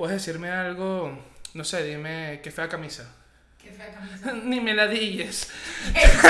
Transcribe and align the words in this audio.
puedes 0.00 0.24
decirme 0.24 0.50
algo, 0.50 1.12
no 1.52 1.62
sé, 1.62 1.84
dime 1.84 2.40
qué 2.42 2.50
fea 2.50 2.70
camisa. 2.70 3.06
Qué 3.62 3.70
fea 3.70 3.92
camisa. 3.92 4.32
Ni 4.44 4.58
me 4.58 4.72
la 4.72 4.86
dilles. 4.86 5.50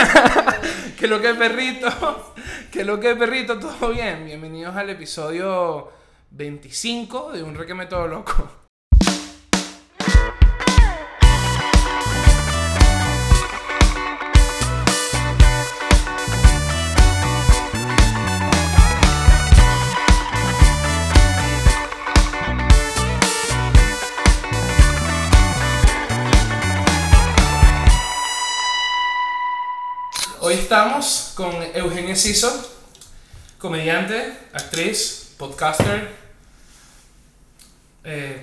que 0.98 1.06
lo 1.06 1.20
que 1.20 1.34
perrito, 1.34 2.34
que 2.72 2.84
lo 2.84 2.98
que 2.98 3.14
perrito, 3.14 3.60
todo 3.60 3.90
bien. 3.90 4.24
Bienvenidos 4.24 4.74
al 4.74 4.90
episodio 4.90 5.92
25 6.32 7.30
de 7.30 7.44
Un 7.44 7.54
Requeme 7.54 7.86
Todo 7.86 8.08
Loco. 8.08 8.59
Estamos 30.80 31.32
con 31.34 31.54
Eugenia 31.74 32.16
Ciso, 32.16 32.48
comediante, 33.58 34.32
actriz, 34.54 35.34
podcaster. 35.36 36.08
Eh, 38.02 38.40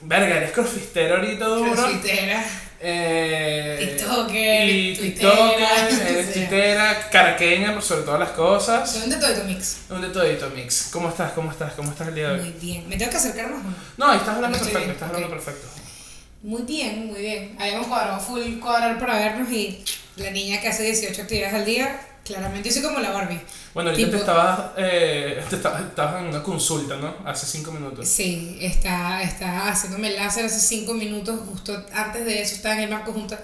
verga, 0.00 0.38
eres 0.38 0.50
crossfistero 0.50 1.14
ahorita 1.18 1.44
duro. 1.44 1.72
Crossfitera. 1.72 2.44
Eh, 2.80 3.94
TikToker, 3.96 4.68
y 4.68 4.96
TikToker, 4.96 5.68
eres 6.08 6.26
sea. 6.26 6.32
tuitera, 6.32 7.08
caraqueña 7.10 7.74
por 7.74 7.82
sobre 7.84 8.02
todas 8.02 8.18
las 8.18 8.30
cosas. 8.30 8.90
Son 8.92 9.08
de 9.08 9.14
todo 9.18 9.32
tu 9.32 9.44
mix. 9.44 9.76
Un 9.88 10.00
de 10.02 10.08
todito 10.08 10.50
mix. 10.50 10.88
¿Cómo 10.92 11.10
estás? 11.10 11.30
¿Cómo 11.30 11.52
estás? 11.52 11.74
¿Cómo 11.74 11.92
estás 11.92 12.08
el 12.08 12.16
día 12.16 12.30
de 12.30 12.38
Muy 12.38 12.48
hoy? 12.48 12.56
bien. 12.60 12.88
¿Me 12.88 12.96
tengo 12.96 13.12
que 13.12 13.18
acercar 13.18 13.48
más 13.52 13.60
o 13.60 13.68
no? 13.68 13.74
No, 13.98 14.12
estás 14.14 14.34
hablando 14.34 14.58
perfecto, 14.58 14.78
bien, 14.80 14.90
estás 14.90 15.08
ok. 15.10 15.14
hablando 15.14 15.36
perfecto. 15.36 15.68
Muy 16.42 16.62
bien, 16.62 17.06
muy 17.06 17.20
bien. 17.20 17.56
Habíamos 17.58 17.86
cuadrado 17.86 18.20
full 18.20 18.58
cuadrar 18.58 18.98
para 18.98 19.16
vernos 19.16 19.50
y 19.50 19.84
la 20.16 20.30
niña 20.30 20.60
que 20.60 20.68
hace 20.68 20.82
18 20.82 21.22
actividades 21.22 21.54
al 21.54 21.64
día, 21.64 22.00
claramente 22.24 22.68
yo 22.68 22.74
soy 22.74 22.82
como 22.82 22.98
la 22.98 23.10
Barbie. 23.10 23.40
Bueno, 23.72 23.90
ahorita 23.90 24.10
te 24.10 24.16
estabas, 24.16 24.60
eh, 24.76 25.42
te 25.48 25.56
estabas, 25.56 25.82
estabas 25.82 26.22
en 26.22 26.28
una 26.28 26.42
consulta, 26.42 26.96
¿no? 26.96 27.14
Hace 27.24 27.46
cinco 27.46 27.72
minutos. 27.72 28.06
Sí, 28.06 28.58
está, 28.60 29.22
está 29.22 29.68
haciéndome 29.68 30.08
el 30.08 30.16
láser 30.16 30.44
hace 30.44 30.60
5 30.60 30.92
minutos, 30.94 31.40
justo 31.48 31.86
antes 31.94 32.26
de 32.26 32.42
eso 32.42 32.56
estaba 32.56 32.74
en 32.74 32.82
el 32.82 32.90
banco 32.90 33.12
junto. 33.12 33.38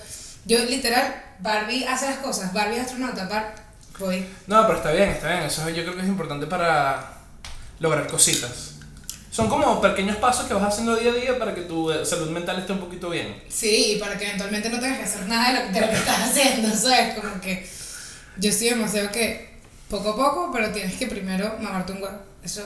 Yo 0.45 0.59
literal, 0.65 1.25
Barbie 1.39 1.85
hace 1.87 2.07
las 2.07 2.19
cosas, 2.19 2.53
Barbie 2.53 2.77
es 2.77 2.83
astronauta, 2.83 3.27
Bar 3.27 3.69
voy. 3.99 4.25
No, 4.47 4.67
pero 4.67 4.79
está 4.79 4.93
bien, 4.93 5.11
está 5.11 5.29
bien. 5.29 5.43
Eso 5.43 5.69
yo 5.71 5.83
creo 5.83 5.95
que 5.95 6.03
es 6.03 6.09
importante 6.09 6.47
para 6.47 7.19
lograr 7.81 8.07
cositas. 8.07 8.78
Son 9.39 9.49
como 9.49 9.81
pequeños 9.81 10.17
pasos 10.17 10.47
que 10.47 10.55
vas 10.55 10.65
haciendo 10.65 10.97
día 10.97 11.13
a 11.13 11.15
día 11.15 11.39
para 11.39 11.55
que 11.55 11.61
tu 11.61 11.93
eh, 11.93 12.05
salud 12.05 12.29
mental 12.31 12.59
esté 12.59 12.73
un 12.73 12.81
poquito 12.81 13.09
bien. 13.09 13.41
Sí, 13.49 13.93
y 13.95 13.99
para 14.01 14.19
que 14.19 14.25
eventualmente 14.27 14.69
no 14.69 14.81
tengas 14.81 14.99
que 14.99 15.05
hacer 15.05 15.29
nada 15.29 15.53
de 15.53 15.61
lo, 15.67 15.73
de 15.73 15.81
lo 15.81 15.89
que 15.91 15.95
estás 15.95 16.21
haciendo, 16.29 16.75
¿sabes? 16.77 17.15
Como 17.15 17.41
que 17.41 17.65
yo 18.39 18.51
estoy 18.51 18.71
demasiado 18.71 19.13
que 19.13 19.49
poco 19.89 20.09
a 20.11 20.17
poco, 20.17 20.51
pero 20.53 20.71
tienes 20.73 20.97
que 20.97 21.07
primero 21.07 21.55
mamarte 21.61 21.93
un 21.93 22.03
huevo. 22.03 22.19
Eso 22.43 22.65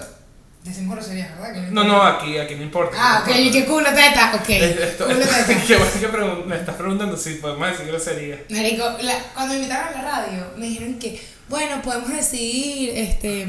decimos 0.65 0.97
groserías, 0.97 1.39
¿verdad? 1.39 1.53
Que 1.67 1.71
No, 1.73 1.85
no, 1.85 2.03
aquí, 2.03 2.39
aquí 2.39 2.55
no 2.55 2.63
importa. 2.63 2.97
Ah, 2.99 3.23
no 3.27 3.31
ok, 3.33 3.39
y 3.39 3.51
que 3.51 3.65
culo 3.67 3.91
teta, 3.91 4.33
ok. 4.35 4.49
Esto- 4.49 5.05
Culo 5.05 5.19
teta. 5.19 5.63
Qué 5.67 5.77
bueno 5.77 5.93
que 6.01 6.09
pregun- 6.11 6.45
me 6.47 6.57
estás 6.57 6.77
preguntando 6.77 7.19
si 7.19 7.35
podemos 7.35 7.69
decir 7.71 7.87
grosería. 7.87 8.43
Marico, 8.49 8.85
la- 9.03 9.23
cuando 9.35 9.53
me 9.53 9.61
invitaron 9.61 9.89
a 9.95 10.03
la 10.03 10.11
radio, 10.11 10.47
me 10.57 10.65
dijeron 10.69 10.99
que, 10.99 11.21
bueno, 11.51 11.83
podemos 11.83 12.09
decir, 12.11 12.93
este, 12.97 13.47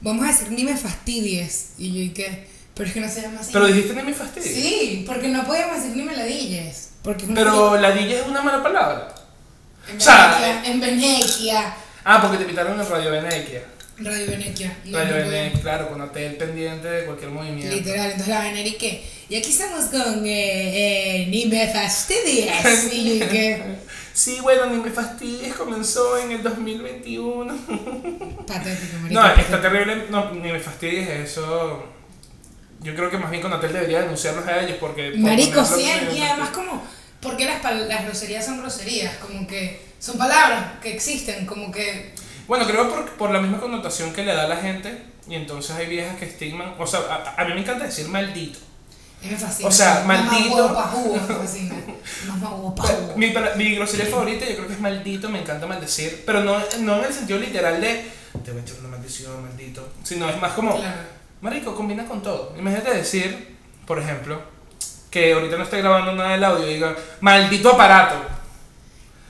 vamos 0.00 0.24
a 0.24 0.28
decir 0.32 0.50
ni 0.50 0.64
me 0.64 0.74
fastidies. 0.78 1.72
Y 1.76 1.92
yo, 1.92 2.00
¿y 2.00 2.08
qué? 2.14 2.53
Pero 2.74 2.88
es 2.88 2.94
que 2.94 3.00
no 3.00 3.08
se 3.08 3.22
llama 3.22 3.40
así. 3.40 3.50
Pero 3.52 3.66
dijiste 3.66 3.94
ni 3.94 4.02
mi 4.02 4.12
fastidio. 4.12 4.48
Sí, 4.48 5.04
porque 5.06 5.28
no 5.28 5.44
podíamos 5.44 5.76
decir 5.76 5.96
ni 5.96 6.02
me 6.02 6.16
ladilles. 6.16 6.90
Porque 7.02 7.26
Pero 7.32 7.76
ladilla 7.80 8.20
es 8.20 8.26
una 8.26 8.42
mala 8.42 8.62
palabra. 8.62 9.14
En 9.88 9.96
o 9.96 10.00
sea- 10.00 10.38
Venecia, 10.40 10.72
en 10.72 10.80
Venecia. 10.80 11.74
Ah, 12.04 12.20
porque 12.20 12.38
te 12.38 12.42
invitaron 12.44 12.80
en 12.80 12.88
Radio 12.88 13.10
Venequia. 13.10 13.62
Radio 13.98 14.26
Venecia. 14.26 14.76
No, 14.86 14.98
Radio. 14.98 15.14
Venequia, 15.14 15.60
claro, 15.60 15.88
con 15.88 16.00
hotel 16.00 16.36
pendiente 16.36 16.88
de 16.88 17.04
cualquier 17.04 17.30
movimiento. 17.30 17.74
Literal, 17.76 18.06
entonces 18.06 18.28
la 18.28 18.40
venera 18.40 18.68
y 18.68 18.74
qué. 18.74 19.04
Y 19.28 19.36
aquí 19.36 19.50
estamos 19.50 19.84
con 19.84 20.26
eh, 20.26 21.22
eh, 21.22 21.26
Ni 21.28 21.46
me 21.46 21.68
fastidies. 21.68 22.50
Sí, 24.14 24.38
bueno, 24.40 24.66
ni 24.66 24.76
me 24.80 24.90
fastidies, 24.90 25.54
comenzó 25.54 26.16
en 26.18 26.30
el 26.30 26.42
2021. 26.44 27.52
Patético, 28.46 28.98
marico. 29.02 29.20
No, 29.20 29.26
está 29.34 29.60
terrible, 29.60 30.04
no, 30.08 30.30
ni 30.30 30.52
me 30.52 30.60
fastidies 30.60 31.08
eso. 31.08 31.82
Yo 32.80 32.94
creo 32.94 33.10
que 33.10 33.18
más 33.18 33.30
bien 33.30 33.42
con 33.42 33.52
Hotel 33.52 33.72
debería 33.72 34.00
denunciarlos 34.02 34.46
a 34.46 34.60
ellos 34.60 34.76
porque... 34.78 35.10
por 35.10 35.20
Marico, 35.20 35.64
sí, 35.64 35.90
y 36.14 36.20
además 36.20 36.50
como, 36.50 36.82
¿por 37.20 37.36
qué 37.36 37.46
las, 37.46 37.62
las 37.88 38.04
groserías 38.04 38.44
son 38.44 38.60
groserías? 38.60 39.16
Como 39.16 39.46
que 39.46 39.80
son 39.98 40.18
palabras 40.18 40.78
que 40.82 40.94
existen, 40.94 41.46
como 41.46 41.72
que... 41.72 42.12
Bueno, 42.46 42.66
creo 42.66 42.90
por, 42.90 43.10
por 43.12 43.30
la 43.30 43.40
misma 43.40 43.58
connotación 43.58 44.12
que 44.12 44.24
le 44.24 44.34
da 44.34 44.44
a 44.44 44.48
la 44.48 44.56
gente 44.58 45.02
y 45.26 45.34
entonces 45.34 45.74
hay 45.76 45.86
viejas 45.86 46.16
que 46.16 46.26
estigman... 46.26 46.74
O 46.78 46.86
sea, 46.86 47.00
a, 47.00 47.40
a 47.40 47.44
mí 47.46 47.54
me 47.54 47.60
encanta 47.60 47.84
decir 47.84 48.08
maldito. 48.08 48.58
me 49.22 49.36
fascina. 49.36 49.68
O 49.68 49.72
sea, 49.72 50.04
maldito. 50.06 50.68
jugo. 50.68 51.18
Mi, 53.16 53.32
mi 53.56 53.74
grosería 53.76 54.06
favorita 54.06 54.44
yo 54.46 54.56
creo 54.56 54.66
que 54.66 54.74
es 54.74 54.80
maldito, 54.80 55.30
me 55.30 55.40
encanta 55.40 55.66
maldecir, 55.66 56.22
pero 56.26 56.44
no, 56.44 56.58
no 56.80 56.98
en 56.98 57.04
el 57.04 57.12
sentido 57.12 57.38
literal 57.38 57.80
de 57.80 58.10
te 58.44 58.50
voy 58.50 58.60
a 58.60 58.64
echar 58.64 58.80
una 58.80 58.88
maldición, 58.88 59.42
maldito, 59.42 59.88
sino 60.02 60.28
es 60.28 60.40
más 60.40 60.52
como, 60.52 60.76
Claro. 60.76 61.23
Marico, 61.40 61.74
combina 61.74 62.04
con 62.06 62.22
todo. 62.22 62.54
Imagínate 62.58 62.94
decir, 62.94 63.56
por 63.86 63.98
ejemplo, 63.98 64.40
que 65.10 65.32
ahorita 65.32 65.56
no 65.56 65.64
estoy 65.64 65.80
grabando 65.80 66.12
nada 66.12 66.30
del 66.30 66.44
audio 66.44 66.68
y 66.70 66.74
diga, 66.74 66.94
maldito 67.20 67.70
aparato, 67.70 68.16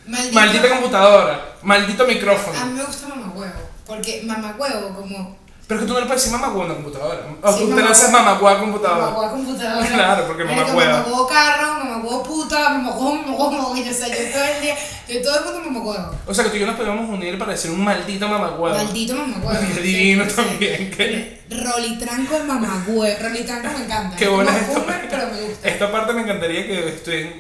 Maldito. 0.06 0.34
maldita 0.34 0.68
computadora, 0.68 1.54
maldito 1.62 2.04
A 2.04 2.06
micrófono. 2.06 2.66
mí 2.66 2.72
me 2.74 2.84
gusta 2.84 3.08
mamá 3.08 3.32
huevo, 3.34 3.60
porque 3.86 4.22
mamá 4.24 4.54
huevo 4.58 4.94
como... 4.94 5.43
Pero 5.66 5.80
es 5.80 5.84
que 5.84 5.88
tú 5.88 5.94
no 5.94 6.00
le 6.00 6.06
puedes 6.06 6.22
decir 6.24 6.38
huevo 6.40 6.62
a 6.62 6.64
una 6.66 6.74
computadora. 6.74 7.20
O 7.42 7.52
Sí, 7.52 7.58
tú 7.60 7.64
te 7.64 7.70
mamá 7.70 7.82
lanzas 7.86 8.04
huevo. 8.12 8.18
mamá 8.18 8.32
huevo 8.34 8.48
a 8.48 8.60
computadora. 8.60 9.06
huevo 9.18 9.30
computadora. 9.32 9.86
Claro, 9.86 10.26
porque. 10.26 10.44
Mamá 10.44 10.74
huevo 10.74 11.26
carro, 11.26 12.00
huevo 12.04 12.22
puta, 12.22 12.68
mamá 12.68 12.90
huevo, 12.90 13.14
mamá 13.14 13.32
huevo, 13.38 13.50
mamá 13.50 13.68
huevo. 13.70 13.90
O 13.90 13.94
sea, 13.94 14.08
yo 14.08 14.30
todo 14.32 14.44
el 14.44 14.60
día, 14.62 14.76
yo 15.08 15.22
todo 15.22 15.58
el 15.58 15.64
mundo 15.70 15.80
huevo. 15.90 16.10
O 16.26 16.34
sea 16.34 16.44
que 16.44 16.50
tú 16.50 16.56
y 16.56 16.60
yo 16.60 16.66
nos 16.66 16.76
podemos 16.76 17.08
unir 17.08 17.38
para 17.38 17.52
decir 17.52 17.70
un 17.70 17.82
maldito 17.82 18.26
huevo. 18.28 18.68
Maldito 18.76 19.14
huevo. 19.14 19.58
Qué 19.74 19.80
divino 19.80 20.24
Sí, 20.24 20.30
sí. 20.30 20.36
también. 20.36 20.90
que- 20.90 21.44
Rolitranco 21.50 22.38
mamá 22.40 22.84
huevo. 22.86 23.16
Rolitranco 23.22 23.78
me 23.78 23.84
encanta. 23.86 24.16
Qué 24.16 24.24
Es 24.24 24.30
buena 24.30 24.54
es 24.56 24.62
esta 24.68 24.78
boomer, 24.78 25.06
pero 25.08 25.26
me 25.28 25.40
gusta. 25.48 25.68
Esta 25.68 25.90
parte 25.92 26.12
me 26.12 26.22
encantaría 26.22 26.66
que 26.66 26.88
estudien, 26.88 27.34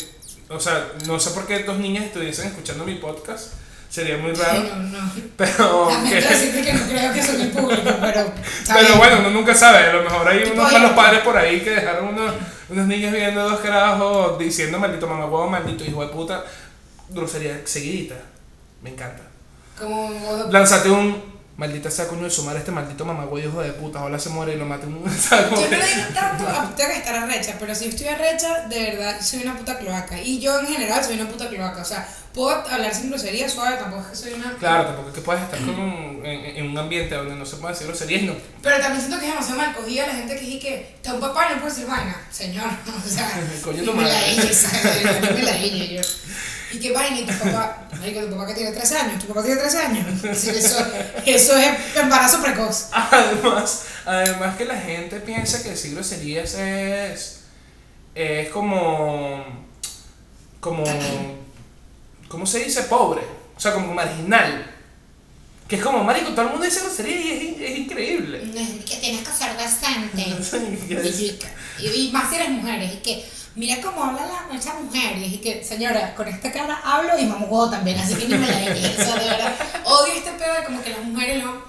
o 0.48 0.58
sea, 0.58 0.86
no 1.06 1.20
sé 1.20 1.30
por 1.30 1.46
qué 1.46 1.58
dos 1.64 1.76
niñas 1.78 2.04
estuviesen 2.04 2.46
escuchando 2.48 2.84
mi 2.84 2.94
podcast, 2.96 3.52
sería 3.88 4.16
muy 4.18 4.32
raro, 4.32 4.60
Sí, 4.60 4.68
no, 4.74 4.76
no. 5.00 5.10
pero 5.36 5.88
Lamento 5.90 6.10
que- 6.28 6.34
decirte 6.34 6.62
que 6.62 6.72
no 6.74 6.86
creo 6.86 7.12
que 7.12 7.22
son 7.22 7.40
el 7.40 7.50
público, 7.50 7.90
pero. 8.14 8.32
pero 8.66 8.96
bueno, 8.96 9.18
uno 9.20 9.30
nunca 9.30 9.54
sabe, 9.54 9.78
a 9.88 9.92
lo 9.92 10.02
mejor 10.02 10.28
hay 10.28 10.44
unos 10.44 10.72
malos 10.72 10.92
padres 10.92 11.20
por 11.20 11.36
ahí 11.36 11.60
que 11.60 11.70
dejaron 11.70 12.08
unos, 12.08 12.32
unos 12.68 12.86
niños 12.86 13.12
viendo 13.12 13.48
dos 13.48 13.60
carajos 13.60 14.38
diciendo 14.38 14.78
maldito 14.78 15.06
mamá 15.06 15.24
huevo, 15.26 15.48
maldito 15.48 15.84
hijo 15.84 16.02
de 16.02 16.12
puta, 16.12 16.44
grosería 17.10 17.60
seguidita, 17.64 18.14
me 18.82 18.90
encanta. 18.90 19.22
Como. 19.78 20.10
Lánzate 20.50 20.88
un 20.90 21.34
maldita 21.56 21.88
sea 21.88 22.08
coño 22.08 22.24
de 22.24 22.30
sumar 22.30 22.56
este 22.56 22.72
maldito 22.72 23.04
mamá 23.04 23.24
huevo 23.24 23.38
hijo 23.38 23.62
de 23.62 23.72
puta, 23.72 24.00
ojalá 24.00 24.18
se 24.18 24.28
muere 24.30 24.54
y 24.54 24.56
lo 24.56 24.64
mate 24.66 24.86
un... 24.86 24.94
Como 25.02 25.10
Yo 25.62 25.70
no 25.70 25.84
digo 25.86 26.06
tanto, 26.12 26.48
a- 26.48 26.74
tengo 26.74 26.90
que 26.90 26.96
estar 26.98 27.14
arrecha, 27.16 27.54
pero 27.60 27.74
si 27.74 27.88
estoy 27.88 28.08
arrecha, 28.08 28.66
de 28.68 28.90
verdad, 28.92 29.20
soy 29.20 29.42
una 29.42 29.56
puta 29.56 29.78
cloaca. 29.78 30.20
Y 30.20 30.40
yo 30.40 30.58
en 30.58 30.66
general 30.66 31.04
soy 31.04 31.20
una 31.20 31.28
puta 31.28 31.48
cloaca. 31.48 31.82
O 31.82 31.84
sea, 31.84 32.08
puedo 32.34 32.50
hablar 32.68 32.92
sin 32.94 33.08
grosería 33.10 33.48
suave, 33.48 33.76
tampoco 33.76 34.02
es 34.02 34.08
que 34.08 34.16
soy 34.16 34.32
una. 34.34 34.52
Claro, 34.56 34.86
tampoco 34.86 35.08
es 35.08 35.14
que 35.14 35.20
puedes 35.20 35.42
estar 35.44 35.58
con 35.60 35.78
un- 35.78 36.20
en, 36.26 36.56
en 36.56 36.68
un 36.70 36.76
ambiente 36.76 37.14
donde 37.14 37.34
no 37.36 37.46
se 37.46 37.56
puede 37.56 37.72
decir 37.74 37.86
groserías, 37.86 38.22
no. 38.24 38.34
Pero 38.62 38.78
también 38.80 39.00
siento 39.00 39.18
que 39.20 39.26
es 39.26 39.32
demasiado 39.32 39.60
mal 39.60 39.74
cogida 39.74 40.06
la 40.08 40.14
gente 40.14 40.34
que 40.34 40.40
dice 40.44 40.58
que 40.58 40.80
está 40.96 41.14
un 41.14 41.20
papá 41.20 41.48
no 41.50 41.60
puede 41.60 41.70
decir 41.72 41.86
vaina. 41.86 42.20
Señor, 42.30 42.66
o 43.06 43.08
sea, 43.08 43.30
Coño, 43.64 43.84
tu 43.84 43.92
me 43.94 44.02
la 44.02 44.20
dije, 44.24 44.52
¿sabes? 44.52 45.32
Me 45.32 45.42
la 45.42 45.52
dije 45.52 45.94
yo. 45.94 46.00
Y 46.72 46.80
que 46.80 46.90
vaina, 46.90 47.20
y 47.20 47.24
tu 47.24 47.32
papá, 47.38 47.86
marico, 48.00 48.20
tu 48.22 48.30
papá 48.32 48.46
que 48.48 48.54
tiene 48.54 48.72
13 48.72 48.96
años, 48.98 49.20
tu 49.22 49.28
papá 49.28 49.44
tiene 49.44 49.60
13 49.60 49.78
años. 49.78 50.24
Eso, 50.24 50.84
eso 51.24 51.56
es 51.56 51.96
embarazo 51.96 52.42
precoz. 52.42 52.88
Además, 52.90 53.84
además 54.04 54.56
que 54.56 54.64
la 54.64 54.74
gente 54.80 55.20
piensa 55.20 55.62
que 55.62 55.68
decir 55.68 55.94
groserías 55.94 56.54
es, 56.54 57.42
es 58.16 58.48
como, 58.48 59.44
como, 60.58 60.82
¿cómo 62.34 62.46
se 62.46 62.60
dice? 62.64 62.82
Pobre, 62.82 63.22
o 63.56 63.60
sea, 63.60 63.72
como 63.72 63.92
marginal. 63.94 64.70
Que 65.66 65.76
es 65.76 65.82
como, 65.82 66.04
marico, 66.04 66.30
todo 66.32 66.42
el 66.42 66.48
mundo 66.50 66.64
dice 66.66 66.80
groserías 66.80 67.42
y 67.42 67.56
es, 67.64 67.70
es 67.70 67.78
increíble. 67.78 68.38
Que 68.86 68.96
tienes 68.96 69.26
que 69.26 69.32
ser. 69.32 69.56
Y 70.14 71.08
es- 71.08 71.20
Y, 71.80 71.86
y 71.86 72.10
más 72.12 72.28
si 72.28 72.36
eres 72.36 72.50
mujer, 72.50 72.82
y 72.82 72.98
que 72.98 73.24
mira 73.56 73.80
cómo 73.80 74.04
habla 74.04 74.26
la, 74.50 74.56
esa 74.58 74.74
mujer, 74.74 75.16
y 75.18 75.38
que 75.38 75.64
señora, 75.64 76.14
con 76.14 76.28
esta 76.28 76.52
cara 76.52 76.80
hablo 76.84 77.18
y 77.18 77.24
mamo 77.24 77.46
huevo 77.46 77.70
también, 77.70 77.98
así 77.98 78.14
que 78.14 78.28
ni 78.28 78.36
me 78.36 78.46
la 78.46 78.58
dije, 78.60 78.88
o 79.00 79.04
sea, 79.04 79.14
de 79.16 79.24
verdad, 79.30 79.54
odio 79.84 80.12
este 80.12 80.30
pedo 80.32 80.52
de 80.54 80.64
como 80.66 80.82
que 80.82 80.90
las 80.90 81.02
mujeres 81.02 81.42
no, 81.42 81.62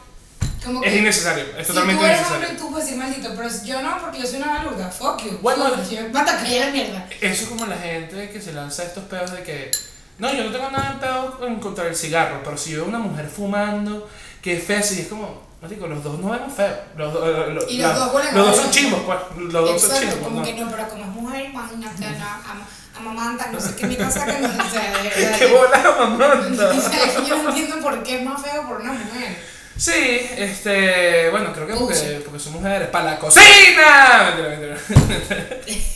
Como 0.64 0.84
Es 0.84 0.92
que 0.92 0.98
innecesario, 1.00 1.46
es 1.58 1.66
si 1.68 1.74
totalmente 1.74 2.02
tú 2.02 2.06
eres 2.08 2.18
innecesario. 2.20 2.48
hombre, 2.50 2.62
tú 2.62 2.70
puedes 2.72 2.86
decir 2.88 3.00
maldito, 3.02 3.30
pero 3.36 3.50
yo 3.64 3.82
no, 3.82 4.02
porque 4.02 4.20
yo 4.20 4.26
soy 4.28 4.38
una 4.38 4.52
balurda. 4.54 4.90
Fuck 4.92 5.24
you. 5.24 5.38
Bueno. 5.42 5.72
Si 5.88 5.96
me 5.96 6.10
mata, 6.10 6.44
que 6.44 6.60
la 6.60 6.68
mierda. 6.72 7.08
Eso 7.22 7.44
es 7.44 7.50
como 7.50 7.66
la 7.66 7.78
gente 7.78 8.30
que 8.30 8.42
se 8.42 8.52
lanza 8.52 8.84
estos 8.84 9.04
pedos 9.06 9.32
de 9.32 9.44
que. 9.44 9.72
No, 10.18 10.34
yo 10.34 10.46
no 10.46 10.52
tengo 10.52 10.70
nada 10.72 10.98
pedo 11.00 11.46
en 11.48 11.60
contra 11.60 11.84
del 11.86 11.96
cigarro, 11.96 12.42
pero 12.44 12.58
si 12.58 12.72
yo 12.72 12.78
veo 12.80 12.86
una 12.88 13.00
mujer 13.00 13.28
fumando, 13.28 14.10
que 14.42 14.58
es 14.58 14.64
fea, 14.64 14.78
y 14.80 15.00
es 15.02 15.08
como. 15.08 15.44
Marico, 15.62 15.88
los 15.88 16.04
dos 16.04 16.20
no 16.20 16.30
vemos 16.30 16.54
feo. 16.54 16.76
Los, 16.96 17.12
do- 17.14 17.26
eh, 17.48 17.54
lo- 17.54 17.68
Y 17.68 17.78
los 17.80 17.92
la- 17.92 17.98
dos 17.98 18.14
huelen 18.14 18.36
los 18.36 18.48
a 18.48 18.52
dos 18.52 18.60
son 18.62 18.72
chimbos, 18.72 19.02
pues. 19.06 19.18
Los 19.52 19.52
dos 19.72 19.82
son 19.82 20.00
chimbos, 20.00 20.16
como 20.18 20.40
¿no? 20.42 20.46
que 20.46 20.54
no, 20.54 20.70
pero 20.70 20.88
como 20.90 21.02
es 21.04 21.10
mujer, 21.10 21.46
imagínate, 21.46 22.02
la 22.02 22.36
am- 22.36 22.66
amamanta, 22.98 23.48
no 23.52 23.60
sé 23.60 23.76
qué 23.76 23.88
mi 23.88 23.96
cosa 23.96 24.26
que 24.26 24.40
no, 24.40 24.48
o 24.48 24.70
sea. 24.70 24.94
¡Qué 25.40 25.48
bola 25.48 25.96
mamanta! 26.00 26.72
yo 27.28 27.42
no 27.44 27.50
entiendo 27.50 27.80
por 27.82 28.04
qué 28.04 28.18
es 28.20 28.24
más 28.24 28.42
feo 28.42 28.68
por 28.68 28.82
una 28.82 28.94
mujer. 28.94 29.56
Sí, 29.78 29.92
este. 30.38 31.30
Bueno, 31.32 31.52
creo 31.52 31.68
que 31.68 31.74
porque, 31.74 32.22
porque 32.24 32.40
son 32.40 32.54
mujeres. 32.54 32.88
¡Para 32.90 33.06
la 33.12 33.20
cocina! 33.20 34.34
Mentira, 34.38 34.50
mentira. 34.50 34.78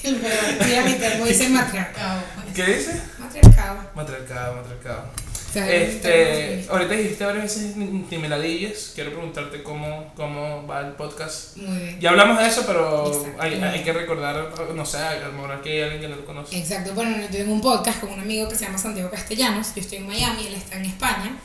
Mi 0.84 0.94
termo 0.96 1.26
dice 1.26 1.50
matriarcado. 1.50 2.22
pues. 2.36 2.48
¿Qué 2.56 2.64
dice? 2.74 3.02
Matriarcado. 3.44 3.80
Matriarcado, 3.96 4.56
matriarcado. 4.56 5.04
O 5.50 5.52
sea, 5.52 5.64
un 5.64 5.70
Este, 5.72 6.66
ahorita 6.70 6.94
dijiste 6.94 7.26
varias 7.26 7.44
veces 7.46 7.76
ni 7.76 7.86
ni 7.86 8.18
me 8.20 8.30
ladilles. 8.30 8.92
Quiero 8.94 9.12
preguntarte 9.12 9.64
cómo, 9.64 10.14
cómo 10.16 10.68
va 10.68 10.82
el 10.82 10.92
podcast. 10.94 11.58
Muy 11.58 11.78
bien. 11.78 12.00
Ya 12.00 12.12
hablamos 12.12 12.38
de 12.38 12.48
eso, 12.48 12.64
pero 12.68 13.26
hay, 13.40 13.54
hay 13.60 13.84
que 13.84 13.92
recordar, 13.92 14.52
no 14.76 14.86
sé, 14.86 14.98
a 15.00 15.20
lo 15.20 15.32
mejor 15.34 15.52
aquí 15.54 15.70
hay 15.70 15.82
alguien 15.82 16.02
que 16.02 16.08
no 16.08 16.16
lo 16.18 16.26
conoce. 16.26 16.56
Exacto, 16.58 16.94
bueno, 16.94 17.18
yo 17.20 17.28
tengo 17.30 17.52
un 17.52 17.62
podcast 17.62 18.00
con 18.00 18.12
un 18.12 18.20
amigo 18.20 18.48
que 18.48 18.56
se 18.56 18.66
llama 18.66 18.78
Santiago 18.78 19.10
Castellanos, 19.10 19.74
yo 19.74 19.82
estoy 19.82 19.98
en 20.00 20.08
Miami, 20.08 20.48
él 20.48 20.54
está 20.54 20.78
en 20.78 20.86
España 20.86 21.36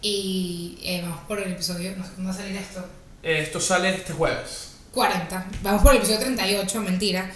y 0.00 0.78
eh, 0.82 1.00
vamos 1.02 1.20
por 1.28 1.38
el 1.40 1.52
episodio, 1.52 1.94
no 1.96 2.04
sé 2.04 2.10
cuándo 2.12 2.30
va 2.32 2.34
a 2.34 2.38
salir 2.38 2.56
esto, 2.56 2.84
Esto 3.22 3.60
sale 3.60 3.94
este 3.96 4.12
jueves. 4.14 4.70
40, 4.92 5.46
vamos 5.62 5.82
por 5.82 5.92
el 5.92 5.98
episodio 5.98 6.20
38, 6.20 6.80
mentira. 6.80 7.30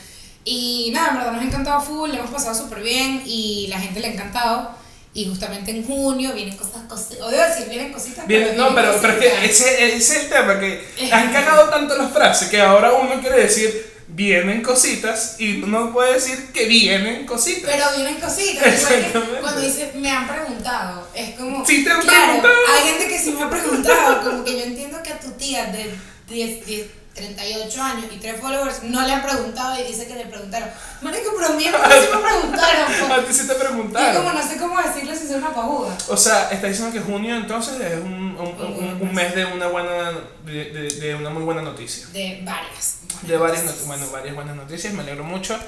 Y 0.45 0.91
nada, 0.93 1.11
en 1.11 1.15
verdad 1.17 1.33
nos 1.33 1.43
ha 1.43 1.47
encantado 1.47 1.81
full, 1.81 2.11
le 2.11 2.19
hemos 2.19 2.31
pasado 2.31 2.55
súper 2.55 2.83
bien 2.83 3.23
y 3.27 3.67
la 3.69 3.79
gente 3.79 4.01
le 4.01 4.09
ha 4.09 4.13
encantado. 4.13 4.71
Y 5.13 5.27
justamente 5.27 5.73
en 5.73 5.85
junio 5.85 6.33
vienen 6.35 6.57
cosas, 6.57 6.83
cosas, 6.89 7.19
o 7.21 7.31
debo 7.31 7.43
decir, 7.43 7.69
vienen 7.69 7.93
cositas. 7.93 8.27
Bien, 8.29 8.57
no, 8.57 8.75
pero, 8.75 8.97
pero 9.01 9.15
es 9.15 9.19
que 9.19 9.29
cositas. 9.29 9.51
ese, 9.51 9.97
ese 9.97 9.97
es 9.97 10.23
el 10.23 10.29
tema, 10.31 10.61
que 10.61 10.87
han 11.13 11.33
cagado 11.33 11.69
tanto 11.69 11.97
las 11.97 12.13
frases 12.13 12.49
que 12.49 12.61
ahora 12.61 12.93
uno 12.93 13.21
quiere 13.21 13.43
decir 13.43 13.91
vienen 14.15 14.63
cositas 14.63 15.37
y 15.39 15.63
uno 15.63 15.93
puede 15.93 16.15
decir 16.15 16.53
que 16.53 16.67
vienen 16.67 17.27
cositas. 17.27 17.71
Pero 17.71 17.85
vienen 17.97 18.21
cositas. 18.21 18.63
que 18.63 18.71
Exactamente. 18.71 19.41
Cuando 19.41 19.61
dice 19.61 19.93
me 19.95 20.11
han 20.11 20.29
preguntado, 20.29 21.09
es 21.15 21.35
como. 21.37 21.65
Sí 21.65 21.85
te 21.85 21.91
han 21.91 22.01
claro, 22.01 22.25
preguntado. 22.25 22.55
Hay 22.75 22.89
gente 22.91 23.09
que 23.09 23.19
sí 23.19 23.31
me 23.33 23.43
ha 23.43 23.51
preguntado, 23.51 24.23
como 24.23 24.45
que 24.45 24.53
yo 24.53 24.65
entiendo 24.65 25.03
que 25.03 25.13
a 25.13 25.21
tu 25.21 25.31
tía 25.33 25.67
de 25.67 25.91
10, 26.29 26.67
10, 26.67 26.87
38 27.21 27.83
años 27.83 28.07
y 28.13 28.17
3 28.19 28.41
followers 28.41 28.83
no 28.85 29.07
le 29.07 29.13
han 29.13 29.23
preguntado 29.23 29.79
y 29.79 29.85
dice 29.85 30.07
que 30.07 30.15
le 30.15 30.27
preguntaron. 30.27 30.69
Marico, 31.03 31.31
pero 31.37 31.49
a 31.53 31.57
mí 31.57 31.67
a 31.67 31.71
mí 31.73 31.79
sí 32.01 32.09
me 32.15 32.29
preguntaron. 32.29 33.13
a 33.13 33.25
ti 33.25 33.33
sí 33.33 33.47
te 33.47 33.53
Yo 33.53 33.59
como 33.59 33.71
preguntaron. 33.71 34.35
no 34.35 34.43
sé 34.49 34.57
cómo 34.57 34.81
decirle 34.81 35.17
si 35.17 35.27
soy 35.27 35.37
una 35.37 35.55
pajuda. 35.55 35.97
O 36.09 36.17
sea, 36.17 36.51
está 36.51 36.67
diciendo 36.67 36.93
que 36.93 37.01
junio 37.01 37.37
entonces 37.37 37.81
es 37.81 37.99
un, 38.01 38.13
un, 38.13 38.37
un- 38.39 38.61
un- 38.61 38.99
un 39.03 39.15
mes 39.15 39.35
de 39.35 39.45
una 39.45 39.67
buena 39.69 40.13
de, 40.45 40.65
de- 40.71 40.89
de 41.01 41.15
una 41.15 41.31
muy 41.31 41.43
buena 41.43 41.63
noticia. 41.63 42.07
De 42.13 42.41
varias. 42.45 42.99
De 43.23 43.37
varias, 43.37 43.65
not- 43.65 43.87
bueno, 43.87 44.07
varias 44.11 44.35
buenas 44.35 44.57
noticias, 44.57 44.93
me 44.95 45.03
alegro 45.03 45.25
mucho. 45.25 45.59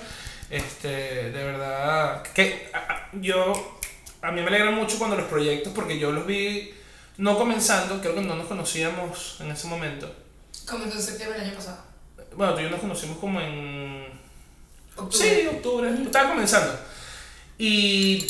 Este, 0.50 0.88
de 1.31 1.44
verdad, 1.44 2.22
que 2.34 2.70
a- 2.75 3.08
yo, 3.12 3.78
a 4.20 4.31
mí 4.32 4.40
me 4.43 4.49
alegra 4.49 4.70
mucho 4.70 4.99
cuando 4.99 5.16
los 5.16 5.26
proyectos, 5.26 5.72
porque 5.75 5.99
yo 5.99 6.12
los 6.12 6.26
vi 6.26 6.75
no 7.19 7.38
comenzando, 7.38 8.00
creo 8.00 8.14
que 8.14 8.20
no 8.22 8.34
nos 8.34 8.46
conocíamos 8.46 9.37
en 9.40 9.50
ese 9.50 9.66
momento. 9.66 10.14
Como 10.67 10.85
en 10.85 10.93
septiembre 10.93 11.38
del 11.38 11.49
año 11.49 11.56
pasado. 11.56 11.79
Bueno, 12.37 12.55
tú 12.55 12.61
y 12.61 12.64
yo 12.64 12.70
nos 12.70 12.81
conocimos 12.81 13.19
como 13.19 13.41
en... 13.41 14.06
Octubre. 14.97 15.41
Sí, 15.43 15.47
octubre, 15.47 15.91
estaba 16.03 16.31
comenzando. 16.31 16.79
Y 17.59 18.26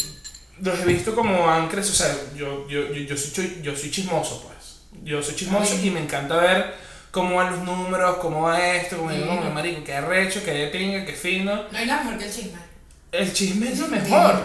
los 0.61 0.79
he 0.81 0.85
visto 0.85 1.15
como 1.15 1.51
han 1.51 1.69
crecido, 1.69 1.95
o 1.95 1.97
sea, 1.97 2.17
yo, 2.37 2.69
yo, 2.69 2.93
yo, 2.93 3.03
yo, 3.03 3.17
soy, 3.17 3.61
yo 3.63 3.77
soy 3.77 3.91
chismoso, 3.91 4.43
pues. 4.43 4.83
Yo 5.05 5.23
soy 5.23 5.35
chismoso 5.35 5.75
Ay. 5.77 5.89
y 5.89 5.91
me 5.91 6.01
encanta 6.01 6.37
ver 6.37 6.75
cómo 7.11 7.37
van 7.37 7.53
los 7.53 7.65
números, 7.65 8.17
cómo 8.19 8.43
va 8.43 8.75
esto, 8.75 8.97
como 8.97 9.11
digo, 9.11 9.27
como, 9.27 9.51
marico, 9.51 9.85
qué 9.85 9.95
arrecho, 9.95 10.43
qué 10.45 10.53
de 10.53 10.67
pinga, 10.69 11.05
qué 11.05 11.13
fino. 11.13 11.65
No 11.71 11.79
hay 11.79 11.87
nada 11.87 12.05
mejor 12.05 12.19
que 12.19 12.27
el 12.27 12.33
chisme. 12.33 12.59
El 13.13 13.33
chisme 13.33 13.73
es 13.73 13.79
lo 13.79 13.89
mejor. 13.89 14.41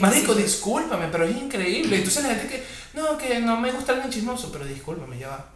Marico, 0.00 0.34
discúlpame, 0.34 1.08
pero 1.10 1.24
es 1.24 1.36
increíble. 1.36 1.96
Entonces 1.96 2.22
la 2.22 2.30
gente 2.30 2.48
que, 2.48 2.64
no, 2.94 3.18
que 3.18 3.40
no 3.40 3.56
me 3.58 3.72
gusta 3.72 3.92
alguien 3.92 4.10
chismoso, 4.10 4.50
pero 4.52 4.64
discúlpame, 4.64 5.18
ya 5.18 5.28
va. 5.28 5.50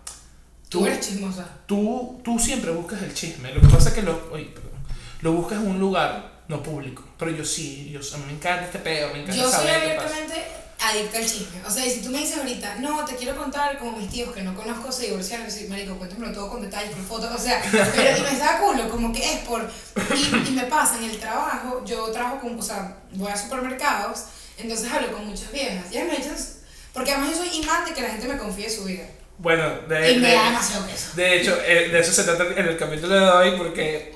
Tú 0.75 0.87
eres 0.87 1.01
chismosa. 1.01 1.47
tú, 1.67 2.21
tú 2.25 2.39
siempre 2.39 2.71
buscas 2.73 3.03
el 3.03 3.15
chisme. 3.15 3.53
Lo 3.55 3.61
que 3.61 3.69
pasa 3.69 3.91
es 3.91 3.95
que 3.95 4.03
lo, 4.03 4.29
oye, 4.33 4.47
perdón, 4.47 4.73
lo 5.23 5.33
buscas 5.33 5.61
en 5.61 5.69
un 5.69 5.79
lugar 5.79 6.43
no 6.49 6.63
público. 6.63 7.05
Pero 7.19 7.31
yo 7.31 7.45
sí, 7.45 7.91
yo, 7.91 8.01
a 8.01 8.19
mí 8.19 8.25
me 8.27 8.33
encanta 8.33 8.65
este 8.65 8.81
peo, 8.81 9.13
me 9.13 9.23
encanta 9.23 9.37
Yo 9.37 9.45
soy 9.45 9.53
saber 9.53 9.75
abiertamente 9.77 10.35
adicta 10.81 11.19
al 11.19 11.25
chisme. 11.25 11.63
O 11.67 11.71
sea, 11.71 11.87
y 11.87 11.91
si 11.91 12.01
tú 12.01 12.11
me 12.11 12.19
dices 12.19 12.39
ahorita, 12.39 12.77
no, 12.77 13.05
te 13.05 13.15
quiero 13.15 13.37
contar 13.37 13.79
como 13.79 13.97
mis 13.97 14.11
tíos 14.11 14.35
que 14.35 14.43
no 14.43 14.55
conozco 14.55 14.91
se 14.91 15.07
divorciaron, 15.07 15.51
sí, 15.51 15.67
marico, 15.69 15.95
cuéntamelo 15.95 16.33
todo 16.33 16.51
con 16.51 16.63
detalles, 16.63 16.91
con 16.91 17.05
fotos, 17.05 17.31
o 17.35 17.39
sea, 17.39 17.63
pero 17.71 18.19
y 18.19 18.21
me 18.21 18.39
da 18.39 18.59
culo, 18.59 18.91
como 18.91 19.13
que 19.13 19.33
es 19.33 19.39
por. 19.41 19.71
Y, 20.15 20.49
y 20.49 20.51
me 20.51 20.65
pasa 20.65 20.99
en 20.99 21.05
el 21.05 21.19
trabajo, 21.19 21.83
yo 21.87 22.11
trabajo 22.11 22.41
con, 22.41 22.59
o 22.59 22.63
sea, 22.63 22.97
voy 23.13 23.31
a 23.31 23.37
supermercados, 23.37 24.25
entonces 24.59 24.91
hablo 24.93 25.13
con 25.13 25.27
muchas 25.27 25.53
viejas. 25.53 25.91
Ya 25.91 26.05
me 26.05 26.17
echan. 26.17 26.37
Porque 26.93 27.13
además 27.13 27.31
yo 27.31 27.45
soy 27.45 27.61
imán 27.61 27.85
de 27.85 27.93
que 27.93 28.03
la 28.03 28.11
gente 28.11 28.29
me 28.29 28.39
confíe 28.39 28.71
su 28.71 28.85
vida. 28.85 29.05
Bueno, 29.39 29.69
de, 29.89 30.13
Y 30.13 30.21
me 30.21 30.29
de- 30.29 30.37
de 31.17 31.41
hecho, 31.41 31.59
eh, 31.67 31.89
de 31.89 31.99
eso 32.01 32.13
se 32.13 32.25
trata 32.25 32.45
en 32.57 32.67
el 32.67 32.77
capítulo 32.77 33.15
de 33.15 33.21
hoy, 33.29 33.55
porque 33.59 34.13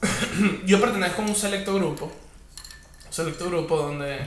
yo 0.64 0.80
pertenezco 0.80 1.22
a 1.22 1.24
un 1.26 1.36
selecto 1.36 1.74
grupo. 1.74 2.06
Un 3.06 3.12
selecto 3.12 3.46
grupo 3.46 3.76
donde, 3.76 4.18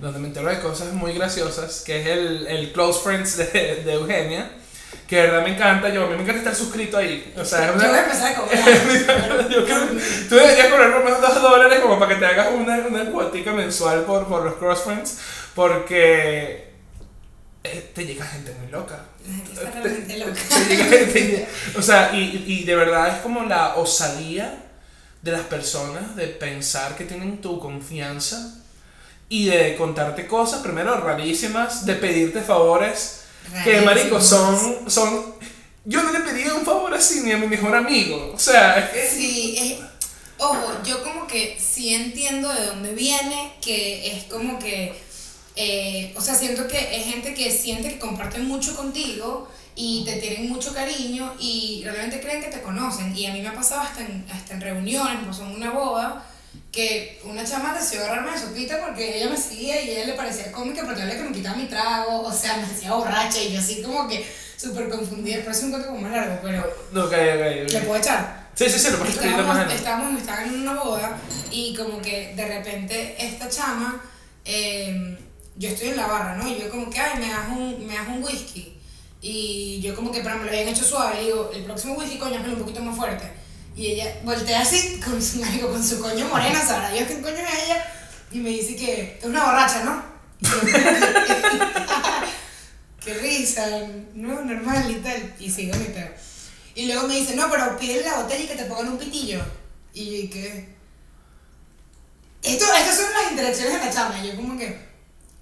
donde 0.00 0.18
me 0.18 0.28
entero 0.28 0.48
de 0.48 0.60
cosas 0.60 0.92
muy 0.92 1.12
graciosas, 1.12 1.82
que 1.84 2.00
es 2.00 2.06
el, 2.06 2.46
el 2.46 2.72
Close 2.72 3.00
Friends 3.02 3.36
de, 3.36 3.82
de 3.84 3.92
Eugenia. 3.92 4.50
Que 5.06 5.16
de 5.16 5.22
verdad 5.28 5.42
me 5.44 5.54
encanta, 5.54 5.88
yo, 5.90 6.04
a 6.04 6.06
mí 6.08 6.16
me 6.16 6.22
encanta 6.22 6.38
estar 6.40 6.54
suscrito 6.56 6.96
ahí. 6.96 7.32
O 7.36 7.44
sea, 7.44 7.66
Yo 7.66 7.74
voy 7.74 7.84
a 7.84 8.02
empezar 8.02 8.32
a 8.32 8.34
cobrar. 8.34 9.48
Yo 9.50 9.64
creo 9.64 9.86
tú 10.28 10.34
deberías 10.34 10.66
cobrar 10.68 10.92
por 10.92 11.04
menos 11.04 11.20
2 11.20 11.42
dólares 11.42 11.78
como 11.80 11.98
para 11.98 12.14
que 12.14 12.18
te 12.18 12.26
hagas 12.26 12.48
una, 12.52 12.76
una 12.78 13.04
cuotica 13.12 13.52
mensual 13.52 14.02
por, 14.04 14.26
por 14.26 14.42
los 14.44 14.54
crossfriends 14.54 15.18
porque 15.54 16.72
eh, 17.62 17.90
te 17.94 18.04
llega 18.04 18.24
gente 18.26 18.52
muy 18.60 18.68
loca. 18.72 19.04
Está 19.52 19.70
Te- 19.70 19.80
realmente 19.80 20.14
te- 20.14 20.18
loca. 20.18 20.40
te 21.12 21.48
o 21.78 21.82
sea, 21.82 22.10
y, 22.14 22.44
y 22.46 22.64
de 22.64 22.76
verdad 22.76 23.08
es 23.16 23.20
como 23.22 23.42
la 23.44 23.76
osadía 23.76 24.62
de 25.22 25.32
las 25.32 25.42
personas 25.42 26.14
de 26.16 26.26
pensar 26.28 26.96
que 26.96 27.04
tienen 27.04 27.40
tu 27.40 27.58
confianza 27.58 28.54
y 29.28 29.46
de 29.46 29.74
contarte 29.76 30.26
cosas, 30.28 30.60
primero 30.62 31.00
rarísimas, 31.00 31.84
de 31.84 31.94
pedirte 31.94 32.40
favores 32.42 33.22
que 33.64 33.80
marico 33.80 34.20
son, 34.20 34.90
son 34.90 35.34
yo 35.84 36.02
no 36.02 36.10
le 36.12 36.20
pedí 36.20 36.48
un 36.48 36.64
favor 36.64 36.92
así 36.94 37.20
ni 37.20 37.32
a 37.32 37.36
mi 37.38 37.46
mejor 37.46 37.74
amigo 37.76 38.32
o 38.34 38.38
sea 38.38 38.76
es 38.78 38.90
que 38.90 39.08
Sí, 39.08 39.56
es, 39.56 39.78
ojo, 40.38 40.72
yo 40.84 41.02
como 41.04 41.26
que 41.28 41.56
sí 41.60 41.94
entiendo 41.94 42.52
de 42.52 42.66
dónde 42.66 42.92
viene, 42.94 43.52
que 43.62 44.12
es 44.16 44.24
como 44.24 44.58
que, 44.58 45.00
eh, 45.56 46.12
o 46.16 46.20
sea, 46.20 46.34
siento 46.34 46.68
que 46.68 46.96
es 46.96 47.06
gente 47.06 47.34
que 47.34 47.50
siente 47.50 47.88
que 47.88 47.98
comparten 47.98 48.46
mucho 48.46 48.76
contigo 48.76 49.48
y 49.74 50.04
te 50.04 50.16
tienen 50.16 50.48
mucho 50.48 50.74
cariño 50.74 51.34
y 51.38 51.82
realmente 51.84 52.20
creen 52.20 52.42
que 52.42 52.48
te 52.50 52.60
conocen. 52.60 53.16
Y 53.16 53.26
a 53.26 53.32
mí 53.32 53.40
me 53.40 53.48
ha 53.48 53.54
pasado 53.54 53.80
hasta 53.80 54.02
en, 54.02 54.26
hasta 54.32 54.54
en 54.54 54.60
reuniones, 54.60 55.24
pasó 55.26 55.44
en 55.44 55.56
una 55.56 55.70
boda, 55.70 56.26
que 56.70 57.20
una 57.24 57.44
chama 57.44 57.74
decidió 57.74 58.04
agarrarme 58.04 58.32
de 58.32 58.38
sopita 58.38 58.84
porque 58.84 59.16
ella 59.16 59.30
me 59.30 59.36
seguía 59.36 59.82
y 59.82 59.90
a 59.90 59.92
ella 59.92 60.06
le 60.06 60.12
parecía 60.12 60.52
cómica 60.52 60.82
porque 60.84 61.00
yo 61.00 61.06
le 61.06 61.16
que 61.16 61.22
me 61.22 61.32
quitaba 61.32 61.56
mi 61.56 61.66
trago, 61.66 62.22
o 62.22 62.32
sea, 62.32 62.58
me 62.58 62.66
decía 62.66 62.92
borracha 62.92 63.42
y 63.42 63.52
yo 63.52 63.58
así 63.58 63.82
como 63.82 64.06
que 64.06 64.26
súper 64.56 64.88
confundida, 64.88 65.38
pero 65.38 65.52
es 65.52 65.62
un 65.62 65.70
cuento 65.70 65.88
como 65.88 66.00
más 66.02 66.12
largo, 66.12 66.38
pero 66.42 66.74
no 66.92 67.04
ok, 67.04 67.12
¿le 67.12 67.80
puedo 67.80 67.96
echar? 67.96 68.46
sí 68.54 68.70
sí 68.70 68.78
sí 68.78 68.90
lo 68.90 68.98
puedes 68.98 69.16
estábamos, 69.16 69.72
estábamos, 69.72 70.20
estaban 70.20 70.48
en 70.48 70.60
una 70.62 70.82
boda 70.82 71.18
y 71.50 71.74
como 71.74 72.00
que 72.00 72.32
de 72.34 72.46
repente 72.46 73.14
esta 73.18 73.48
chama, 73.48 74.02
eh, 74.44 75.18
yo 75.56 75.68
estoy 75.68 75.88
en 75.88 75.96
la 75.96 76.06
barra, 76.06 76.36
¿no? 76.36 76.48
Y 76.48 76.58
yo 76.58 76.70
como 76.70 76.90
que, 76.90 76.98
ay, 77.00 77.18
me 77.18 77.28
das 77.30 77.48
un, 77.48 77.86
me 77.86 77.94
das 77.94 78.08
un 78.08 78.22
whisky. 78.22 78.78
Y 79.20 79.80
yo 79.80 79.94
como 79.94 80.12
que, 80.12 80.20
pero 80.20 80.36
me 80.36 80.44
lo 80.44 80.50
habían 80.50 80.68
hecho 80.68 80.84
suave, 80.84 81.22
y 81.22 81.26
digo, 81.26 81.50
el 81.52 81.64
próximo 81.64 81.94
whisky, 81.94 82.18
coño, 82.18 82.36
hazmelo 82.36 82.54
un 82.54 82.60
poquito 82.60 82.82
más 82.82 82.96
fuerte. 82.96 83.30
Y 83.74 83.92
ella 83.92 84.20
voltea 84.24 84.60
así, 84.60 85.00
con 85.04 85.22
su, 85.22 85.40
con 85.40 85.82
su 85.82 86.00
coño 86.00 86.28
moreno, 86.28 86.58
sabrá 86.60 86.90
Dios 86.90 87.08
qué 87.08 87.20
coño 87.20 87.36
es 87.36 87.64
ella, 87.64 87.84
y 88.30 88.38
me 88.38 88.50
dice 88.50 88.76
que 88.76 89.18
es 89.18 89.24
una 89.24 89.44
borracha, 89.44 89.84
¿no? 89.84 90.16
Qué 93.06 93.14
risa, 93.14 93.64
no, 94.14 94.42
normal 94.42 94.90
y 94.90 94.96
tal. 94.96 95.34
Y 95.38 95.48
sigo 95.48 95.76
mi 95.76 95.84
pedo. 95.84 96.08
Y 96.74 96.86
luego 96.86 97.06
me 97.06 97.14
dice, 97.14 97.36
no, 97.36 97.48
pero 97.48 97.78
pídele 97.78 98.02
la 98.02 98.22
botella 98.22 98.42
y 98.42 98.48
que 98.48 98.56
te 98.56 98.64
pongan 98.64 98.88
un 98.88 98.98
pitillo. 98.98 99.40
Y 99.94 100.04
yo, 100.04 100.12
¿y 100.12 100.28
qué? 100.28 100.68
Esto, 102.42 102.64
estas 102.64 102.96
son 102.96 103.12
las 103.12 103.30
interacciones 103.30 103.74
de 103.74 103.78
la 103.78 103.92
chama. 103.92 104.20
Yo 104.24 104.34
como 104.34 104.58
que 104.58 104.76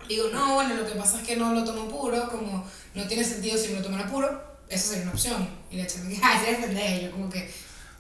digo, 0.08 0.28
no, 0.32 0.54
bueno, 0.54 0.75
lo 0.75 0.87
que 0.87 0.94
pasa 0.94 1.20
es 1.20 1.26
que 1.26 1.37
no 1.37 1.52
lo 1.52 1.64
tomo 1.64 1.88
puro, 1.88 2.28
como 2.28 2.64
no 2.94 3.06
tiene 3.06 3.25
sentido 3.25 3.58
si 3.58 3.68
me 3.68 3.78
lo 3.78 3.82
toman 3.82 4.00
a 4.00 4.11
puro. 4.11 4.42
esa 4.68 4.88
sería 4.88 5.02
una 5.04 5.12
opción. 5.12 5.49
Y 5.70 5.76
la 5.76 5.87
chama 5.87 6.04
me 6.04 6.11
dice, 6.11 6.23
ay, 6.25 6.40
eres 6.46 6.64
pendeja. 6.64 6.94
Y 6.96 7.04
yo 7.04 7.11
como 7.12 7.30
que, 7.30 7.50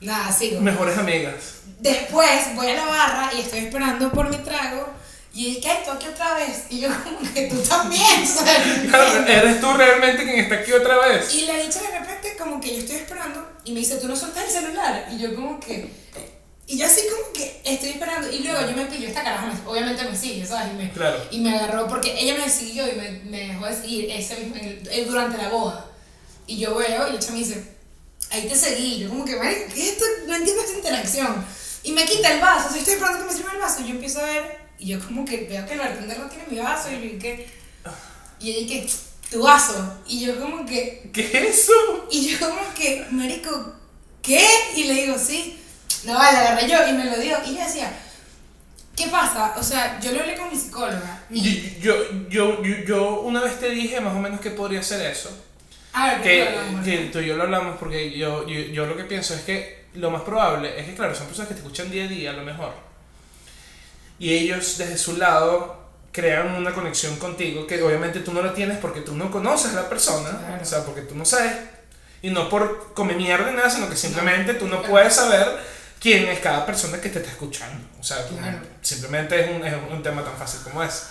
nada, 0.00 0.32
sigo. 0.32 0.60
Mejores 0.60 0.98
amigas. 0.98 1.34
Después 1.80 2.54
voy 2.54 2.68
a 2.68 2.74
la 2.74 2.86
barra 2.86 3.30
y 3.34 3.40
estoy 3.40 3.60
esperando 3.60 4.10
por 4.10 4.28
mi 4.28 4.36
trago. 4.38 4.88
Y 5.36 5.60
¿qué? 5.60 5.80
¿Tú 5.84 5.90
aquí 5.90 6.06
otra 6.06 6.34
vez? 6.34 6.66
Y 6.70 6.80
yo 6.80 6.88
como 7.02 7.18
que 7.32 7.48
tú 7.48 7.56
también, 7.56 8.24
¿sabes? 8.26 8.88
Claro, 8.88 9.26
¿Eres 9.26 9.60
tú 9.60 9.72
realmente 9.72 10.22
quien 10.22 10.38
está 10.38 10.54
aquí 10.54 10.72
otra 10.72 10.96
vez? 10.98 11.34
Y 11.34 11.46
la 11.46 11.56
dicha 11.56 11.80
de 11.80 11.98
repente 11.98 12.36
como 12.38 12.60
que 12.60 12.72
yo 12.72 12.78
estoy 12.78 12.96
esperando 12.96 13.44
y 13.64 13.72
me 13.72 13.80
dice, 13.80 13.96
¿tú 13.96 14.06
no 14.06 14.14
soltas 14.14 14.44
el 14.44 14.50
celular? 14.50 15.08
Y 15.10 15.18
yo 15.18 15.34
como 15.34 15.58
que... 15.58 15.90
Y 16.66 16.78
yo 16.78 16.86
así 16.86 17.02
como 17.10 17.32
que 17.32 17.60
estoy 17.64 17.90
esperando. 17.90 18.30
Y 18.30 18.38
luego 18.40 18.60
yo 18.68 18.76
me 18.76 18.86
pillo 18.86 19.08
esta 19.08 19.22
caraja, 19.22 19.46
me- 19.46 19.70
obviamente 19.70 20.02
me 20.04 20.16
sigue, 20.16 20.46
¿sabes? 20.46 20.72
Y 20.72 20.76
me, 20.76 20.90
Claro. 20.92 21.22
y 21.30 21.38
me 21.40 21.54
agarró 21.56 21.86
porque 21.88 22.14
ella 22.18 22.36
me 22.38 22.48
siguió 22.50 22.88
y 22.90 22.92
me, 22.96 23.10
me 23.24 23.48
dejó 23.48 23.66
de 23.66 23.76
seguir 23.76 24.10
ese 24.10 24.36
mismo, 24.36 24.54
el- 24.56 24.88
eh, 24.90 25.04
durante 25.04 25.36
la 25.36 25.48
boda. 25.50 25.86
Y 26.46 26.58
yo 26.58 26.74
veo 26.74 27.12
y 27.14 27.18
chama 27.18 27.32
me 27.34 27.38
dice, 27.40 27.64
ahí 28.30 28.48
te 28.48 28.54
seguí. 28.56 28.98
Yo 29.00 29.08
como 29.10 29.24
que, 29.24 29.36
"Marica, 29.36 29.66
¿qué 29.74 29.82
es 29.82 29.88
esto? 29.92 30.04
No 30.26 30.34
entiendo 30.36 30.62
esta 30.62 30.76
interacción. 30.76 31.44
Y 31.82 31.92
me 31.92 32.06
quita 32.06 32.32
el 32.34 32.40
vaso, 32.40 32.68
o 32.68 32.70
sea, 32.70 32.78
estoy 32.78 32.94
esperando 32.94 33.20
que 33.26 33.30
me 33.30 33.36
sirva 33.36 33.52
el 33.52 33.58
vaso. 33.60 33.80
Y 33.82 33.88
yo 33.88 33.90
empiezo 33.90 34.20
a 34.20 34.24
ver 34.24 34.58
y 34.78 34.86
yo 34.88 35.00
como 35.04 35.24
que 35.24 35.36
veo 35.44 35.66
que 35.66 35.72
el 35.74 35.78
bartender 35.78 36.18
no 36.18 36.28
tiene 36.28 36.44
mi 36.50 36.58
vaso 36.58 36.88
y 36.90 37.12
yo 37.12 37.18
que... 37.18 37.46
Y 38.40 38.50
ella 38.52 38.66
que, 38.82 38.90
tu 39.30 39.42
vaso. 39.42 39.98
Y 40.06 40.20
yo 40.26 40.38
como 40.40 40.64
que, 40.66 41.10
¿Qué 41.12 41.26
es 41.26 41.60
eso? 41.60 41.72
y 42.10 42.28
yo 42.28 42.38
como 42.48 42.60
que, 42.74 43.04
marico, 43.10 43.74
¿qué? 44.22 44.46
Y 44.76 44.84
le 44.84 44.94
digo, 44.94 45.16
sí. 45.18 45.58
No, 46.06 46.14
la 46.14 46.28
agarré 46.28 46.68
yo 46.68 46.86
y 46.88 46.92
me 46.92 47.04
lo 47.06 47.16
dio. 47.18 47.36
Y 47.46 47.50
ella 47.50 47.66
decía, 47.66 47.92
¿qué 48.96 49.08
pasa? 49.08 49.54
O 49.56 49.62
sea, 49.62 49.98
yo 50.00 50.12
lo 50.12 50.20
hablé 50.20 50.36
con 50.36 50.50
mi 50.50 50.56
psicóloga. 50.56 51.22
Y 51.30 51.78
Yo, 51.80 51.94
yo, 52.28 52.62
yo, 52.62 52.76
yo 52.86 53.20
una 53.20 53.40
vez 53.40 53.58
te 53.58 53.70
dije 53.70 54.00
más 54.00 54.14
o 54.14 54.18
menos 54.18 54.40
que 54.40 54.50
podría 54.50 54.82
ser 54.82 55.04
eso. 55.10 55.30
A 55.92 56.08
ver, 56.08 56.22
Que, 56.22 56.54
que 56.84 56.96
tú 57.12 57.20
y 57.20 57.26
yo 57.26 57.36
lo 57.36 57.44
hablamos 57.44 57.76
porque 57.78 58.10
yo, 58.18 58.46
yo, 58.48 58.58
yo 58.60 58.86
lo 58.86 58.96
que 58.96 59.04
pienso 59.04 59.34
es 59.34 59.42
que 59.42 59.84
lo 59.94 60.10
más 60.10 60.22
probable 60.22 60.78
es 60.78 60.86
que, 60.86 60.94
claro, 60.94 61.14
son 61.14 61.26
personas 61.28 61.48
que 61.48 61.54
te 61.54 61.60
escuchan 61.60 61.90
día 61.90 62.04
a 62.04 62.08
día 62.08 62.30
a 62.30 62.34
lo 62.34 62.42
mejor. 62.42 62.72
Y 64.18 64.32
ellos 64.34 64.78
desde 64.78 64.98
su 64.98 65.16
lado 65.16 65.82
crean 66.12 66.54
una 66.54 66.72
conexión 66.72 67.16
contigo 67.16 67.66
que 67.66 67.82
obviamente 67.82 68.20
tú 68.20 68.32
no 68.32 68.42
la 68.42 68.54
tienes 68.54 68.78
porque 68.78 69.00
tú 69.00 69.14
no 69.16 69.30
conoces 69.30 69.72
a 69.72 69.82
la 69.82 69.88
persona, 69.88 70.30
Claro. 70.30 70.62
o 70.62 70.64
sea, 70.64 70.84
porque 70.84 71.02
tú 71.02 71.14
no 71.16 71.24
sabes, 71.24 71.52
y 72.22 72.30
no 72.30 72.48
por 72.48 72.92
comer 72.94 73.16
mierda 73.16 73.50
ni 73.50 73.56
nada, 73.56 73.68
sino 73.70 73.88
que 73.88 73.96
simplemente 73.96 74.54
tú 74.54 74.66
no 74.66 74.82
puedes 74.82 75.12
saber 75.14 75.46
quién 76.04 76.28
es 76.28 76.40
cada 76.40 76.66
persona 76.66 77.00
que 77.00 77.08
te 77.08 77.18
está 77.20 77.30
escuchando. 77.30 77.82
O 77.98 78.04
sea, 78.04 78.18
Claro. 78.28 78.58
simplemente 78.82 79.40
es 79.42 79.50
un, 79.56 79.66
es 79.66 79.74
un 79.90 80.02
tema 80.02 80.22
tan 80.22 80.36
fácil 80.36 80.60
como 80.62 80.82
es. 80.82 81.04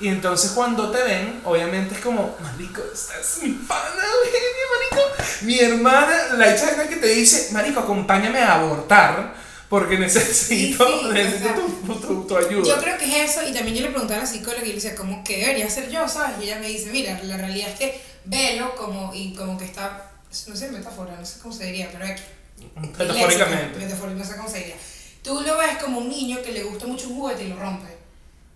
Y 0.00 0.06
entonces 0.06 0.52
cuando 0.52 0.92
te 0.92 1.02
ven, 1.02 1.40
obviamente 1.44 1.96
es 1.96 2.00
como, 2.00 2.36
marico, 2.40 2.80
esta 2.94 3.18
es 3.20 3.42
mi 3.42 3.50
pana, 3.66 3.82
Eugenia, 4.24 4.64
marico. 5.00 5.24
Mi 5.42 5.58
hermana, 5.58 6.34
la 6.36 6.54
hecha 6.54 6.88
que 6.88 6.96
te 6.96 7.08
dice, 7.08 7.52
marico, 7.52 7.80
acompáñame 7.80 8.38
a 8.38 8.54
abortar 8.60 9.34
porque 9.68 9.98
necesito, 9.98 10.86
Sí, 10.86 10.98
sí, 11.02 11.08
necesito 11.12 11.50
tu, 11.84 11.94
tu- 12.00 12.26
tu 12.28 12.36
ayuda. 12.38 12.64
Yo 12.76 12.80
creo 12.80 12.96
que 12.96 13.04
es 13.24 13.30
eso, 13.32 13.46
y 13.46 13.52
también 13.52 13.76
yo 13.76 13.82
le 13.82 13.90
preguntaba 13.90 14.20
a 14.20 14.24
la 14.24 14.30
psicóloga 14.30 14.62
y 14.64 14.68
le 14.68 14.74
decía, 14.76 14.94
¿cómo 14.94 15.22
que 15.24 15.38
debería 15.38 15.68
ser 15.68 15.90
yo, 15.90 16.08
sabes? 16.08 16.36
Y 16.40 16.44
ella 16.44 16.60
me 16.60 16.68
dice, 16.68 16.90
mira, 16.92 17.20
la 17.24 17.36
realidad 17.36 17.68
es 17.70 17.78
que 17.78 18.00
velo 18.24 18.74
como, 18.76 19.12
y 19.12 19.34
como 19.34 19.58
que 19.58 19.64
está, 19.64 20.12
no 20.46 20.54
sé, 20.56 20.70
metáfora, 20.70 21.16
no 21.18 21.26
sé 21.26 21.40
cómo 21.42 21.52
se 21.52 21.64
diría, 21.64 21.88
pero 21.92 22.04
aquí. 22.06 22.22
Metafóricamente. 22.76 23.78
Metafóricamente, 23.78 24.50
se 24.50 24.58
diría. 24.58 24.76
Tú 25.22 25.40
lo 25.40 25.58
ves 25.58 25.78
como 25.82 25.98
un 25.98 26.08
niño 26.08 26.40
que 26.42 26.52
le 26.52 26.62
gusta 26.62 26.86
mucho 26.86 27.08
un 27.08 27.16
juguete 27.16 27.44
y 27.44 27.48
lo 27.48 27.56
rompe. 27.56 27.88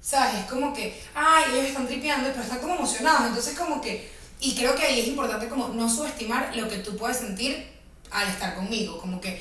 ¿Sabes? 0.00 0.34
Es 0.40 0.44
como 0.46 0.72
que, 0.72 1.00
ay, 1.14 1.44
ellos 1.52 1.66
están 1.66 1.86
tripeando, 1.86 2.30
pero 2.30 2.42
están 2.42 2.58
como 2.58 2.74
emocionados. 2.74 3.28
Entonces, 3.28 3.56
como 3.56 3.80
que, 3.80 4.10
y 4.40 4.54
creo 4.54 4.74
que 4.74 4.84
ahí 4.84 5.00
es 5.00 5.08
importante 5.08 5.48
como 5.48 5.68
no 5.68 5.88
subestimar 5.88 6.56
lo 6.56 6.68
que 6.68 6.78
tú 6.78 6.96
puedes 6.96 7.18
sentir 7.18 7.66
al 8.10 8.28
estar 8.28 8.54
conmigo. 8.54 8.98
Como 8.98 9.20
que 9.20 9.40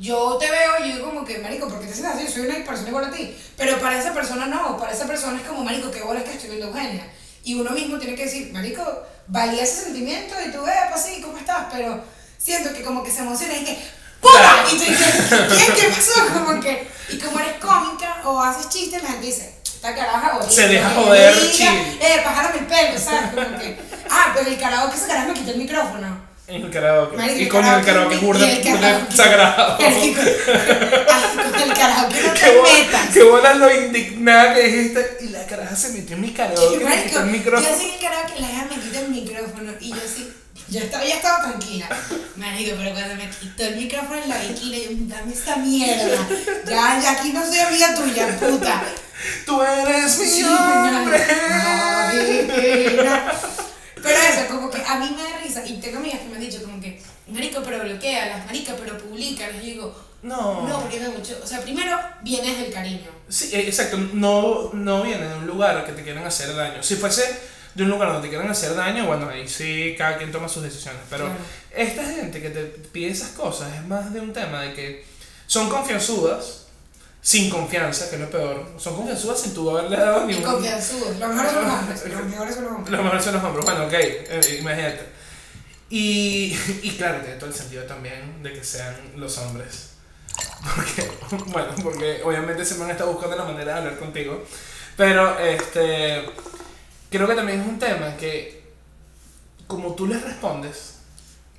yo 0.00 0.36
te 0.38 0.50
veo 0.50 0.72
y 0.84 0.88
yo 0.88 0.96
digo 0.96 1.08
como 1.08 1.24
que, 1.24 1.38
marico, 1.38 1.68
¿por 1.68 1.80
qué 1.80 1.86
te 1.86 1.94
sientes 1.94 2.14
así? 2.14 2.32
Soy 2.32 2.46
una 2.46 2.64
persona 2.64 2.88
igual 2.88 3.04
a 3.04 3.10
ti. 3.10 3.34
Pero 3.56 3.78
para 3.80 3.98
esa 3.98 4.14
persona 4.14 4.46
no, 4.46 4.78
para 4.78 4.92
esa 4.92 5.06
persona 5.06 5.38
es 5.38 5.46
como, 5.46 5.64
marico, 5.64 5.90
qué 5.90 6.02
bola 6.02 6.20
es 6.20 6.26
que 6.26 6.36
estoy 6.36 6.50
viendo 6.50 6.68
Eugenia. 6.68 7.06
Y 7.44 7.54
uno 7.54 7.70
mismo 7.70 7.98
tiene 7.98 8.14
que 8.14 8.24
decir, 8.24 8.52
marico, 8.52 8.84
valía 9.26 9.62
ese 9.62 9.84
sentimiento 9.84 10.34
y 10.46 10.52
tú, 10.52 10.66
eh, 10.66 10.88
pues 10.90 11.02
sí, 11.02 11.20
¿cómo 11.20 11.36
estás? 11.36 11.66
Pero 11.72 12.02
siento 12.38 12.72
que 12.72 12.82
como 12.82 13.02
que 13.02 13.10
se 13.10 13.20
emociona 13.20 13.56
y 13.56 13.64
que, 13.64 13.78
¡puta! 14.20 14.64
Y 14.72 14.76
tú 14.76 14.84
dices, 14.84 15.14
¿qué, 15.28 15.72
¿qué 15.74 15.88
pasó? 15.88 16.26
Como 16.44 16.60
que, 16.60 16.88
y 17.10 17.18
como 17.18 17.38
eres 17.40 17.54
cómica 17.60 18.20
o 18.24 18.40
haces 18.42 18.68
chistes, 18.68 19.02
la 19.02 19.08
gente 19.10 19.26
dice, 19.26 19.54
esta 19.64 19.94
caraja, 19.94 20.38
oye, 20.38 20.50
Se 20.50 20.68
deja 20.68 20.90
joder, 20.90 21.52
chill. 21.52 21.68
Eh, 22.00 22.20
pajárame 22.24 22.58
el 22.58 22.66
pelo, 22.66 22.98
¿sabes? 22.98 23.30
Como 23.34 23.58
que, 23.58 23.78
ah, 24.10 24.32
pero 24.34 24.48
el 24.50 24.58
karaoke 24.58 24.96
ese 24.96 25.06
carajo 25.06 25.28
me 25.28 25.34
quitó 25.34 25.50
el 25.52 25.58
micrófono. 25.58 26.28
El 26.48 26.70
karaoke. 26.70 27.16
Marico, 27.16 27.40
y 27.40 27.48
con 27.48 27.64
el 27.64 27.84
karaoke 27.84 28.14
es 28.14 28.20
burda, 28.22 28.46
sagrado. 29.14 29.78
Marico, 29.80 30.20
ay, 30.20 31.50
con 31.52 31.62
el 31.62 31.74
karaoke 31.74 32.22
no 32.22 32.32
te 32.34 32.62
metas. 32.62 33.08
qué 33.12 33.22
buena 33.22 33.54
lo 33.54 33.74
indignada 33.74 34.54
que 34.54 34.62
dijiste. 34.62 35.16
Y 35.20 35.28
la 35.28 35.46
caraja 35.46 35.76
se 35.76 35.90
metió 35.90 36.16
en 36.16 36.22
mi 36.22 36.32
karaoke, 36.32 36.78
me 36.78 36.84
Marico, 36.84 37.08
quitó 37.08 37.56
el 37.56 37.62
yo 37.62 37.70
así 37.70 37.84
en 37.84 37.94
el 37.94 38.00
karaoke, 38.00 38.40
la 38.40 38.50
hija 38.50 38.66
me 38.68 38.80
quita 38.82 39.00
el 39.00 39.08
micrófono 39.10 39.72
y 39.80 39.90
yo 39.90 39.96
así, 40.04 40.32
yo 40.70 40.80
estaba, 40.80 41.04
ya 41.04 41.14
estaba 41.16 41.42
tranquila. 41.42 41.88
Marico, 42.36 42.76
pero 42.78 42.92
cuando 42.92 43.14
me 43.16 43.28
quitó 43.30 43.64
el 43.64 43.76
micrófono 43.76 44.22
en 44.22 44.28
la 44.28 44.38
bikini, 44.38 44.82
yo, 44.82 44.88
dame 45.14 45.32
esta 45.32 45.56
mierda. 45.56 46.28
Ya, 46.66 47.00
ya 47.02 47.10
aquí 47.12 47.32
no 47.32 47.44
soy 47.46 47.58
amiga 47.58 47.94
tuya, 47.94 48.38
puta. 48.38 48.82
Tú 49.46 49.62
eres 49.62 50.18
mi 50.18 50.26
Sí, 50.26 50.44
hombre. 50.44 51.18
Pero 54.00 54.16
eso, 54.16 54.46
como 54.48 54.70
que 54.70 54.82
a 54.86 54.96
mí 54.96 55.10
me 55.16 55.22
da 55.22 55.38
risa, 55.42 55.66
y 55.66 55.74
tengo 55.80 55.98
amigas 55.98 56.20
que 56.20 56.28
me 56.28 56.34
han 56.36 56.40
dicho 56.40 56.62
como 56.62 56.80
que, 56.80 57.02
marico, 57.26 57.62
pero 57.64 57.80
bloquealas, 57.82 58.46
marica, 58.46 58.74
pero 58.78 58.96
publicalas. 58.96 59.56
Y 59.56 59.58
yo 59.58 59.72
digo, 59.74 60.04
No. 60.22 60.66
no, 60.68 60.80
porque 60.80 61.00
me 61.00 61.08
mucho. 61.08 61.38
O 61.42 61.46
sea, 61.46 61.60
primero 61.60 61.98
vienes 62.22 62.58
del 62.60 62.72
cariño. 62.72 63.10
Sí, 63.28 63.50
exacto. 63.52 63.96
No, 64.12 64.70
no 64.72 65.02
viene 65.02 65.26
de 65.28 65.34
un 65.34 65.46
lugar 65.46 65.84
que 65.84 65.92
te 65.92 66.02
quieran 66.02 66.24
hacer 66.24 66.54
daño. 66.54 66.82
Si 66.82 66.94
fuese 66.96 67.38
de 67.74 67.82
un 67.84 67.90
lugar 67.90 68.08
donde 68.12 68.22
te 68.26 68.30
quieran 68.30 68.50
hacer 68.50 68.74
daño, 68.74 69.06
bueno, 69.06 69.28
ahí 69.28 69.48
sí 69.48 69.94
cada 69.96 70.16
quien 70.18 70.32
toma 70.32 70.48
sus 70.48 70.62
decisiones. 70.62 71.00
Pero 71.10 71.26
Claro. 71.26 71.40
esta 71.74 72.04
gente 72.04 72.40
que 72.42 72.50
te 72.50 72.62
pide 72.64 73.10
esas 73.10 73.30
cosas 73.30 73.72
es 73.74 73.84
más 73.86 74.12
de 74.12 74.20
un 74.20 74.32
tema 74.32 74.62
de 74.62 74.74
que 74.74 75.04
son 75.46 75.68
confianzudas, 75.68 76.66
sin 77.20 77.50
confianza, 77.50 78.08
que 78.08 78.16
es 78.16 78.22
lo 78.22 78.30
peor. 78.30 78.66
Son 78.78 78.94
confianzudas 78.96 79.40
sin 79.40 79.54
tú 79.54 79.70
haberle 79.70 79.96
dado 79.96 80.24
ni 80.26 80.34
Y 80.34 80.42
confianzudos. 80.42 81.16
Los 81.18 81.28
mejores 81.28 81.52
son 81.52 81.64
los 81.64 81.72
hombres. 81.74 82.04
Los 82.06 82.24
mejores 82.26 82.54
son 82.54 82.64
los 82.64 82.72
hombres. 82.72 82.90
Los 82.92 83.02
mejores 83.02 83.24
son 83.24 83.34
los 83.34 83.44
hombres. 83.44 83.64
Bueno, 83.64 83.84
ok, 83.86 83.92
eh, 83.94 84.56
imagínate. 84.60 85.18
Y, 85.90 86.56
y 86.82 86.90
claro, 86.98 87.20
tiene 87.20 87.36
todo 87.36 87.48
el 87.50 87.54
sentido 87.56 87.84
también 87.84 88.42
de 88.42 88.52
que 88.52 88.62
sean 88.64 88.94
los 89.16 89.36
hombres. 89.38 89.90
Porque, 90.74 91.10
bueno, 91.46 91.68
porque 91.82 92.20
obviamente 92.24 92.64
se 92.64 92.74
me 92.76 92.84
han 92.84 92.90
estado 92.90 93.12
buscando 93.12 93.36
la 93.36 93.44
manera 93.44 93.72
de 93.74 93.78
hablar 93.78 93.98
contigo. 93.98 94.44
Pero, 94.96 95.38
este, 95.38 96.24
creo 97.10 97.26
que 97.26 97.34
también 97.34 97.60
es 97.60 97.66
un 97.66 97.78
tema 97.78 98.16
que, 98.16 98.62
como 99.66 99.94
tú 99.94 100.06
les 100.06 100.22
respondes, 100.22 100.94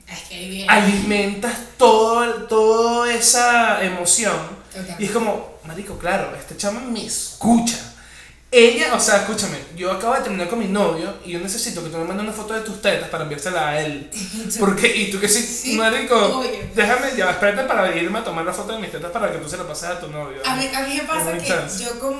Es 0.07 0.21
que 0.29 0.65
alimentas 0.67 1.55
todo, 1.77 2.43
toda 2.47 3.13
esa 3.13 3.83
emoción. 3.83 4.35
Y 4.97 5.05
es 5.05 5.11
como, 5.11 5.59
marico, 5.65 5.97
claro, 5.97 6.35
este 6.35 6.57
chama 6.57 6.79
me 6.81 7.05
escucha. 7.05 7.77
Ella, 8.51 8.95
o 8.95 8.99
sea, 8.99 9.17
escúchame, 9.17 9.59
yo 9.75 9.91
acabo 9.91 10.15
de 10.15 10.21
terminar 10.21 10.49
con 10.49 10.57
mi 10.57 10.65
novio 10.65 11.13
y 11.23 11.33
yo 11.33 11.39
necesito 11.39 11.83
que 11.83 11.91
tú 11.91 11.97
me 11.99 12.05
mandes 12.05 12.23
una 12.23 12.33
foto 12.33 12.55
de 12.55 12.61
tus 12.61 12.81
tetas 12.81 13.07
para 13.09 13.21
enviársela 13.23 13.69
a 13.69 13.79
él. 13.79 14.09
Porque, 14.59 14.87
y 14.95 15.11
tú 15.11 15.19
que 15.19 15.29
sí, 15.29 15.43
Sí, 15.43 15.77
marico, 15.77 16.15
obvio. 16.39 16.49
déjame, 16.73 17.15
ya, 17.15 17.29
espérate 17.29 17.67
para 17.67 17.95
irme 17.95 18.17
a 18.17 18.23
tomar 18.23 18.43
la 18.43 18.53
foto 18.53 18.73
de 18.73 18.79
mis 18.79 18.91
tetas 18.91 19.11
para 19.11 19.31
que 19.31 19.37
tú 19.37 19.47
se 19.47 19.57
la 19.57 19.67
pases 19.67 19.89
a 19.89 19.99
tu 19.99 20.07
novio. 20.07 20.41
A 20.43 20.55
mí, 20.55 20.67
a 20.73 20.81
mí 20.81 20.95
me 20.95 21.03
pasa 21.03 21.37
que 21.37 21.45
chance. 21.45 21.83
yo 21.83 21.99
con... 21.99 22.19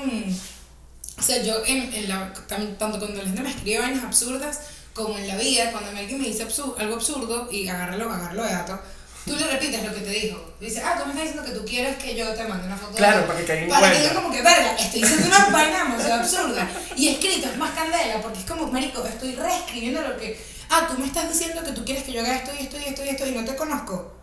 O 1.20 1.22
sea, 1.22 1.42
yo 1.42 1.62
en, 1.66 1.92
en 1.92 2.08
la, 2.08 2.32
tanto 2.48 2.98
cuando 2.98 3.18
la 3.18 3.22
gente 3.24 3.42
me 3.42 3.50
escribe 3.50 3.78
vainas 3.78 4.04
absurdas, 4.04 4.60
como 4.94 5.16
en 5.18 5.28
la 5.28 5.36
vida, 5.36 5.70
cuando 5.70 5.90
alguien 5.90 6.20
me 6.20 6.26
dice 6.28 6.46
absu- 6.48 6.74
algo 6.78 6.94
absurdo 6.96 7.48
y 7.52 7.68
agárralo, 7.68 8.10
agárralo 8.12 8.42
de 8.44 8.50
dato, 8.52 8.80
tú 9.26 9.36
le 9.36 9.46
repites 9.46 9.84
lo 9.84 9.94
que 9.94 10.00
te 10.00 10.10
dijo. 10.10 10.54
Dice, 10.58 10.82
ah, 10.84 10.96
tú 10.98 11.04
me 11.06 11.12
estás 11.12 11.24
diciendo 11.28 11.44
que 11.44 11.58
tú 11.58 11.64
quieres 11.64 11.96
que 11.96 12.14
yo 12.16 12.26
te 12.34 12.44
mande 12.48 12.66
una 12.66 12.76
foto 12.76 12.96
Claro, 12.96 13.20
de 13.20 13.26
para 13.26 13.38
que 13.38 13.44
caiga 13.44 13.62
en 13.62 13.68
Para 13.70 13.92
que 13.92 14.02
yo 14.02 14.14
como 14.14 14.30
que, 14.32 14.42
verga, 14.42 14.74
estoy 14.76 15.02
diciendo 15.02 15.26
una 15.28 15.46
vaina 15.52 15.84
demasiado 15.84 16.14
absurda. 16.20 16.68
Y 16.96 17.08
escrito 17.08 17.48
es 17.48 17.56
más 17.58 17.70
candela, 17.72 18.20
porque 18.22 18.38
es 18.40 18.44
como, 18.46 18.66
marico, 18.68 19.04
estoy 19.04 19.34
reescribiendo 19.36 20.00
lo 20.00 20.16
que... 20.16 20.40
Ah, 20.70 20.86
tú 20.90 20.98
me 20.98 21.06
estás 21.06 21.28
diciendo 21.28 21.62
que 21.62 21.72
tú 21.72 21.84
quieres 21.84 22.04
que 22.04 22.12
yo 22.12 22.20
haga 22.22 22.36
esto 22.36 22.50
y 22.58 22.62
esto 22.64 22.76
y 22.78 22.88
esto 22.88 23.04
y 23.04 23.08
esto 23.10 23.26
y 23.26 23.32
no 23.32 23.44
te 23.44 23.54
conozco. 23.56 24.14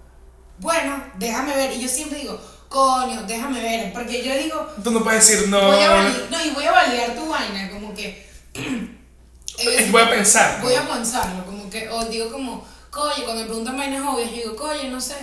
Bueno, 0.60 1.04
déjame 1.20 1.56
ver. 1.56 1.74
Y 1.74 1.82
yo 1.82 1.88
siempre 1.88 2.20
digo, 2.20 2.40
coño, 2.70 3.24
déjame 3.24 3.62
ver. 3.62 3.94
Porque 3.94 4.24
yo 4.24 4.36
digo, 4.36 4.68
Tú 4.84 4.92
no 4.92 5.04
puedes 5.04 5.28
decir 5.28 5.48
no. 5.50 5.68
voy 5.68 5.84
a 5.84 6.04
no, 6.30 6.46
y 6.46 6.50
voy 6.52 6.66
a 6.66 6.72
validar 6.72 7.16
tu 7.16 7.28
vaina, 7.28 7.70
como 7.70 7.94
que... 7.94 8.28
eh, 8.54 9.88
Voy 9.92 10.02
a 10.02 10.10
pensar. 10.10 10.62
Voy 10.62 10.76
a 10.76 10.88
pensarlo, 10.88 11.46
como 11.46 11.70
que, 11.70 11.90
o 11.90 12.06
digo 12.06 12.32
como, 12.32 12.66
coño, 12.90 13.24
cuando 13.24 13.42
me 13.42 13.48
preguntan 13.48 13.78
vainas 13.78 14.06
obvias, 14.08 14.32
digo, 14.32 14.56
coño, 14.56 14.84
no 14.90 15.02
sé, 15.02 15.16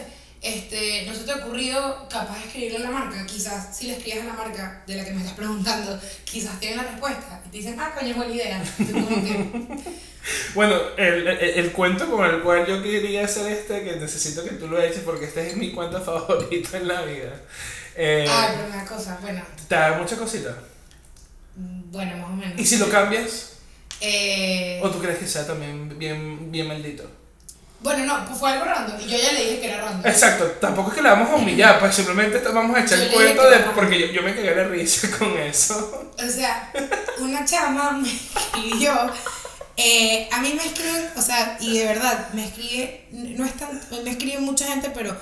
este, 0.45 1.05
no 1.07 1.15
se 1.15 1.25
te 1.25 1.33
ha 1.33 1.37
ocurrido 1.37 2.07
capaz 2.09 2.39
de 2.39 2.45
escribirle 2.47 2.77
a 2.79 2.81
la 2.81 2.91
marca, 2.91 3.25
quizás 3.27 3.77
si 3.77 3.87
le 3.87 3.97
escribes 3.97 4.23
a 4.23 4.27
la 4.27 4.33
marca 4.35 4.83
de 4.87 4.97
la 4.97 5.05
que 5.05 5.11
me 5.13 5.21
estás 5.21 5.35
preguntando, 5.37 5.99
quizás 6.25 6.61
tienen 6.61 6.79
la 6.79 6.85
respuesta, 6.85 7.41
y 7.47 7.51
te 7.51 7.57
dicen, 7.59 7.81
ah, 7.81 7.93
coño, 7.99 8.11
es 8.11 8.17
buena 8.17 8.35
idea. 8.35 8.63
Bueno, 10.55 10.75
el, 10.97 11.27
el, 11.27 11.39
el 11.39 11.73
cuento 11.73 12.11
con 12.11 12.25
el 12.25 12.41
cual 12.41 12.65
yo 12.67 12.83
quería 12.83 13.27
hacer 13.27 13.53
este, 13.53 13.85
que 13.85 13.97
necesito 13.97 14.43
que 14.43 14.53
tú 14.53 14.69
lo 14.69 14.81
eches 14.81 15.01
porque 15.01 15.27
este 15.27 15.49
es 15.49 15.57
mi 15.57 15.71
cuento 15.73 16.01
favorito 16.01 16.77
en 16.79 16.89
la 16.89 17.03
vida. 17.03 17.43
Eh, 17.95 18.25
Ah, 18.27 18.49
pero 18.55 18.69
una 18.69 18.87
cosa, 18.87 19.19
bueno, 19.21 19.43
¿Te 19.69 19.75
da 19.75 19.99
mucha 19.99 20.17
cosita? 20.17 20.57
bueno, 21.57 22.17
más 22.17 22.31
o 22.31 22.37
menos. 22.37 22.59
¿Y 22.59 22.65
si 22.65 22.79
lo 22.79 22.89
cambias? 22.89 23.57
Eh, 24.01 24.81
¿O 24.83 24.89
tú 24.91 24.99
crees 24.99 25.19
que 25.19 25.27
sea 25.27 25.47
también 25.47 25.99
bien, 25.99 26.51
bien 26.51 26.69
maldito? 26.69 27.05
Bueno, 27.85 28.05
no, 28.07 28.25
pues 28.27 28.39
fue 28.41 28.51
algo 28.51 28.65
random. 28.65 28.99
Y 28.99 29.05
yo 29.11 29.19
ya 29.19 29.33
le 29.33 29.41
dije 29.45 29.61
que 29.61 29.69
era 29.69 29.83
random. 29.85 30.11
Exacto, 30.11 30.45
tampoco 30.59 30.89
es 30.89 30.97
que 30.97 31.03
la 31.03 31.11
vamos 31.11 31.31
a 31.31 31.35
humillar, 31.37 31.79
pues 31.79 31.95
simplemente 31.95 32.39
te 32.39 32.49
vamos 32.49 32.75
a 32.77 32.81
echar 32.81 32.99
el 32.99 33.13
cuento 33.13 33.49
de. 33.49 33.59
Porque 33.75 34.01
yo, 34.01 34.07
yo 34.07 34.23
me 34.23 34.35
cagué 34.35 34.55
de 34.55 34.65
risa 34.69 35.11
con 35.19 35.37
eso. 35.39 36.11
O 36.19 36.31
sea, 36.31 36.73
una 37.19 37.45
chama 37.45 37.93
me 37.93 38.09
escribió. 38.11 38.95
eh, 39.77 40.29
a 40.33 40.41
mí 40.41 40.55
me 40.57 40.65
escriben, 40.65 41.11
o 41.15 41.21
sea, 41.21 41.59
y 41.61 41.79
de 41.79 41.85
verdad, 41.87 42.31
me 42.33 42.47
escribe, 42.47 43.07
no 43.13 43.45
es 43.45 43.53
tan, 43.55 43.79
me 44.03 44.11
escribe 44.11 44.39
mucha 44.41 44.67
gente, 44.67 44.91
pero 44.91 45.15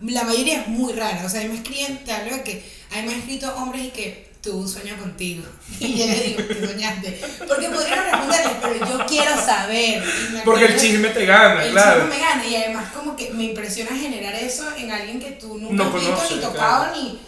la 0.00 0.22
mayoría 0.22 0.60
es 0.60 0.68
muy 0.68 0.92
rara. 0.92 1.20
O 1.26 1.28
sea, 1.28 1.40
a 1.40 1.42
mí 1.44 1.48
me 1.50 1.56
escriben, 1.56 2.04
te 2.04 2.12
hablo 2.12 2.36
de 2.36 2.42
que 2.44 2.64
a 2.92 2.96
mí 3.00 3.08
me 3.08 3.14
han 3.14 3.18
escrito 3.20 3.52
hombres 3.56 3.86
y 3.86 3.90
que 3.90 4.33
tú 4.44 4.68
sueño 4.68 4.96
contigo. 4.98 5.42
Y 5.80 5.98
yo 5.98 6.06
le 6.06 6.20
digo, 6.20 6.46
¿qué 6.46 6.66
soñaste? 6.66 7.20
Porque 7.48 7.68
podrían 7.68 8.04
responderles, 8.04 8.52
pero 8.62 8.86
yo 8.86 9.06
quiero 9.06 9.34
saber. 9.36 10.02
Y 10.04 10.36
Porque 10.44 10.66
el 10.66 10.78
chisme 10.78 11.08
te 11.08 11.24
gana, 11.24 11.64
el 11.64 11.72
claro. 11.72 12.02
chisme 12.02 12.14
me 12.14 12.22
gana 12.22 12.46
y 12.46 12.56
además 12.56 12.92
como 12.92 13.16
que 13.16 13.30
me 13.30 13.44
impresiona 13.44 13.96
generar 13.96 14.34
eso 14.34 14.64
en 14.76 14.92
alguien 14.92 15.18
que 15.18 15.32
tú 15.32 15.58
nunca 15.58 15.74
No 15.74 15.84
has 15.84 15.94
visto 15.94 16.10
conoces, 16.10 16.36
ni 16.36 16.42
tocado 16.42 16.84
claro. 16.84 16.96
ni... 16.96 17.20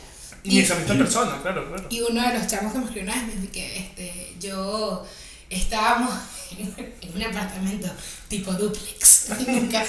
Y 0.44 0.48
ni 0.50 0.58
esa 0.60 0.76
misma 0.76 0.94
persona, 0.94 1.42
claro, 1.42 1.68
claro. 1.68 1.86
Y 1.90 2.00
uno 2.02 2.22
de 2.22 2.38
los 2.38 2.46
chamos 2.46 2.72
que 2.72 2.78
me 2.78 2.84
escribió 2.84 3.10
una 3.10 3.20
vez 3.20 3.34
me 3.34 3.40
dice 3.40 3.52
que 3.52 3.78
este, 3.78 4.34
yo 4.38 5.04
estábamos 5.50 6.14
en, 6.58 6.94
en 7.00 7.16
un 7.16 7.22
apartamento 7.22 7.88
tipo 8.28 8.52
duplex, 8.52 9.30
nunca, 9.46 9.84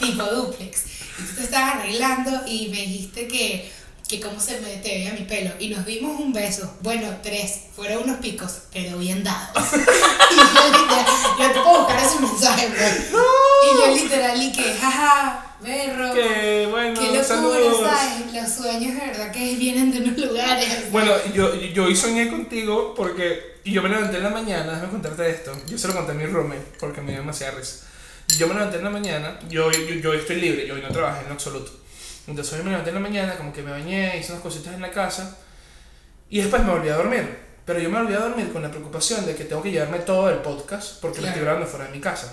tipo 0.00 0.24
duplex. 0.24 0.84
Y 1.18 1.22
tú 1.22 1.34
te 1.36 1.42
estabas 1.44 1.76
arreglando 1.76 2.42
y 2.46 2.68
me 2.68 2.80
dijiste 2.82 3.26
que, 3.26 3.70
que 4.10 4.18
cómo 4.18 4.40
se 4.40 4.60
me 4.60 4.76
te 4.78 4.88
veía 4.88 5.12
mi 5.12 5.24
pelo. 5.24 5.52
Y 5.60 5.68
nos 5.68 5.86
dimos 5.86 6.18
un 6.20 6.32
beso, 6.32 6.68
bueno, 6.80 7.06
tres, 7.22 7.66
fueron 7.76 8.02
unos 8.02 8.16
picos, 8.16 8.62
pero 8.72 8.98
bien 8.98 9.22
dados. 9.22 9.72
y 9.72 10.36
yo 10.36 10.78
literal, 10.78 11.06
yo 11.38 11.46
te 11.52 11.60
puedo 11.60 11.78
buscar 11.78 12.04
ese 12.04 12.20
mensaje, 12.20 12.68
pues. 12.76 13.10
Y 13.12 13.78
yo 13.78 13.94
literal, 13.94 14.42
y 14.42 14.50
que, 14.50 14.74
jaja, 14.74 15.56
berro. 15.60 16.12
Que 16.12 16.66
bueno, 16.68 16.98
Qué 17.00 17.06
locura, 17.06 17.24
saludos. 17.24 17.88
¿sabes? 17.88 18.34
Los 18.34 18.52
sueños 18.52 18.94
de 18.96 19.06
verdad 19.06 19.30
que 19.30 19.54
vienen 19.54 19.92
de 19.92 19.98
unos 19.98 20.18
lugares. 20.18 20.90
Bueno, 20.90 21.12
yo, 21.32 21.54
yo 21.54 21.84
hoy 21.84 21.94
soñé 21.94 22.28
contigo 22.28 22.94
porque 22.96 23.60
y 23.62 23.70
yo 23.72 23.80
me 23.80 23.90
levanté 23.90 24.16
en 24.16 24.24
la 24.24 24.30
mañana, 24.30 24.72
déjame 24.72 24.90
contarte 24.90 25.30
esto. 25.30 25.52
Yo 25.68 25.78
se 25.78 25.86
lo 25.86 25.94
conté 25.94 26.10
a 26.10 26.14
mi 26.16 26.26
roommate 26.26 26.66
porque 26.80 27.00
me 27.00 27.12
dio 27.12 27.20
demasiada 27.20 27.56
risa. 27.56 27.86
Yo 28.38 28.48
me 28.48 28.54
levanté 28.54 28.78
en 28.78 28.84
la 28.84 28.90
mañana, 28.90 29.38
yo, 29.48 29.70
yo, 29.70 29.94
yo 29.94 30.14
estoy 30.14 30.40
libre, 30.40 30.66
yo 30.66 30.74
hoy 30.74 30.82
no 30.82 30.88
trabajé 30.88 31.26
en 31.26 31.32
absoluto. 31.32 31.79
Entonces 32.30 32.54
hoy 32.54 32.64
me 32.64 32.70
levanté 32.70 32.90
en 32.90 32.94
la 32.96 33.00
mañana, 33.00 33.36
como 33.36 33.52
que 33.52 33.62
me 33.62 33.70
bañé, 33.70 34.18
hice 34.18 34.32
unas 34.32 34.42
cositas 34.42 34.74
en 34.74 34.80
la 34.82 34.90
casa 34.90 35.36
y 36.28 36.40
después 36.40 36.62
me 36.62 36.70
volví 36.70 36.88
a 36.88 36.96
dormir. 36.96 37.38
Pero 37.64 37.78
yo 37.78 37.90
me 37.90 38.00
volví 38.00 38.14
a 38.14 38.20
dormir 38.20 38.52
con 38.52 38.62
la 38.62 38.70
preocupación 38.70 39.24
de 39.26 39.34
que 39.34 39.44
tengo 39.44 39.62
que 39.62 39.70
llevarme 39.70 39.98
todo 40.00 40.28
el 40.30 40.38
podcast 40.38 41.00
porque 41.00 41.20
lo 41.20 41.26
estoy 41.26 41.42
Claro. 41.42 41.58
grabando 41.58 41.66
fuera 41.70 41.86
de 41.86 41.92
mi 41.92 42.00
casa. 42.00 42.32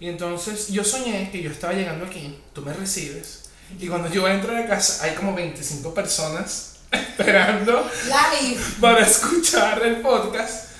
Y 0.00 0.08
entonces 0.08 0.68
yo 0.68 0.84
soñé 0.84 1.30
que 1.30 1.42
yo 1.42 1.50
estaba 1.50 1.72
llegando 1.72 2.04
aquí, 2.06 2.38
tú 2.52 2.62
me 2.62 2.72
recibes, 2.72 3.44
y 3.78 3.88
cuando 3.88 4.08
yo 4.10 4.28
entro 4.28 4.54
a 4.54 4.60
la 4.60 4.66
casa 4.66 5.04
hay 5.04 5.14
como 5.14 5.34
25 5.34 5.92
personas 5.94 6.76
esperando 6.92 7.88
Live. 8.06 8.60
para 8.80 9.00
escuchar 9.06 9.82
el 9.84 9.96
podcast. 9.96 10.70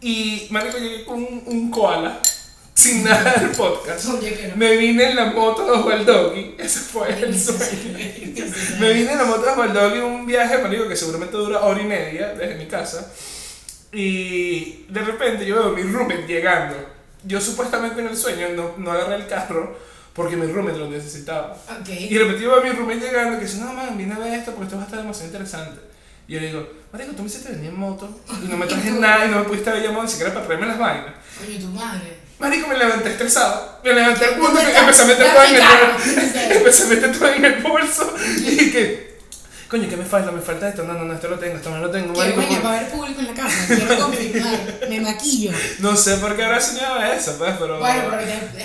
Y 0.00 0.46
marico, 0.50 0.78
llegué 0.78 1.04
con 1.04 1.16
un, 1.18 1.42
un 1.46 1.70
koala 1.70 2.20
sin 2.80 3.04
nada 3.04 3.34
del 3.34 3.50
podcast. 3.50 4.06
Me 4.56 4.76
vine 4.76 5.10
en 5.10 5.16
la 5.16 5.26
moto 5.26 5.66
de 5.66 5.72
Oswald 5.72 6.06
Doggy, 6.06 6.54
ese 6.58 6.80
fue 6.80 7.08
el 7.22 7.38
sueño. 7.38 7.98
Me 8.80 8.92
vine 8.94 9.12
en 9.12 9.18
la 9.18 9.24
moto 9.24 9.42
de 9.42 9.50
Oswald 9.50 9.74
Doggy 9.74 9.98
un 9.98 10.26
viaje, 10.26 10.56
marico, 10.58 10.88
que 10.88 10.96
seguramente 10.96 11.36
dura 11.36 11.60
hora 11.60 11.80
y 11.80 11.84
media 11.84 12.28
desde 12.28 12.54
mi 12.54 12.66
casa. 12.66 13.12
Y 13.92 14.86
de 14.88 15.00
repente 15.02 15.44
yo 15.44 15.56
veo 15.56 15.72
a 15.72 15.72
mi 15.72 15.82
roommate 15.82 16.26
llegando. 16.26 16.76
Yo 17.24 17.38
supuestamente 17.38 18.00
en 18.00 18.08
el 18.08 18.16
sueño 18.16 18.48
no, 18.56 18.74
no 18.78 18.92
agarré 18.92 19.16
el 19.16 19.26
carro 19.26 19.76
porque 20.14 20.36
mi 20.36 20.50
roommate 20.50 20.78
lo 20.78 20.88
necesitaba. 20.88 21.52
Ok. 21.80 21.88
Y 21.88 22.14
de 22.14 22.18
repente 22.18 22.42
yo 22.42 22.50
veo 22.50 22.60
a 22.60 22.64
mi 22.64 22.70
roommate 22.70 23.00
llegando 23.00 23.38
que 23.38 23.44
dice, 23.44 23.58
no, 23.58 23.74
man, 23.74 23.98
vine 23.98 24.14
a 24.14 24.18
ver 24.18 24.32
esto 24.32 24.52
porque 24.52 24.64
esto 24.64 24.76
va 24.76 24.82
a 24.82 24.86
estar 24.86 25.00
demasiado 25.00 25.26
interesante. 25.26 25.80
Y 26.26 26.34
yo 26.34 26.40
le 26.40 26.46
digo, 26.46 26.66
marico, 26.92 27.12
tú 27.12 27.22
me 27.22 27.28
hiciste 27.28 27.52
venir 27.52 27.70
en 27.70 27.78
moto 27.78 28.08
y 28.42 28.48
no 28.48 28.56
me 28.56 28.66
traje 28.68 28.90
nada 28.92 29.26
y 29.26 29.30
no 29.30 29.40
me 29.40 29.44
pudiste 29.44 29.68
haber 29.68 29.82
llamado 29.82 30.04
ni 30.04 30.08
siquiera 30.08 30.32
para 30.32 30.46
traerme 30.46 30.66
las 30.66 30.78
vainas. 30.78 31.14
Oye, 31.44 31.58
tu 31.58 31.66
madre. 31.66 32.19
Marico, 32.40 32.68
me 32.68 32.78
levanté 32.78 33.10
estresado. 33.10 33.78
Me 33.84 33.92
levanté 33.92 34.24
al 34.24 34.34
punto 34.36 34.54
¿Dónde 34.54 34.72
que 34.72 34.78
empecé 34.78 35.02
a 35.02 35.04
meter 35.04 35.30
todo 35.30 35.44
en 35.44 35.54
el 35.54 35.60
bolso. 35.60 36.38
Empecé 36.50 36.82
a 36.82 36.86
meter 36.86 37.18
todo 37.18 37.28
en 37.28 37.44
el 37.44 37.62
bolso. 37.62 38.14
Y 38.38 38.70
que, 38.70 39.18
coño, 39.68 39.86
¿qué 39.90 39.96
me 39.98 40.06
falta? 40.06 40.30
Me 40.32 40.40
falta 40.40 40.70
esto. 40.70 40.84
No, 40.84 40.94
no, 40.94 41.04
no, 41.04 41.12
esto 41.12 41.28
lo 41.28 41.38
tengo, 41.38 41.56
esto 41.56 41.68
no 41.68 41.78
lo 41.80 41.90
tengo. 41.90 42.14
Quiero 42.14 42.36
Marico, 42.36 42.48
coño, 42.48 42.62
para 42.62 42.80
ver 42.80 42.90
público 42.90 43.20
en 43.20 43.26
la 43.26 43.34
casa. 43.34 43.66
Quiero 43.66 43.98
confirmar. 44.04 44.58
Me 44.88 45.00
maquillo. 45.02 45.52
no 45.80 45.94
sé 45.94 46.16
por 46.16 46.34
qué 46.34 46.44
ahora 46.44 46.60
soñaba 46.62 47.12
eso, 47.12 47.36
pues, 47.36 47.54
pero. 47.58 47.78
Bueno, 47.78 48.04
pero 48.10 48.22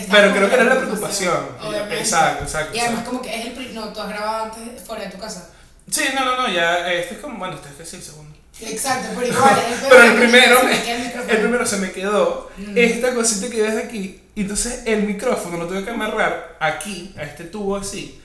pero 0.09 0.31
creo 0.31 0.49
que 0.49 0.55
era 0.55 0.63
la 0.63 0.77
preocupación, 0.77 1.38
obviamente. 1.61 1.99
Exacto, 1.99 2.45
exacto. 2.45 2.77
Y 2.77 2.79
además 2.79 2.99
exacto. 2.99 3.09
como 3.09 3.21
que 3.21 3.35
es 3.35 3.57
el... 3.57 3.75
No, 3.75 3.91
tú 3.91 3.99
has 3.99 4.07
grabado 4.07 4.45
antes 4.45 4.81
fuera 4.85 5.03
de 5.03 5.11
tu 5.11 5.17
casa. 5.17 5.49
Sí, 5.91 6.05
no, 6.15 6.23
no, 6.23 6.38
no, 6.38 6.47
ya. 6.49 6.93
Este 6.93 7.15
es 7.15 7.19
como. 7.19 7.38
Bueno, 7.38 7.55
este 7.55 7.83
es 7.83 7.93
el 7.93 8.01
segundo. 8.01 8.35
Exacto, 8.62 9.10
pero 9.15 9.28
igual. 9.34 9.60
es 9.72 9.80
Pero 9.89 10.04
el 10.04 10.12
que 10.13 10.18
primero, 10.20 10.62
el 10.62 11.30
el 11.30 11.38
primero 11.39 11.65
se 11.65 11.78
me 11.78 11.91
quedó 11.91 12.50
Mm. 12.58 12.78
esta 12.78 13.13
cosita 13.13 13.50
que 13.50 13.62
ves 13.62 13.84
aquí. 13.86 14.22
Y 14.34 14.41
entonces 14.41 14.84
el 14.86 15.04
micrófono 15.04 15.58
lo 15.58 15.68
tuve 15.68 15.84
que 15.84 15.89
amarrar 15.89 16.58
aquí, 16.60 17.13
a 17.18 17.24
este 17.24 17.46
tubo 17.46 17.76
así, 17.78 18.22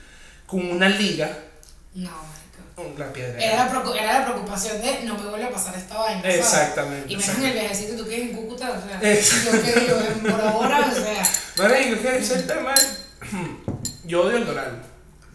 con 0.47 0.71
una 0.71 0.89
liga, 0.89 1.37
No, 1.95 2.11
la 2.97 3.13
piedra. 3.13 3.39
Era 3.41 3.67
la, 3.67 3.95
era 4.01 4.19
la 4.21 4.25
preocupación 4.27 4.81
de 4.81 5.01
no 5.05 5.19
me 5.19 5.29
vuelve 5.29 5.47
a 5.47 5.51
pasar 5.51 5.75
esta 5.77 5.99
vaina. 5.99 6.23
Exactamente. 6.29 7.13
Y 7.13 7.17
menos 7.17 7.37
en 7.37 7.45
el 7.45 7.53
viajecito 7.53 7.97
tú 7.97 8.09
que 8.09 8.23
en 8.23 8.33
Cúcuta, 8.35 8.71
o 8.71 8.81
sea, 8.81 9.01
yo 9.01 9.63
que 9.63 9.81
digo, 9.81 9.97
por 10.31 10.41
ahora, 10.41 10.91
o 10.91 10.95
sea, 10.95 11.23
Marico, 11.69 12.01
¿qué 12.03 12.19
es 12.19 12.31
el 12.31 12.47
tema? 12.47 12.75
Yo 14.05 14.23
odio 14.23 14.39
el 14.39 14.47
Doral. 14.47 14.83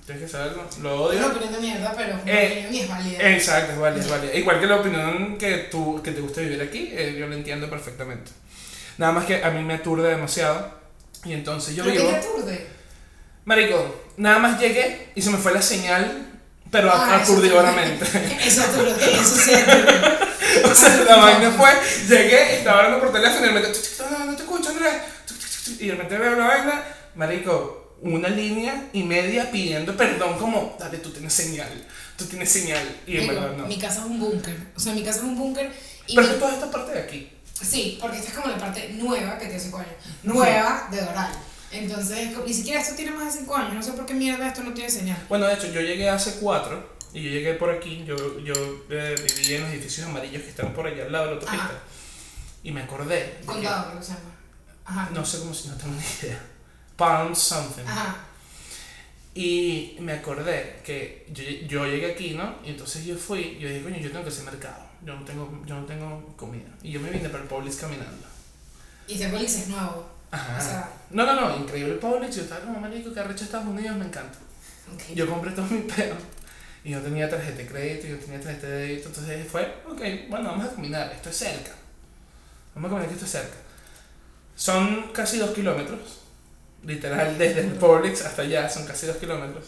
Tienes 0.05 0.23
que 0.23 0.29
saberlo. 0.29 0.63
Lo 0.83 1.11
es 1.11 1.17
odio. 1.17 1.25
una 1.25 1.27
opinión 1.35 1.53
de 1.53 1.59
mierda, 1.59 1.93
pero 1.97 2.19
Eh, 2.27 2.69
es 2.71 2.87
válida. 2.87 3.29
Exacto, 3.31 3.73
es 3.73 3.79
válida, 3.79 4.01
es 4.03 4.09
válida. 4.09 4.33
Igual 4.35 4.59
que 4.59 4.67
la 4.67 4.75
opinión 4.75 5.37
que, 5.37 5.57
tú, 5.71 6.01
que 6.03 6.11
te 6.11 6.21
gusta 6.21 6.41
vivir 6.41 6.61
aquí, 6.61 6.89
eh, 6.93 7.15
yo 7.19 7.25
lo 7.27 7.33
entiendo 7.33 7.69
perfectamente. 7.69 8.31
Nada 8.97 9.11
más 9.13 9.25
que 9.25 9.43
a 9.43 9.49
mí 9.49 9.63
me 9.63 9.73
aturde 9.75 10.09
demasiado. 10.09 10.71
Y 11.23 11.33
entonces 11.33 11.75
yo 11.75 11.83
¿Pero 11.83 11.95
vivo. 11.95 12.07
qué 12.13 12.19
te 12.19 12.27
aturde? 12.27 12.67
Marico, 13.45 14.03
nada 14.17 14.37
más 14.39 14.59
llegué 14.59 15.09
y 15.15 15.21
se 15.21 15.29
me 15.31 15.37
fue 15.37 15.53
la 15.53 15.61
señal, 15.61 16.27
pero 16.71 16.91
Ah, 16.93 17.19
eso 17.21 17.33
aturdidoramente. 17.33 18.05
Eso 18.45 18.61
aturde, 18.61 18.91
eso 19.11 19.35
sí 19.35 19.53
aturde. 19.53 19.91
o 20.71 20.75
sea, 20.75 21.03
la 21.07 21.15
vaina 21.17 21.51
fue, 21.51 21.69
llegué, 22.07 22.57
estaba 22.57 22.77
hablando 22.79 22.99
por 22.99 23.11
teléfono 23.13 23.45
y 23.45 23.49
de 23.49 23.53
repente, 23.55 23.79
"Chuc, 23.79 23.97
chuc, 23.97 24.19
no, 24.25 24.35
te 24.35 24.43
escucho, 24.43 24.69
Andrés. 24.69 24.93
Chuc, 25.27 25.37
chuc, 25.39 25.63
chuc", 25.65 25.81
Y 25.81 25.85
de 25.87 25.91
repente 25.93 26.17
veo 26.17 26.35
la 26.35 26.47
vaina, 26.47 26.83
marico, 27.15 27.84
una 28.01 28.27
línea 28.29 28.89
y 28.93 29.03
media 29.03 29.49
pidiendo 29.51 29.95
perdón 29.97 30.37
como, 30.37 30.75
dale, 30.79 30.97
tú 30.99 31.11
tienes 31.11 31.33
señal, 31.33 31.87
tú 32.17 32.25
tienes 32.25 32.49
señal. 32.51 32.83
Y 33.07 33.17
en 33.17 33.27
verdad 33.27 33.53
no. 33.57 33.65
Mi 33.65 33.77
casa 33.79 34.01
es 34.01 34.05
un 34.05 34.19
búnker. 34.19 34.57
O 34.75 34.79
sea, 34.79 34.93
mi 34.93 35.03
casa 35.03 35.19
es 35.19 35.23
un 35.23 35.37
búnker 35.37 35.71
Pero 36.07 36.21
mi- 36.27 36.33
toda 36.39 36.53
esta 36.53 36.69
parte 36.71 36.91
de 36.93 36.99
aquí. 37.01 37.31
Sí, 37.61 37.97
porque 38.01 38.17
esta 38.17 38.29
es 38.29 38.35
como 38.35 38.47
la 38.49 38.57
parte 38.57 38.89
nueva 38.93 39.37
que 39.39 39.45
tiene 39.45 39.59
5 39.59 39.77
años. 39.77 39.93
Nueva 40.23 40.87
de 40.91 41.01
Doral. 41.01 41.31
Entonces, 41.71 42.29
ni 42.45 42.53
siquiera 42.53 42.81
esto 42.81 42.95
tiene 42.95 43.11
más 43.11 43.33
de 43.33 43.39
5 43.39 43.55
años. 43.55 43.73
No 43.73 43.81
sé 43.83 43.93
por 43.93 44.05
qué 44.05 44.13
mierda 44.13 44.47
esto 44.47 44.61
no 44.61 44.73
tiene 44.73 44.89
señal. 44.89 45.17
Bueno, 45.29 45.47
de 45.47 45.53
hecho, 45.55 45.67
yo 45.71 45.81
llegué 45.81 46.09
hace 46.09 46.35
cuatro 46.41 46.95
y 47.13 47.23
yo 47.23 47.29
llegué 47.29 47.53
por 47.55 47.69
aquí, 47.71 48.03
yo, 48.05 48.39
yo 48.39 48.53
eh, 48.89 49.15
viví 49.37 49.55
en 49.55 49.61
los 49.63 49.71
edificios 49.71 50.07
amarillos 50.07 50.43
que 50.43 50.49
están 50.49 50.73
por 50.73 50.85
allá 50.85 51.05
al 51.05 51.11
lado 51.11 51.25
de 51.25 51.31
la 51.31 51.35
autopista. 51.37 51.65
Ajá. 51.65 51.79
Y 52.63 52.71
me 52.71 52.81
acordé. 52.83 53.15
de 53.15 53.31
que- 53.39 53.45
Condado, 53.45 53.87
creo 53.87 53.99
que 53.99 54.05
se 54.05 54.11
llama. 54.13 54.35
Ajá. 54.85 55.09
No 55.13 55.25
sé 55.25 55.39
cómo 55.39 55.53
si 55.53 55.67
no 55.69 55.75
tengo 55.75 55.93
ni 55.95 56.27
idea. 56.27 56.39
Palm 56.95 57.35
something. 57.35 57.83
Ajá. 57.85 58.15
Y 59.33 59.97
me 59.99 60.13
acordé 60.13 60.79
que 60.83 61.25
yo, 61.31 61.43
yo 61.67 61.85
llegué 61.85 62.11
aquí, 62.13 62.35
¿no? 62.35 62.55
Y 62.63 62.69
entonces 62.69 63.03
yo 63.05 63.15
fui, 63.17 63.57
yo 63.59 63.67
dije, 63.67 63.83
coño, 63.83 63.97
yo 63.97 64.09
tengo 64.09 64.23
que 64.23 64.29
hacer 64.29 64.45
mercado. 64.45 64.81
Yo 65.03 65.13
no 65.13 65.25
tengo, 65.25 65.61
yo 65.65 65.75
no 65.75 65.85
tengo 65.85 66.33
comida. 66.37 66.69
Y 66.81 66.91
yo 66.91 67.01
me 67.01 67.09
vine 67.09 67.27
para 67.29 67.43
el 67.43 67.49
Publix 67.49 67.75
caminando. 67.77 68.25
Y 69.07 69.15
ese 69.15 69.27
Publix 69.29 69.55
es 69.55 69.67
nuevo. 69.67 70.09
Ajá. 70.31 70.57
O 70.57 70.61
sea- 70.61 70.89
no, 71.11 71.25
no, 71.25 71.35
no, 71.35 71.57
increíble 71.57 71.95
Publix. 71.95 72.35
Yo 72.37 72.41
estaba 72.43 72.61
como 72.61 72.79
marico, 72.79 73.13
que 73.13 73.19
arrecho 73.19 73.43
Estados 73.43 73.67
Unidos, 73.67 73.97
me 73.97 74.05
encanta. 74.05 74.37
Ok. 74.93 75.13
Yo 75.15 75.29
compré 75.29 75.51
todo 75.51 75.65
mi 75.65 75.81
pelo. 75.81 76.15
Y 76.85 76.91
yo 76.91 77.01
tenía 77.01 77.29
tarjeta 77.29 77.57
de 77.57 77.67
crédito, 77.67 78.07
yo 78.07 78.17
tenía 78.17 78.39
tarjeta 78.39 78.67
de 78.67 78.87
débito. 78.87 79.09
Entonces 79.09 79.47
fue, 79.51 79.63
ok, 79.85 80.01
bueno, 80.29 80.49
vamos 80.51 80.65
a 80.67 80.75
caminar. 80.75 81.11
Esto 81.11 81.29
es 81.29 81.35
cerca. 81.37 81.71
Vamos 82.73 82.87
a 82.89 82.91
caminar 82.93 83.07
que 83.09 83.13
esto 83.15 83.25
es 83.25 83.31
cerca. 83.31 83.57
Son 84.55 85.11
casi 85.11 85.39
dos 85.39 85.49
kilómetros. 85.51 86.21
Literal, 86.85 87.37
desde 87.37 87.61
el 87.61 87.71
Publix 87.73 88.21
hasta 88.23 88.43
allá 88.43 88.69
son 88.69 88.85
casi 88.85 89.07
dos 89.07 89.17
kilómetros. 89.17 89.65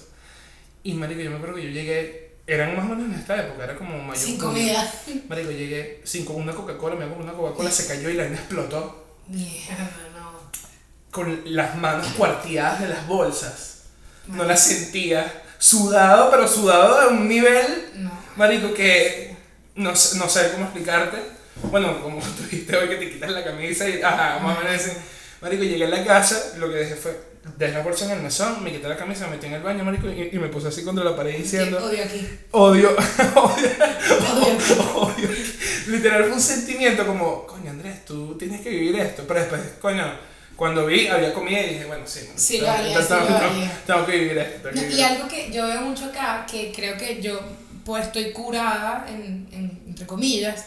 Y 0.84 0.94
marico, 0.94 1.22
yo 1.22 1.32
me 1.32 1.38
acuerdo 1.38 1.56
que 1.56 1.64
yo 1.64 1.70
llegué, 1.70 2.36
eran 2.46 2.76
más 2.76 2.86
o 2.86 2.90
menos 2.90 3.12
en 3.14 3.20
esta 3.20 3.44
época, 3.44 3.64
era 3.64 3.76
como 3.76 3.98
mayo. 4.02 4.20
Sin 4.20 4.38
comida. 4.38 4.90
Marico, 5.28 5.52
llegué 5.52 6.02
sin 6.04 6.26
con 6.26 6.36
una 6.38 6.54
Coca-Cola, 6.54 6.96
me 6.96 7.06
hago 7.06 7.16
una 7.16 7.34
Coca-Cola, 7.34 7.72
se 7.72 7.88
cayó 7.88 8.10
y 8.10 8.14
la 8.14 8.24
vaina 8.24 8.38
explotó. 8.38 9.06
Mierda, 9.28 9.90
no. 10.16 10.40
con 11.12 11.42
las 11.46 11.76
manos 11.76 12.08
cuarteadas 12.18 12.82
de 12.82 12.88
las 12.90 13.06
bolsas. 13.08 13.84
No 14.28 14.44
las 14.44 14.62
sentía. 14.64 15.44
Sudado, 15.58 16.30
pero 16.30 16.48
sudado 16.48 17.00
a 17.02 17.08
un 17.08 17.28
nivel, 17.28 17.90
No. 17.96 18.12
marico, 18.36 18.74
que 18.74 19.36
no, 19.76 19.90
no 19.92 19.96
sé 20.30 20.52
cómo 20.52 20.66
explicarte. 20.66 21.18
Bueno, 21.64 22.02
como 22.02 22.20
tú 22.38 22.44
dijiste 22.44 22.76
hoy 22.78 22.88
que 22.90 22.98
te 22.98 23.12
quitas 23.12 23.32
la 23.32 23.44
camisa 23.44 23.90
y, 23.90 24.02
ajá, 24.02 24.40
más 24.40 24.58
o 24.60 24.64
menos. 24.64 24.82
Marico, 25.42 25.64
llegué 25.64 25.86
a 25.86 25.90
la 25.90 26.04
casa, 26.04 26.54
lo 26.58 26.70
que 26.70 26.76
dejé 26.78 26.96
fue, 26.96 27.20
dejé 27.58 27.74
la 27.74 27.82
bolsa 27.84 28.06
en 28.06 28.12
el 28.12 28.22
mesón, 28.22 28.64
me 28.64 28.72
quité 28.72 28.88
la 28.88 28.98
camisa, 28.98 29.26
me 29.28 29.36
metí 29.36 29.46
en 29.48 29.54
el 29.54 29.62
baño, 29.62 29.84
marico, 29.84 30.08
y, 30.08 30.30
y 30.34 30.40
me 30.40 30.48
puse 30.48 30.68
así 30.70 30.84
contra 30.84 31.04
la 31.04 31.16
pared 31.16 31.38
diciendo, 31.38 31.78
odio 31.84 32.04
aquí. 32.04 32.28
odio, 32.52 32.90
odio, 33.36 33.70
Odio 34.34 34.54
aquí. 34.54 34.74
odio. 34.96 35.30
Literal 35.88 36.24
fue 36.26 36.34
un 36.34 36.42
sentimiento 36.42 37.06
como, 37.06 37.46
coño 37.46 37.70
Andrés, 37.72 38.04
tú 38.06 38.36
tienes 38.38 38.62
que 38.62 38.70
vivir 38.70 39.00
esto. 39.00 39.24
Pero 39.28 39.40
después, 39.40 39.62
coño, 39.80 40.04
cuando 40.56 40.86
vi, 40.86 41.08
había 41.08 41.34
comida 41.34 41.62
y 41.62 41.70
dije, 41.76 41.86
bueno, 41.86 42.04
sí, 42.06 42.28
Sí, 42.36 42.54
tengo- 42.60 42.66
lo 42.66 42.72
haría, 42.72 43.08
tengo, 43.08 43.28
sí, 43.28 43.70
tengo- 43.86 44.06
que 44.06 44.12
vivir 44.18 44.38
esto. 44.40 44.70
No, 44.74 44.82
y 44.88 45.02
algo 45.02 45.28
que 45.28 45.52
yo 45.52 45.66
veo 45.68 45.82
mucho 45.82 46.06
acá, 46.06 46.46
que 46.50 46.72
creo 46.76 46.98
que 46.98 47.22
yo 47.22 47.40
pues 47.86 48.08
estoy 48.08 48.32
curada, 48.34 49.06
en, 49.08 49.48
en- 49.54 49.84
entre 49.88 50.06
comillas, 50.06 50.66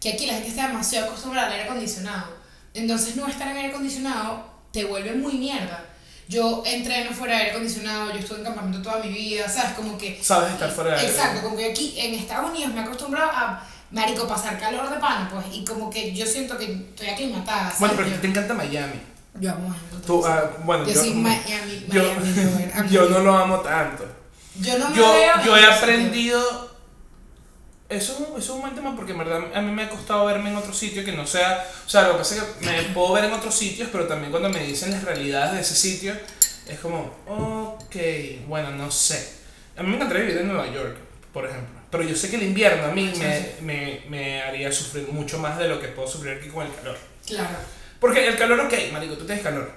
que 0.00 0.10
aquí 0.12 0.26
la 0.26 0.34
gente 0.34 0.48
está 0.50 0.68
demasiado 0.68 1.06
acostumbrada 1.08 1.48
al 1.48 1.52
aire 1.54 1.64
acondicionado. 1.64 2.38
Entonces 2.74 3.16
no 3.16 3.26
estar 3.26 3.48
en 3.48 3.56
aire 3.56 3.68
acondicionado 3.70 4.44
te 4.72 4.84
vuelve 4.84 5.12
muy 5.14 5.34
mierda. 5.34 5.84
Yo 6.28 6.62
entreno 6.64 7.10
fuera 7.10 7.34
de 7.34 7.40
aire 7.40 7.50
acondicionado, 7.52 8.12
yo 8.12 8.20
estuve 8.20 8.38
en 8.38 8.44
campamento 8.44 8.80
toda 8.82 9.02
mi 9.02 9.12
vida, 9.12 9.48
¿sabes? 9.48 9.72
Como 9.72 9.98
que... 9.98 10.22
Sabes 10.22 10.52
estar 10.52 10.70
fuera 10.70 10.92
de 10.92 11.00
aire. 11.00 11.10
Exacto, 11.10 11.42
como 11.42 11.56
que 11.56 11.72
aquí 11.72 11.94
en 11.98 12.14
Estados 12.14 12.50
Unidos 12.50 12.72
me 12.72 12.80
he 12.80 12.84
acostumbrado 12.84 13.30
a, 13.32 13.66
marico, 13.90 14.28
pasar 14.28 14.58
calor 14.60 14.88
de 14.88 14.98
pana, 14.98 15.28
pues, 15.32 15.46
y 15.52 15.64
como 15.64 15.90
que 15.90 16.14
yo 16.14 16.24
siento 16.24 16.56
que 16.56 16.72
estoy 16.72 17.08
aclimatada, 17.08 17.64
¿sabes? 17.64 17.80
Bueno, 17.80 17.94
pero 17.96 18.08
yo, 18.10 18.20
te 18.20 18.28
encanta 18.28 18.54
Miami. 18.54 19.00
yo 19.40 19.50
amo 19.50 19.68
Miami, 19.70 20.06
Tú, 20.06 20.24
ah, 20.24 20.50
bueno, 20.64 20.84
yo, 20.86 20.92
yo, 20.92 21.00
soy 21.00 21.14
Miami, 21.14 21.86
yo, 21.88 22.02
Miami 22.02 22.70
amo 22.74 22.88
yo 22.90 23.08
no 23.08 23.18
lo 23.18 23.36
amo 23.36 23.60
tanto. 23.60 24.04
Yo 24.60 24.78
no 24.78 24.90
me 24.90 24.96
Yo, 24.96 25.12
veo 25.12 25.44
yo 25.44 25.56
he 25.56 25.64
aprendido. 25.64 26.69
Eso, 27.90 28.12
es 28.12 28.18
un- 28.20 28.26
eso 28.26 28.38
es 28.38 28.48
un 28.50 28.60
buen 28.60 28.74
tema 28.74 28.94
porque 28.94 29.12
en 29.12 29.18
verdad 29.18 29.40
a 29.52 29.60
mí 29.60 29.72
me 29.72 29.82
ha 29.82 29.90
costado 29.90 30.24
verme 30.26 30.50
en 30.50 30.56
otro 30.56 30.72
sitio 30.72 31.04
que 31.04 31.12
no 31.12 31.26
sea. 31.26 31.66
O 31.86 31.88
sea, 31.90 32.02
lo 32.04 32.12
que 32.12 32.18
pasa 32.18 32.36
es 32.36 32.42
que 32.42 32.66
me 32.66 32.82
puedo 32.94 33.12
ver 33.14 33.24
en 33.24 33.32
otros 33.32 33.54
sitios, 33.54 33.88
pero 33.90 34.06
también 34.06 34.30
cuando 34.30 34.48
me 34.48 34.60
dicen 34.64 34.92
las 34.92 35.02
realidades 35.02 35.54
de 35.54 35.60
ese 35.60 35.74
sitio, 35.74 36.14
es 36.68 36.78
como, 36.78 37.12
ok, 37.26 37.96
bueno, 38.46 38.70
no 38.70 38.90
sé. 38.90 39.34
A 39.76 39.82
mí 39.82 39.88
me 39.88 39.96
encantaría 39.96 40.22
vivir 40.24 40.38
en 40.40 40.48
Nueva 40.48 40.66
York, 40.72 40.96
por 41.32 41.44
ejemplo. 41.46 41.80
Pero 41.90 42.04
yo 42.04 42.14
sé 42.14 42.30
que 42.30 42.36
el 42.36 42.44
invierno 42.44 42.84
a 42.84 42.92
mí 42.92 43.10
Sí, 43.12 43.20
me, 43.20 43.38
sí. 43.40 43.46
me, 43.62 44.02
me 44.08 44.42
haría 44.42 44.70
sufrir 44.70 45.08
mucho 45.08 45.38
más 45.38 45.58
de 45.58 45.66
lo 45.66 45.80
que 45.80 45.88
puedo 45.88 46.06
sufrir 46.08 46.34
aquí 46.38 46.48
con 46.48 46.64
el 46.66 46.72
calor. 46.74 46.96
Claro. 47.26 47.48
Porque 47.98 48.26
el 48.28 48.36
calor, 48.38 48.60
ok, 48.60 48.72
marico, 48.92 49.14
tú 49.16 49.26
tienes 49.26 49.42
calor. 49.42 49.68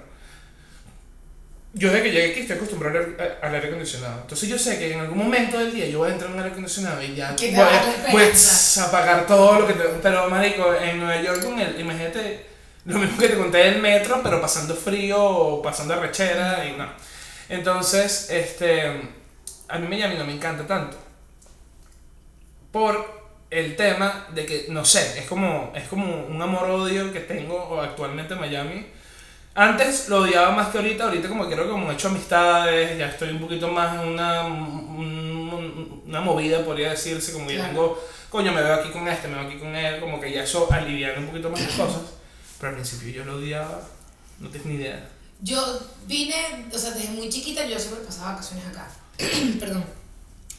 Yo 1.76 1.90
desde 1.90 2.04
que 2.04 2.12
llegué 2.12 2.30
aquí 2.30 2.40
estoy 2.40 2.56
acostumbrado 2.56 3.00
al, 3.42 3.54
aire 3.54 3.66
acondicionado. 3.66 4.20
Entonces 4.22 4.48
yo 4.48 4.56
sé 4.56 4.78
que 4.78 4.92
en 4.92 5.00
algún 5.00 5.18
momento 5.18 5.58
del 5.58 5.74
día 5.74 5.88
yo 5.88 5.98
voy 5.98 6.10
a 6.10 6.12
entrar 6.12 6.30
en 6.30 6.36
un 6.36 6.42
aire 6.42 6.52
acondicionado 6.52 7.02
y 7.02 7.16
ya 7.16 7.34
voy, 7.36 7.48
a 7.52 8.12
voy 8.12 8.22
esperanza. 8.22 8.86
apagar 8.86 9.26
todo 9.26 9.60
lo 9.60 9.66
que 9.66 9.72
te... 9.72 9.82
Pero 10.00 10.30
marico, 10.30 10.72
en 10.72 11.00
Nueva 11.00 11.20
York 11.20 11.42
con 11.42 11.58
el... 11.58 11.80
Imagínate 11.80 12.46
lo 12.84 12.98
mismo 13.00 13.18
que 13.18 13.28
te 13.28 13.36
conté 13.36 13.58
del 13.58 13.82
metro, 13.82 14.20
pero 14.22 14.40
pasando 14.40 14.76
frío 14.76 15.20
o 15.20 15.62
pasando 15.62 16.00
rechera 16.00 16.64
y 16.64 16.76
no. 16.78 16.86
Entonces, 17.48 18.30
este... 18.30 19.10
A 19.66 19.78
mí 19.78 19.88
Miami 19.88 20.14
no 20.14 20.24
me 20.24 20.32
encanta 20.32 20.64
tanto. 20.64 20.96
Por 22.70 23.24
el 23.50 23.74
tema 23.74 24.28
de 24.32 24.46
que, 24.46 24.66
no 24.68 24.84
sé, 24.84 25.18
es 25.18 25.26
como, 25.26 25.72
es 25.74 25.88
como 25.88 26.26
un 26.26 26.40
amor-odio 26.40 27.12
que 27.12 27.20
tengo 27.20 27.80
actualmente 27.80 28.34
en 28.34 28.40
Miami. 28.40 28.86
Antes 29.54 30.08
lo 30.08 30.18
odiaba 30.22 30.50
más 30.50 30.68
que 30.68 30.78
ahorita, 30.78 31.04
ahorita 31.04 31.28
como 31.28 31.46
creo 31.46 31.64
que 31.64 31.70
como 31.70 31.90
he 31.90 31.94
hecho 31.94 32.08
amistades, 32.08 32.98
ya 32.98 33.06
estoy 33.06 33.30
un 33.30 33.38
poquito 33.40 33.68
más 33.68 33.94
en 34.02 34.08
una, 34.08 34.44
un- 34.46 36.02
una 36.06 36.20
movida, 36.20 36.64
podría 36.64 36.90
decirse, 36.90 37.32
como 37.32 37.46
que 37.46 37.54
Claro. 37.54 37.68
tengo, 37.70 38.04
coño, 38.30 38.52
me 38.52 38.62
veo 38.62 38.74
aquí 38.74 38.90
con 38.90 39.06
este, 39.06 39.28
me 39.28 39.36
veo 39.38 39.46
aquí 39.46 39.58
con 39.58 39.74
él, 39.74 40.00
como 40.00 40.20
que 40.20 40.32
ya 40.32 40.42
eso 40.42 40.70
aliviana 40.72 41.20
un 41.20 41.26
poquito 41.28 41.50
más 41.50 41.60
las 41.60 41.70
cosas. 41.72 42.02
Pero 42.58 42.70
al 42.70 42.74
principio 42.76 43.10
yo 43.10 43.24
lo 43.24 43.36
odiaba, 43.36 43.80
no 44.40 44.48
tienes 44.48 44.66
ni 44.66 44.74
idea. 44.74 45.08
Yo 45.40 45.80
vine, 46.06 46.66
o 46.72 46.78
sea, 46.78 46.90
desde 46.92 47.10
muy 47.10 47.28
chiquita 47.28 47.64
yo 47.66 47.78
siempre 47.78 48.04
pasaba 48.04 48.32
vacaciones 48.32 48.66
acá. 48.66 48.88
Perdón. 49.60 49.84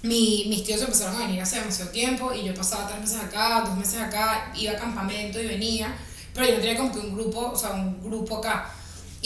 Mi, 0.04 0.46
mis 0.50 0.64
tíos 0.64 0.82
empezaron 0.82 1.16
a 1.16 1.26
venir 1.26 1.42
hace 1.42 1.60
demasiado 1.60 1.90
tiempo 1.92 2.32
y 2.34 2.44
yo 2.46 2.54
pasaba 2.54 2.88
tres 2.88 3.00
meses 3.02 3.20
acá, 3.22 3.62
dos 3.66 3.76
meses 3.76 4.00
acá, 4.00 4.52
iba 4.56 4.74
a 4.74 4.78
campamento 4.78 5.42
y 5.42 5.48
venía, 5.48 5.96
pero 6.34 6.46
yo 6.48 6.54
no 6.54 6.60
tenía 6.60 6.78
como 6.78 6.92
que 6.94 7.00
un 7.00 7.16
grupo, 7.16 7.50
o 7.52 7.58
sea, 7.58 7.72
un 7.72 8.02
grupo 8.04 8.38
acá. 8.38 8.72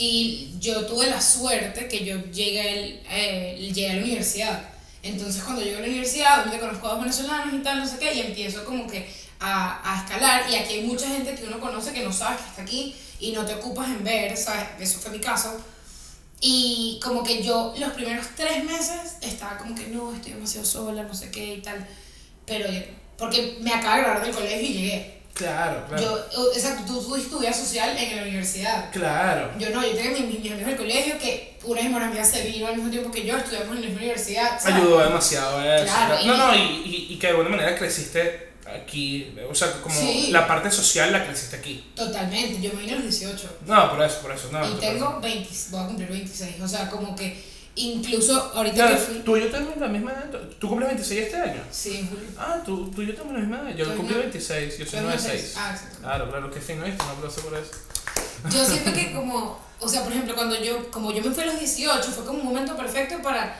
Y 0.02 0.54
yo 0.58 0.86
tuve 0.86 1.08
la 1.08 1.20
suerte 1.20 1.86
que 1.86 2.04
yo 2.06 2.16
llegué, 2.32 2.72
el- 2.72 3.00
eh, 3.10 3.56
llegué 3.58 3.90
a 3.90 3.94
la 3.96 4.02
universidad. 4.02 4.62
Entonces 5.02 5.42
cuando 5.42 5.62
llego 5.62 5.76
a 5.78 5.80
la 5.82 5.88
universidad, 5.88 6.44
donde 6.44 6.58
conozco 6.58 6.86
a 6.86 6.92
dos 6.92 7.00
venezolanos 7.00 7.52
y 7.54 7.58
tal, 7.58 7.78
no 7.80 7.86
sé 7.86 7.98
qué, 7.98 8.14
y 8.14 8.20
empiezo 8.20 8.64
como 8.64 8.86
que 8.86 9.06
a, 9.40 9.80
a 9.84 10.02
escalar. 10.02 10.48
Y 10.50 10.54
aquí 10.56 10.74
hay 10.74 10.82
mucha 10.84 11.06
gente 11.06 11.34
que 11.34 11.44
uno 11.44 11.60
conoce 11.60 11.92
que 11.92 12.02
no 12.02 12.12
sabes 12.12 12.40
que 12.40 12.48
está 12.50 12.62
aquí 12.62 12.94
y 13.18 13.32
no 13.32 13.44
te 13.44 13.54
ocupas 13.54 13.88
en 13.88 14.02
ver, 14.02 14.34
¿sabes? 14.36 14.68
Eso 14.80 14.98
fue 15.00 15.10
mi 15.10 15.20
caso. 15.20 15.60
Y 16.40 16.98
como 17.02 17.22
que 17.22 17.42
yo 17.42 17.74
los 17.78 17.92
primeros 17.92 18.26
tres 18.34 18.64
meses 18.64 19.16
estaba 19.20 19.58
como 19.58 19.74
que 19.74 19.88
no, 19.88 20.14
estoy 20.14 20.32
demasiado 20.32 20.64
sola, 20.66 21.02
no 21.02 21.14
sé 21.14 21.30
qué 21.30 21.54
y 21.56 21.60
tal. 21.60 21.86
Pero 22.46 22.66
porque 23.18 23.58
me 23.60 23.72
acabo 23.74 23.96
de 23.96 24.02
graduar 24.02 24.24
del 24.24 24.34
colegio 24.34 24.62
y 24.70 24.72
llegué. 24.72 25.19
Claro, 25.40 25.84
claro. 25.88 26.02
Yo, 26.32 26.52
exacto, 26.54 26.82
tú 26.86 27.16
tu 27.30 27.38
vida 27.38 27.52
social 27.52 27.96
en 27.96 28.16
la 28.16 28.22
universidad. 28.22 28.90
Claro. 28.92 29.50
Yo 29.58 29.70
no, 29.70 29.82
yo 29.82 29.92
tenía 29.94 30.10
mis, 30.12 30.40
mis 30.40 30.52
amigos 30.52 30.66
del 30.66 30.76
colegio 30.76 31.18
que 31.18 31.58
una 31.64 31.82
de 31.82 31.88
mis 31.88 31.96
amigas 31.98 32.30
se 32.30 32.42
vino 32.42 32.66
al 32.66 32.76
mismo 32.76 32.90
tiempo 32.90 33.10
que 33.10 33.24
yo, 33.26 33.36
estudiamos 33.36 33.68
en 33.76 33.80
la 33.82 33.86
misma 33.88 33.98
universidad. 34.02 34.60
¿sabes? 34.60 34.76
Ayudó 34.76 34.98
demasiado 35.00 35.62
eso. 35.62 35.84
Claro, 35.84 36.14
no, 36.24 36.34
y- 36.34 36.38
no, 36.38 36.54
y, 36.54 36.58
y, 36.88 37.06
y 37.14 37.18
que 37.18 37.26
de 37.28 37.32
alguna 37.32 37.48
manera 37.56 37.76
creciste 37.76 38.50
aquí, 38.82 39.34
o 39.50 39.54
sea, 39.54 39.72
como 39.82 39.94
Sí. 39.98 40.28
la 40.30 40.46
parte 40.46 40.70
social 40.70 41.10
la 41.12 41.24
creciste 41.26 41.56
aquí. 41.56 41.90
Totalmente, 41.96 42.60
yo 42.60 42.72
me 42.74 42.80
vine 42.82 42.92
a 42.92 42.96
los 42.96 43.04
18. 43.04 43.56
No, 43.66 43.90
por 43.90 44.02
eso, 44.04 44.18
por 44.20 44.32
eso, 44.32 44.48
no. 44.52 44.64
y 44.68 44.74
tengo 44.78 45.18
20, 45.20 45.48
voy 45.70 45.80
a 45.82 45.86
cumplir 45.86 46.08
26. 46.08 46.60
O 46.60 46.68
sea, 46.68 46.88
como 46.88 47.16
que 47.16 47.49
incluso 47.82 48.52
ahorita 48.54 48.74
Claro, 48.76 48.96
que 48.96 49.02
fui. 49.02 49.18
tú 49.20 49.36
y 49.36 49.40
yo 49.42 49.50
tenemos 49.50 49.76
la 49.78 49.88
misma 49.88 50.12
edad. 50.12 50.30
¿Tú 50.58 50.68
cumples 50.68 50.88
26 50.88 51.20
este 51.26 51.36
año? 51.36 51.62
Sí, 51.70 52.06
julio. 52.10 52.28
Ah, 52.38 52.58
tú, 52.64 52.90
tú 52.90 53.02
y 53.02 53.06
yo 53.06 53.12
tenemos 53.14 53.34
la 53.34 53.40
misma 53.40 53.60
edad. 53.60 53.76
Yo 53.76 53.96
cumplí 53.96 54.14
no. 54.14 54.20
26, 54.20 54.78
yo 54.78 54.84
soy 54.86 54.90
Tú 54.90 54.96
no 54.96 55.02
96. 55.10 55.40
seis. 55.40 55.54
Ah, 55.58 55.70
exacto. 55.72 55.98
Claro, 56.00 56.30
claro, 56.30 56.50
que 56.50 56.60
fino 56.60 56.84
esto, 56.84 57.04
no 57.04 57.10
aplauso 57.10 57.40
por 57.42 57.54
eso. 57.58 57.70
Yo 58.50 58.64
siento 58.72 58.92
que 58.92 59.12
como, 59.12 59.58
o 59.80 59.88
sea, 59.88 60.02
por 60.02 60.12
ejemplo, 60.12 60.34
cuando 60.34 60.60
yo, 60.62 60.90
como 60.90 61.12
yo 61.12 61.22
me 61.22 61.30
fui 61.30 61.42
a 61.42 61.46
los 61.46 61.58
18, 61.58 62.02
fue 62.10 62.24
como 62.24 62.38
un 62.40 62.44
momento 62.46 62.76
perfecto 62.76 63.20
para 63.22 63.56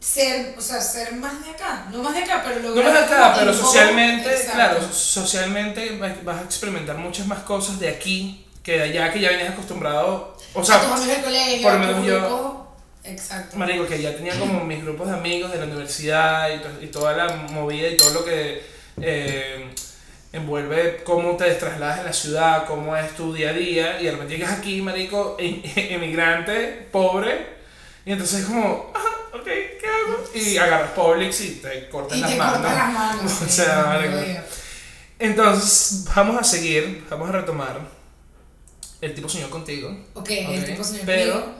ser, 0.00 0.54
o 0.56 0.60
sea, 0.60 0.80
ser 0.80 1.12
más 1.14 1.44
de 1.44 1.50
acá. 1.50 1.86
No 1.90 2.02
más 2.02 2.14
de 2.14 2.22
acá, 2.22 2.42
pero 2.46 2.60
No 2.60 2.68
lograr 2.70 2.92
más 2.92 3.02
acá, 3.04 3.22
como 3.32 3.38
pero 3.38 3.54
socialmente, 3.54 4.30
Exacto. 4.30 4.52
claro, 4.54 4.92
socialmente 4.92 5.98
vas 6.24 6.38
a 6.40 6.44
experimentar 6.44 6.96
muchas 6.98 7.26
más 7.26 7.40
cosas 7.40 7.78
de 7.80 7.88
aquí 7.88 8.44
que 8.62 8.72
de 8.78 8.82
allá 8.84 9.12
que 9.12 9.20
ya 9.20 9.30
venías 9.30 9.50
acostumbrado. 9.50 10.36
O 10.54 10.58
a 10.58 10.62
tus 10.62 10.66
sea, 10.66 10.80
amigos 10.80 11.06
del 11.06 11.22
colegio, 11.22 11.62
por 11.62 11.72
lo 11.72 11.78
menos 11.80 12.06
yo-. 12.06 12.57
Exacto. 13.04 13.56
Marico, 13.56 13.86
que 13.86 14.02
ya 14.02 14.14
tenía 14.14 14.38
como 14.38 14.64
mis 14.64 14.82
grupos 14.84 15.08
de 15.08 15.14
amigos 15.14 15.50
de 15.52 15.58
la 15.58 15.64
universidad 15.64 16.54
y, 16.54 16.58
to- 16.60 16.82
y 16.82 16.86
toda 16.88 17.12
la 17.14 17.28
movida 17.50 17.88
y 17.88 17.96
todo 17.96 18.12
lo 18.12 18.24
que 18.24 18.62
eh, 19.00 19.70
envuelve 20.32 21.02
cómo 21.04 21.36
te 21.36 21.50
trasladas 21.54 22.00
en 22.00 22.04
la 22.06 22.12
ciudad, 22.12 22.66
cómo 22.66 22.94
es 22.96 23.14
tu 23.16 23.32
día 23.32 23.50
a 23.50 23.52
día, 23.54 24.00
y 24.00 24.04
de 24.04 24.10
repente 24.12 24.36
llegas 24.36 24.58
aquí, 24.58 24.82
marico, 24.82 25.36
em- 25.38 25.62
emigrante, 25.76 26.86
pobre, 26.92 27.46
y 28.04 28.12
entonces 28.12 28.40
es 28.40 28.46
como, 28.46 28.92
ajá, 28.94 29.08
ok, 29.34 29.44
¿qué 29.44 29.80
hago? 29.86 30.24
Y 30.34 30.56
agarras 30.58 30.90
Publix 30.90 31.40
y 31.42 31.50
te 31.56 31.88
cortas 31.88 32.18
Y 32.18 32.20
las 32.20 32.30
te 32.30 32.36
manos. 32.36 32.56
cortan 32.58 32.76
las 32.78 32.92
manos. 32.92 33.42
O 33.42 33.48
sea, 33.48 33.84
marico. 33.86 34.16
Entonces, 35.18 36.04
vamos 36.14 36.36
a 36.40 36.44
seguir, 36.44 37.04
vamos 37.10 37.28
a 37.28 37.32
retomar. 37.32 37.80
El 39.00 39.14
tipo 39.14 39.28
soñó 39.28 39.48
contigo. 39.50 39.96
Ok, 40.14 40.30
el 40.30 40.60
Ok, 40.60 40.66
tipo 40.66 40.84
soñó 40.84 41.02
pero- 41.06 41.32
conmigo. 41.40 41.57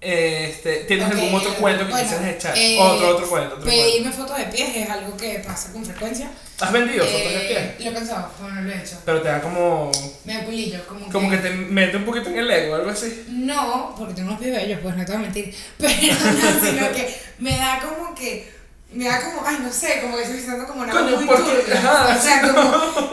Este, 0.00 0.84
¿Tienes 0.84 1.06
Ok, 1.08 1.12
algún 1.14 1.34
otro 1.34 1.54
cuento 1.56 1.84
que 1.84 1.90
bueno, 1.90 2.08
quisieras 2.08 2.34
echar? 2.36 2.56
eh, 2.56 2.78
otro, 2.80 3.08
otro 3.16 3.28
cuento. 3.28 3.54
Otro 3.56 3.64
cuento. 3.64 3.82
Pedirme 3.84 4.12
fotos 4.12 4.38
de 4.38 4.44
pies 4.44 4.76
es 4.76 4.88
algo 4.90 5.16
que 5.16 5.42
pasa 5.44 5.72
con 5.72 5.84
frecuencia. 5.84 6.30
¿Has 6.60 6.72
vendido 6.72 7.04
fotos 7.04 7.32
de 7.32 7.52
Eh, 7.52 7.74
pie? 7.78 7.84
Lo 7.84 7.90
he 7.90 7.94
pensado, 8.00 8.30
pero 8.38 8.52
no 8.54 8.60
lo 8.62 8.72
he 8.72 8.76
hecho. 8.78 8.96
Pero 9.04 9.22
te 9.22 9.28
da 9.28 9.40
como. 9.42 9.90
Me 10.24 10.34
da 10.34 10.44
culillo, 10.44 10.86
como, 10.86 11.10
Como 11.10 11.28
que 11.30 11.38
te 11.38 11.50
mete 11.50 11.96
un 11.96 12.04
poquito 12.04 12.30
en 12.30 12.38
el 12.38 12.48
ego, 12.50 12.76
algo 12.76 12.90
así. 12.90 13.24
No, 13.28 13.92
porque 13.98 14.14
tengo 14.14 14.28
unos 14.28 14.40
pies 14.40 14.54
bellos, 14.54 14.78
pues 14.82 14.96
no 14.96 15.04
te 15.04 15.12
voy 15.12 15.20
a 15.20 15.22
mentir. 15.24 15.54
Pero 15.78 15.92
no, 15.92 16.64
sino 16.64 16.92
que 16.92 17.16
me 17.38 17.56
da 17.56 17.80
como 17.80 18.14
que. 18.14 18.56
Me 18.90 19.04
da 19.04 19.20
como, 19.20 19.42
ay, 19.46 19.58
no 19.60 19.70
sé, 19.70 20.00
como 20.00 20.16
que 20.16 20.22
estoy 20.22 20.38
pensando 20.38 20.66
como 20.66 20.80
una 20.82 20.92
Coño, 20.92 21.16
muy 21.16 21.26
¿por 21.26 21.44
qué? 21.44 21.50
turbia. 21.60 21.74
Ajá, 21.78 22.16
O 22.16 22.22
sea, 22.22 22.40
como. 22.40 23.07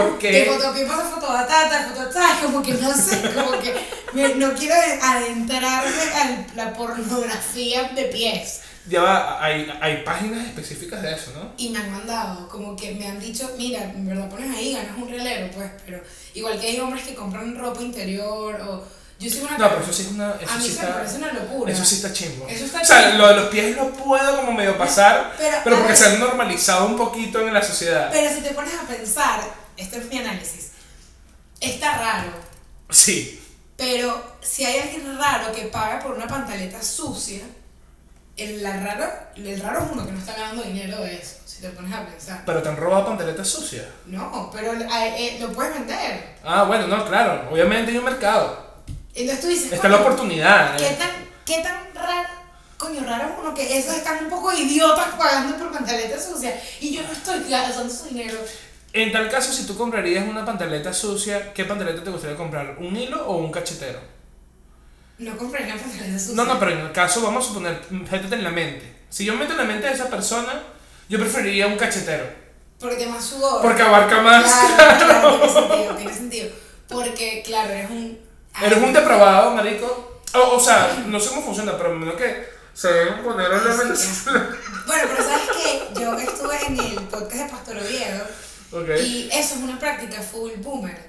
Entonces, 0.00 0.06
¿Y 0.06 0.06
como 0.06 0.10
por 0.10 0.18
qué? 0.18 0.32
De 0.32 0.44
fotopie 0.46 0.84
pasa 0.86 1.04
foto 1.04 1.28
batata, 1.28 1.88
foto 1.94 2.08
tal, 2.10 2.38
como 2.42 2.62
que 2.62 2.74
no 2.74 2.94
sé, 2.94 3.20
como 3.34 3.58
que 3.60 3.74
me- 4.12 4.34
no 4.36 4.52
quiero 4.54 4.74
adentrarme 5.02 6.02
a 6.14 6.46
la 6.56 6.72
pornografía 6.72 7.84
de 7.94 8.04
pies. 8.04 8.60
Ya 8.88 9.02
va, 9.02 9.44
hay, 9.44 9.70
hay 9.82 10.02
páginas 10.02 10.46
específicas 10.46 11.02
de 11.02 11.12
eso, 11.14 11.32
¿no? 11.36 11.52
Y 11.58 11.68
me 11.68 11.78
han 11.78 11.90
mandado, 11.92 12.48
como 12.48 12.74
que 12.74 12.94
me 12.94 13.06
han 13.06 13.20
dicho, 13.20 13.50
mira, 13.58 13.82
en 13.82 14.06
verdad 14.06 14.30
pones 14.30 14.56
ahí, 14.56 14.72
ganas 14.72 14.96
un 14.96 15.10
relero, 15.10 15.50
pues, 15.54 15.70
pero 15.84 16.02
igual 16.32 16.58
que 16.58 16.68
hay 16.68 16.80
hombres 16.80 17.04
que 17.04 17.14
compran 17.14 17.54
ropa 17.58 17.82
interior 17.82 18.58
o 18.62 18.82
Yo 19.20 19.28
soy 19.28 19.40
una 19.42 19.58
No, 19.58 19.68
pero 19.70 19.82
eso 19.82 19.92
sí 19.92 20.02
es 20.02 20.08
una. 20.12 20.34
Eso 20.40 20.52
A 20.52 20.56
mí 20.56 20.62
sí 20.64 20.70
se 20.70 20.76
me 20.80 20.82
está, 20.86 20.94
parece 20.94 21.16
una 21.16 21.32
locura. 21.32 21.72
eso 21.72 21.84
sí 21.84 21.96
está 21.96 22.12
chimbo. 22.12 22.46
Eso 22.48 22.64
está 22.64 22.80
o 22.80 22.84
sea, 22.84 23.02
chimbo. 23.10 23.18
lo 23.18 23.28
de 23.28 23.34
los 23.34 23.48
pies 23.48 23.76
lo 23.76 23.90
puedo 23.92 24.36
como 24.36 24.52
medio 24.52 24.78
pasar, 24.78 25.34
Pero, 25.36 25.56
pero 25.64 25.76
a 25.76 25.78
porque 25.80 25.92
ver. 25.92 26.02
se 26.02 26.08
han 26.08 26.20
normalizado 26.20 26.86
un 26.86 26.96
poquito 26.96 27.40
en 27.46 27.52
la 27.52 27.60
sociedad. 27.62 28.08
Pero 28.12 28.32
si 28.32 28.40
te 28.42 28.50
pones 28.54 28.72
a 28.74 28.86
pensar, 28.86 29.40
este 29.78 29.98
es 29.98 30.06
mi 30.10 30.18
análisis, 30.18 30.72
está 31.60 31.96
raro, 31.98 32.30
Sí. 32.90 33.40
pero 33.76 34.36
si 34.42 34.64
hay 34.64 34.80
alguien 34.80 35.18
raro 35.18 35.52
que 35.52 35.62
paga 35.66 36.00
por 36.00 36.12
una 36.12 36.26
pantaleta 36.26 36.82
sucia, 36.82 37.42
el, 38.36 38.62
la 38.62 38.76
raro, 38.80 39.10
el 39.36 39.60
raro 39.60 39.84
es 39.84 39.90
uno 39.92 40.06
que 40.06 40.12
no 40.12 40.18
está 40.18 40.34
ganando 40.34 40.62
dinero 40.62 40.98
de 41.02 41.16
eso, 41.16 41.36
si 41.44 41.60
te 41.60 41.70
pones 41.70 41.92
a 41.92 42.06
pensar. 42.06 42.42
Pero 42.46 42.62
te 42.62 42.68
han 42.68 42.76
robado 42.76 43.06
pantaletas 43.06 43.48
sucias. 43.48 43.84
No, 44.06 44.48
pero 44.52 44.74
eh, 44.74 44.86
eh, 45.18 45.38
lo 45.40 45.52
puedes 45.52 45.74
vender. 45.74 46.36
Ah, 46.44 46.62
bueno, 46.62 46.86
no, 46.86 47.04
claro. 47.08 47.48
Obviamente 47.50 47.90
hay 47.90 47.98
un 47.98 48.04
mercado. 48.04 48.68
Entonces 49.12 49.40
tú 49.40 49.48
dices, 49.48 49.72
Está 49.72 49.88
la 49.88 49.96
"Coño, 49.98 50.06
oportunidad. 50.06 50.76
¿Qué 50.76 50.86
eh. 50.88 50.96
tan, 50.96 51.10
qué 51.44 51.62
tan 51.64 51.92
raro? 51.94 52.28
Coño, 52.76 53.00
raro 53.04 53.24
es 53.30 53.38
uno 53.40 53.52
que 53.54 53.76
esos 53.76 53.96
están 53.96 54.22
un 54.22 54.30
poco 54.30 54.52
idiotas 54.52 55.08
pagando 55.18 55.56
por 55.58 55.72
pantaletas 55.72 56.24
sucias 56.24 56.54
y 56.80 56.94
yo 56.94 57.02
no 57.02 57.10
estoy 57.12 57.42
gastando 57.50 57.92
su 57.92 58.04
dinero. 58.04 58.38
En 58.98 59.12
tal 59.12 59.30
caso, 59.30 59.52
si 59.52 59.64
tú 59.64 59.78
comprarías 59.78 60.26
una 60.26 60.44
pantaleta 60.44 60.92
sucia, 60.92 61.52
¿qué 61.52 61.64
pantaleta 61.64 62.02
te 62.02 62.10
gustaría 62.10 62.36
comprar? 62.36 62.74
¿Un 62.80 62.96
hilo 62.96 63.24
o 63.28 63.36
un 63.36 63.52
cachetero? 63.52 64.00
No 65.18 65.36
compraría 65.36 65.76
pantaletas 65.76 66.20
sucias. 66.20 66.34
No, 66.34 66.44
no, 66.44 66.58
pero 66.58 66.72
en 66.72 66.78
el 66.78 66.90
caso, 66.90 67.22
vamos 67.22 67.44
a 67.44 67.48
suponer, 67.48 67.80
métete 67.90 68.34
en 68.34 68.42
la 68.42 68.50
mente. 68.50 68.96
Si 69.08 69.24
yo 69.24 69.34
me 69.34 69.40
meto 69.40 69.52
en 69.52 69.58
la 69.58 69.64
mente 69.64 69.86
de 69.86 69.92
esa 69.92 70.10
persona, 70.10 70.64
yo 71.08 71.20
preferiría 71.20 71.68
un 71.68 71.76
cachetero. 71.76 72.26
Porque 72.80 73.06
más 73.06 73.24
sudor. 73.24 73.62
Porque 73.62 73.82
abarca 73.82 74.20
más. 74.20 74.52
Claro, 74.74 74.98
claro, 75.06 75.36
tiene 75.38 75.52
sentido, 75.52 75.94
tiene 75.94 76.14
sentido. 76.14 76.50
Porque, 76.88 77.42
claro, 77.46 77.70
eres 77.70 77.90
un. 77.90 78.18
Eres 78.60 78.78
un 78.78 78.92
depravado, 78.92 79.52
marico. 79.52 80.22
O, 80.34 80.56
o 80.56 80.60
sea, 80.60 81.04
no 81.06 81.20
sé 81.20 81.28
cómo 81.28 81.42
funciona, 81.42 81.78
pero 81.78 81.94
menos 81.94 82.16
que 82.16 82.48
se 82.74 82.88
deben 82.88 83.22
poner 83.22 83.46
en 83.52 83.64
la 83.64 83.74
mente. 83.74 84.00
Bueno, 84.86 85.02
pero 85.08 85.22
¿sabes 85.22 85.48
qué? 85.56 86.00
Yo 86.00 86.18
estuve 86.18 86.66
en 86.66 86.80
el 86.80 86.94
podcast 87.04 87.34
de 87.34 87.48
Pastor 87.48 87.76
Oviedo 87.76 88.47
ok. 88.72 88.88
y 89.04 89.28
eso 89.32 89.54
es 89.54 89.60
una 89.62 89.78
práctica 89.78 90.22
full 90.22 90.52
boomer. 90.58 91.08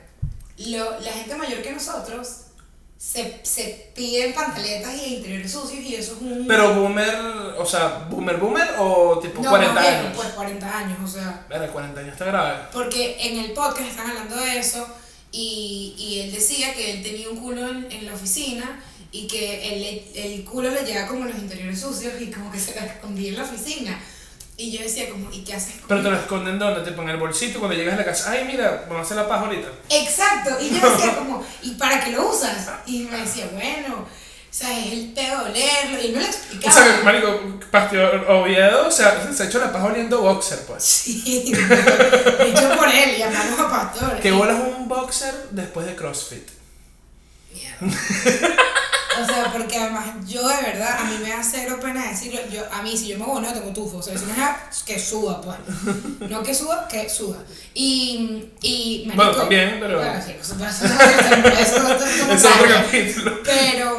Lo, 0.58 1.00
la 1.00 1.12
gente 1.12 1.36
mayor 1.36 1.62
que 1.62 1.72
nosotros 1.72 2.28
se, 3.00 3.40
se 3.44 3.92
piden 3.96 4.34
pantaletas 4.34 4.94
y 4.96 5.16
interiores 5.16 5.50
sucios 5.50 5.80
y 5.80 5.96
eso 5.96 6.16
es 6.16 6.22
un. 6.22 6.46
Pero 6.46 6.76
boomer, 6.76 7.16
o 7.58 7.66
sea, 7.66 8.08
boomer, 8.10 8.36
boomer 8.38 8.68
o 8.78 9.20
tipo 9.20 9.42
no, 9.42 9.50
40 9.52 9.74
más 9.74 9.84
bien, 9.84 10.00
años. 10.00 10.14
Pues 10.18 10.28
40 10.30 10.78
años, 10.78 10.98
o 11.02 11.08
sea. 11.08 11.46
Mira, 11.50 11.72
40 11.72 12.00
años 12.02 12.12
está 12.12 12.26
grave. 12.26 12.60
Porque 12.74 13.16
en 13.22 13.40
el 13.40 13.54
podcast 13.54 13.90
están 13.90 14.10
hablando 14.10 14.36
de 14.36 14.60
eso 14.60 14.86
y, 15.32 15.96
y 15.98 16.20
él 16.20 16.32
decía 16.34 16.74
que 16.74 16.92
él 16.92 17.04
tenía 17.04 17.30
un 17.30 17.38
culo 17.38 17.70
en, 17.70 17.90
en 17.90 18.06
la 18.06 18.14
oficina 18.14 18.82
y 19.14 19.28
que 19.28 19.74
el, 19.74 20.16
el 20.16 20.44
culo 20.44 20.70
le 20.70 20.84
llega 20.84 21.08
como 21.08 21.24
los 21.24 21.38
interiores 21.38 21.80
sucios 21.80 22.22
y 22.22 22.30
como 22.30 22.52
que 22.52 22.60
se 22.60 22.78
lo 22.78 22.86
escondía 22.86 23.30
en 23.30 23.38
la 23.38 23.44
oficina. 23.44 23.98
Y 24.62 24.72
yo 24.72 24.84
decía 24.84 25.10
como, 25.10 25.32
¿y 25.32 25.42
qué 25.46 25.54
haces 25.54 25.76
con 25.76 25.88
Pero 25.88 26.04
te 26.04 26.10
lo 26.10 26.18
esconden 26.18 26.60
donde, 26.60 26.82
tipo 26.90 27.02
en 27.02 27.10
el 27.10 27.16
bolsito 27.18 27.60
cuando 27.60 27.78
llegas 27.78 27.94
a 27.94 27.98
la 27.98 28.04
casa. 28.04 28.32
Ay, 28.32 28.44
mira, 28.46 28.84
vamos 28.90 28.98
a 28.98 29.02
hacer 29.06 29.16
la 29.16 29.30
paja 29.30 29.46
ahorita. 29.46 29.70
Exacto, 29.90 30.58
y 30.60 30.70
yo 30.78 30.92
decía 30.92 31.16
como, 31.18 31.46
¿y 31.64 31.72
para 31.76 32.04
qué 32.04 32.12
lo 32.12 32.30
usas? 32.30 32.68
Y 32.86 33.04
me 33.04 33.20
decía, 33.20 33.48
bueno, 33.54 34.00
o 34.00 34.54
sea, 34.54 34.78
es 34.78 34.92
el 34.92 35.14
pedo 35.14 35.44
olerlo, 35.46 36.04
y 36.04 36.12
me 36.12 36.20
lo 36.20 36.26
O 36.26 36.30
explicaba. 36.30 36.74
sea, 36.76 36.98
que, 36.98 37.04
marico, 37.04 37.60
Pastor 37.72 38.26
Oviedo, 38.30 38.88
o 38.88 38.92
sea, 38.92 39.32
se 39.34 39.44
ha 39.44 39.46
hecho 39.46 39.60
la 39.60 39.72
paja 39.72 39.86
oliendo 39.86 40.20
boxer, 40.20 40.60
pues. 40.68 40.84
Sí, 40.84 41.22
dicho 42.46 42.70
por 42.78 42.90
él, 42.90 43.16
y 43.18 43.22
amamos 43.22 43.60
a 43.62 43.70
Pastor. 43.70 44.20
Que 44.20 44.34
vuelas 44.34 44.60
un 44.60 44.90
boxer 44.90 45.34
después 45.52 45.86
de 45.86 45.96
CrossFit. 45.96 46.50
Mierda. 47.54 47.98
O 49.22 49.26
sea, 49.26 49.52
porque 49.52 49.78
además 49.78 50.06
yo 50.28 50.48
de 50.48 50.62
verdad, 50.62 50.98
a 51.00 51.04
mí 51.06 51.18
me 51.22 51.30
da 51.30 51.44
cero 51.44 51.80
pena 51.82 52.10
decirlo. 52.10 52.40
Yo, 52.52 52.62
a 52.72 52.82
mí, 52.82 52.96
si 52.98 53.08
yo 53.08 53.18
me 53.18 53.24
hago 53.26 53.42
no 53.42 53.52
tengo 53.54 53.72
tufo. 53.74 53.98
O 53.98 54.02
sea, 54.02 54.18
si 54.18 54.26
me 54.26 54.34
da 54.34 54.70
que 54.86 55.00
suda, 55.00 55.42
pues. 55.42 55.58
No 56.30 56.44
que 56.44 56.54
suda, 56.54 56.88
que 56.88 57.10
suda. 57.10 57.38
Y. 57.74 58.50
y 58.62 59.04
marico, 59.08 59.24
Bueno, 59.24 59.38
también, 59.38 59.78
pero- 59.80 59.98
Bueno, 59.98 60.22
sí, 60.26 60.34
eso, 60.40 60.56
eso, 60.56 60.86
eso, 60.86 62.32
Es 62.34 62.46
otro 62.46 62.68
capítulo. 62.68 63.40
Pero. 63.44 63.98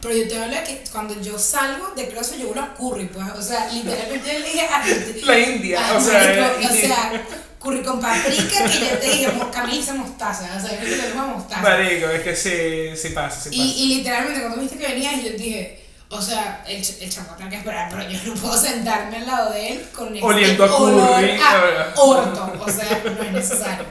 Pero 0.00 0.16
yo 0.16 0.28
te 0.28 0.38
hablo 0.38 0.54
de 0.54 0.64
que 0.64 0.84
cuando 0.92 1.18
yo 1.22 1.38
salgo 1.38 1.92
de 1.96 2.08
CrossFit, 2.08 2.40
yo 2.40 2.48
vuelvo 2.48 2.62
a 2.62 2.74
curry, 2.74 3.06
pues. 3.06 3.26
O 3.38 3.42
sea, 3.42 3.70
literalmente 3.72 4.34
yo 4.34 4.38
le 4.38 4.46
dije 4.46 4.66
a. 4.66 4.84
La 5.24 5.38
India, 5.38 5.80
o 5.96 6.00
sea. 6.00 6.12
marico, 6.12 6.68
o 6.68 6.74
eh, 6.74 6.80
sea, 6.86 7.26
curry 7.64 7.82
con 7.82 8.00
paprika 8.00 8.64
que 8.66 8.78
yo 8.90 8.98
te 8.98 9.06
dije, 9.10 9.28
mo- 9.32 9.50
camisa 9.50 9.94
mostaza, 9.94 10.48
o 10.56 10.60
sea, 10.60 10.78
yo 10.78 10.84
le 10.88 10.94
dije 10.94 11.14
mostaza. 11.14 11.62
Marico, 11.62 12.08
es 12.10 12.22
que 12.22 12.36
sí, 12.36 12.96
sí 12.96 13.08
pasa, 13.14 13.40
sí 13.40 13.48
pasa. 13.48 13.62
Y, 13.62 13.82
y 13.84 13.96
literalmente 13.96 14.40
cuando 14.40 14.60
viste 14.60 14.76
que 14.78 14.86
venías, 14.86 15.24
yo 15.24 15.30
dije, 15.30 15.84
o 16.10 16.22
sea, 16.22 16.62
el, 16.68 16.76
el 16.76 17.10
chamo 17.10 17.34
tiene 17.36 17.50
que 17.50 17.56
esperar, 17.56 17.88
pero 17.90 18.08
yo 18.08 18.18
no 18.26 18.34
puedo 18.40 18.56
sentarme 18.56 19.16
al 19.16 19.26
lado 19.26 19.52
de 19.52 19.68
él 19.72 19.88
con 19.92 20.14
este 20.14 20.24
Oliendo 20.24 20.64
a 20.64 20.76
olor 20.76 21.20
curry, 21.20 21.36
a 21.40 21.92
orto, 21.96 22.52
o 22.60 22.70
sea, 22.70 23.02
no 23.04 23.22
es 23.22 23.32
necesario. 23.32 23.86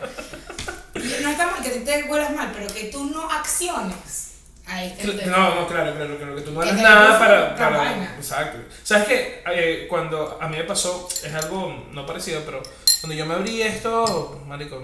No 1.21 1.29
está 1.29 1.47
mal 1.47 1.61
que 1.61 1.69
te 1.69 2.03
huelas 2.03 2.31
mal, 2.31 2.51
pero 2.55 2.73
que 2.73 2.85
tú 2.85 3.05
no 3.05 3.29
acciones. 3.29 4.29
Ahí 4.65 4.95
está 4.97 5.11
tema. 5.17 5.37
No, 5.37 5.55
no, 5.55 5.67
claro, 5.67 5.93
claro, 5.95 6.17
claro, 6.17 6.35
que 6.35 6.41
tú 6.41 6.51
no 6.51 6.61
hagas 6.61 6.75
te 6.77 6.81
nada 6.81 7.19
para, 7.19 7.55
para... 7.55 7.77
vaina. 7.77 8.15
Exacto. 8.17 8.59
¿Sabes 8.83 9.07
qué? 9.07 9.43
Eh, 9.51 9.87
cuando 9.89 10.37
a 10.41 10.47
mí 10.47 10.55
me 10.57 10.63
pasó, 10.63 11.09
es 11.23 11.33
algo 11.33 11.87
no 11.91 12.05
parecido, 12.05 12.41
pero 12.45 12.63
cuando 13.03 13.15
yo 13.17 13.25
me 13.25 13.33
abrí 13.33 13.61
esto, 13.61 14.41
marico, 14.47 14.81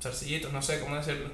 zarcillitos, 0.00 0.52
no 0.52 0.62
sé 0.62 0.78
cómo 0.78 0.94
decirlo, 0.94 1.28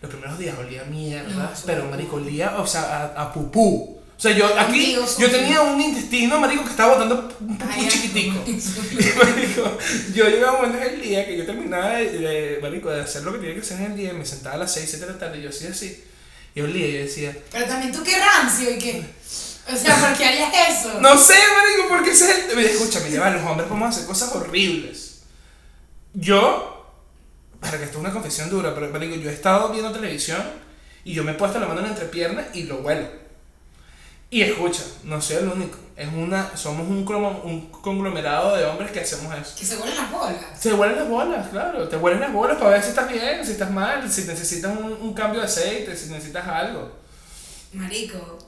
los 0.00 0.08
primeros 0.08 0.38
días 0.38 0.56
olía 0.56 0.84
mierda, 0.84 1.50
eso 1.52 1.64
pero 1.66 1.86
marico, 1.86 2.14
olía, 2.14 2.60
o 2.60 2.66
sea, 2.66 3.12
a, 3.16 3.22
a 3.22 3.32
pupú. 3.32 4.00
O 4.16 4.20
sea, 4.20 4.30
yo 4.30 4.46
aquí, 4.56 4.96
yo 5.18 5.30
tenía 5.32 5.62
un 5.62 5.80
intestino, 5.80 6.38
marico, 6.38 6.62
que 6.62 6.70
estaba 6.70 6.94
botando 6.94 7.28
un 7.40 7.58
pupú 7.58 7.88
chiquitico. 7.88 8.36
eso. 8.46 8.82
Marico, 9.18 9.78
yo 10.14 10.28
llegaba 10.28 10.58
a 10.58 10.62
momentos 10.62 10.80
del 10.80 11.02
día 11.02 11.26
que 11.26 11.38
yo 11.38 11.44
terminaba 11.44 11.94
de, 11.94 12.18
de, 12.20 12.58
marico, 12.62 12.90
de 12.90 13.00
hacer 13.00 13.24
lo 13.24 13.32
que 13.32 13.38
tenía 13.38 13.54
que 13.54 13.62
hacer 13.62 13.80
en 13.80 13.86
el 13.86 13.96
día, 13.96 14.12
me 14.12 14.24
sentaba 14.24 14.54
a 14.54 14.58
las 14.58 14.72
6, 14.74 14.86
7 14.88 15.06
de 15.06 15.12
la 15.12 15.18
tarde 15.18 15.38
y 15.40 15.42
yo 15.42 15.48
hacía 15.48 15.70
así. 15.70 16.04
Y 16.54 16.60
olía 16.60 16.86
y 16.86 16.92
yo 16.92 16.98
decía, 17.00 17.36
Pero 17.50 17.66
también 17.66 17.90
tú 17.90 18.04
qué 18.04 18.16
rancio 18.16 18.70
y 18.70 18.78
qué. 18.78 19.04
O 19.72 19.76
sea, 19.76 19.96
¿por 19.96 20.16
qué 20.16 20.24
harías 20.24 20.52
eso? 20.70 21.00
No 21.00 21.18
sé, 21.18 21.34
marico, 21.34 21.88
porque 21.88 22.12
es 22.12 22.22
el... 22.22 22.58
Escúchame, 22.60 23.18
va, 23.18 23.30
los 23.30 23.42
hombres 23.42 23.66
podemos 23.66 23.88
hacer 23.88 24.06
cosas 24.06 24.32
horribles. 24.32 25.13
Yo, 26.14 26.86
para 27.60 27.78
que 27.78 27.84
esto 27.84 27.98
es 27.98 28.00
una 28.04 28.12
confesión 28.12 28.48
dura, 28.50 28.74
pero 28.74 28.88
marico, 28.90 29.16
yo 29.16 29.30
he 29.30 29.32
estado 29.34 29.68
viendo 29.70 29.92
televisión 29.92 30.42
y 31.04 31.12
yo 31.12 31.24
me 31.24 31.32
he 31.32 31.34
puesto 31.34 31.58
la 31.58 31.66
mano 31.66 31.80
en 31.80 31.86
la 31.86 31.92
entrepierna 31.92 32.46
y 32.54 32.64
lo 32.64 32.76
huelo. 32.78 33.08
Y 34.30 34.42
escucha, 34.42 34.82
no 35.04 35.20
soy 35.20 35.36
el 35.36 35.48
único. 35.48 35.78
Es 35.96 36.08
una, 36.08 36.56
somos 36.56 36.88
un, 36.88 37.04
cromo- 37.06 37.42
un 37.44 37.70
conglomerado 37.70 38.56
de 38.56 38.64
hombres 38.64 38.90
que 38.90 39.00
hacemos 39.00 39.32
eso. 39.36 39.54
Que 39.56 39.64
se 39.64 39.76
huelen 39.76 39.96
las 39.96 40.10
bolas. 40.10 40.36
Se 40.58 40.72
huelen 40.72 40.96
las 40.96 41.08
bolas, 41.08 41.48
claro. 41.50 41.86
Te 41.88 41.96
huelen 41.96 42.18
las 42.20 42.32
bolas 42.32 42.56
para 42.56 42.70
ver 42.70 42.82
si 42.82 42.88
estás 42.88 43.08
bien, 43.08 43.44
si 43.46 43.52
estás 43.52 43.70
mal, 43.70 44.10
si 44.10 44.22
necesitas 44.24 44.72
un, 44.76 44.92
un 45.00 45.14
cambio 45.14 45.38
de 45.40 45.46
aceite, 45.46 45.96
si 45.96 46.10
necesitas 46.10 46.46
algo. 46.48 46.90
Marico. 47.74 48.38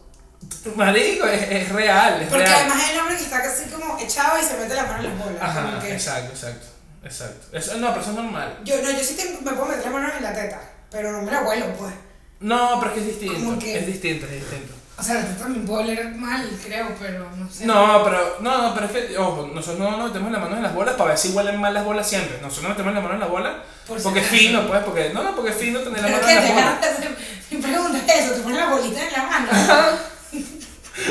Marico, 0.75 1.27
es, 1.27 1.43
es 1.51 1.69
real, 1.73 2.23
es 2.23 2.29
Porque 2.29 2.45
real. 2.45 2.61
además 2.61 2.83
hay 2.85 2.95
el 2.95 3.01
hombre 3.01 3.17
que 3.17 3.23
está 3.23 3.43
casi 3.43 3.71
como 3.71 3.99
echado 3.99 4.39
y 4.41 4.45
se 4.45 4.57
mete 4.57 4.75
la 4.75 4.85
mano 4.85 4.99
en 5.01 5.05
las 5.19 5.25
bolas. 5.25 5.43
Ajá, 5.43 5.79
que- 5.81 5.93
exacto, 5.95 6.33
exacto, 6.33 6.67
exacto. 7.07 7.57
Eso, 7.57 7.77
no, 7.79 7.89
pero 7.89 8.01
eso 8.03 8.11
es 8.11 8.17
normal. 8.17 8.59
Yo, 8.65 8.83
no, 8.83 8.91
yo 8.91 8.99
sí 9.03 9.17
tengo- 9.17 9.41
me 9.41 9.53
puedo 9.53 9.67
meter 9.67 9.85
la 9.85 9.91
mano 9.91 10.09
en 10.17 10.23
la 10.23 10.35
teta, 10.35 10.61
pero 10.91 11.13
no 11.13 11.23
me 11.23 11.31
la 11.33 11.43
huelo, 11.43 11.67
pues. 11.79 11.93
No, 12.41 12.79
pero 12.81 12.93
es 12.93 12.95
que 12.95 13.01
es 13.01 13.07
distinto. 13.19 13.35
¿Cómo 13.47 13.59
que? 13.59 13.79
Es 13.79 13.87
distinto, 13.87 14.27
es 14.27 14.33
distinto. 14.33 14.75
O 14.99 15.03
sea, 15.03 15.15
la 15.17 15.21
teta 15.27 15.39
también 15.45 15.67
puedo 15.67 15.81
oler 15.81 16.15
mal, 16.15 16.49
creo, 16.65 16.89
pero 16.99 17.31
no 17.37 17.51
sé. 17.51 17.67
No, 17.67 18.03
pero, 18.05 18.37
no, 18.41 18.63
no, 18.69 18.75
pero 18.75 18.87
es 18.87 18.93
que, 18.93 19.19
ojo, 19.19 19.47
nosotros 19.55 19.79
no 19.79 19.97
nos 19.97 20.09
metemos 20.09 20.33
las 20.33 20.41
manos 20.41 20.57
en 20.57 20.63
las 20.63 20.75
bolas 20.75 20.95
para 20.95 21.11
ver 21.11 21.19
si 21.19 21.31
huelen 21.31 21.61
mal 21.61 21.75
las 21.75 21.85
bolas 21.85 22.09
siempre. 22.09 22.39
Nosotros 22.41 22.63
nos 22.69 22.71
metemos 22.79 22.95
las 22.95 23.03
manos 23.03 23.15
en 23.17 23.21
las 23.21 23.31
bolas 23.31 23.55
Por 23.87 24.03
porque 24.03 24.21
es 24.21 24.27
fino, 24.27 24.67
pues, 24.67 24.83
porque, 24.85 25.11
no, 25.15 25.23
no, 25.23 25.35
porque 25.35 25.51
es 25.51 25.57
fino 25.57 25.81
tener 25.81 26.01
la 26.01 26.07
Pero 26.07 26.17
mano 26.23 26.27
que 26.27 26.33
en 26.33 26.57
las 26.57 26.81
bolas. 26.81 27.15
Mi 27.51 27.59
pregunta 27.59 27.99
es 28.15 28.25
eso, 28.25 28.35
te 28.35 28.41
pones 28.41 28.59
la 28.59 28.67
bolita 28.71 29.07
en 29.07 29.13
la 29.13 29.23
mano. 29.23 29.49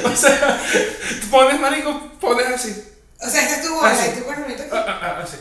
O 0.03 0.15
sea, 0.15 0.59
tú 1.21 1.27
pones, 1.29 1.59
marico, 1.59 2.11
pones 2.19 2.47
así. 2.47 2.83
O 3.21 3.29
sea, 3.29 3.43
esta 3.43 3.55
es 3.57 3.65
tu 3.67 3.73
bola 3.75 3.91
Así. 3.91 4.09
y 4.09 4.19
tú 4.19 4.25
pones. 4.25 4.61
Ah, 4.71 4.85
ah, 4.87 4.99
ah, 5.01 5.19
así. 5.23 5.37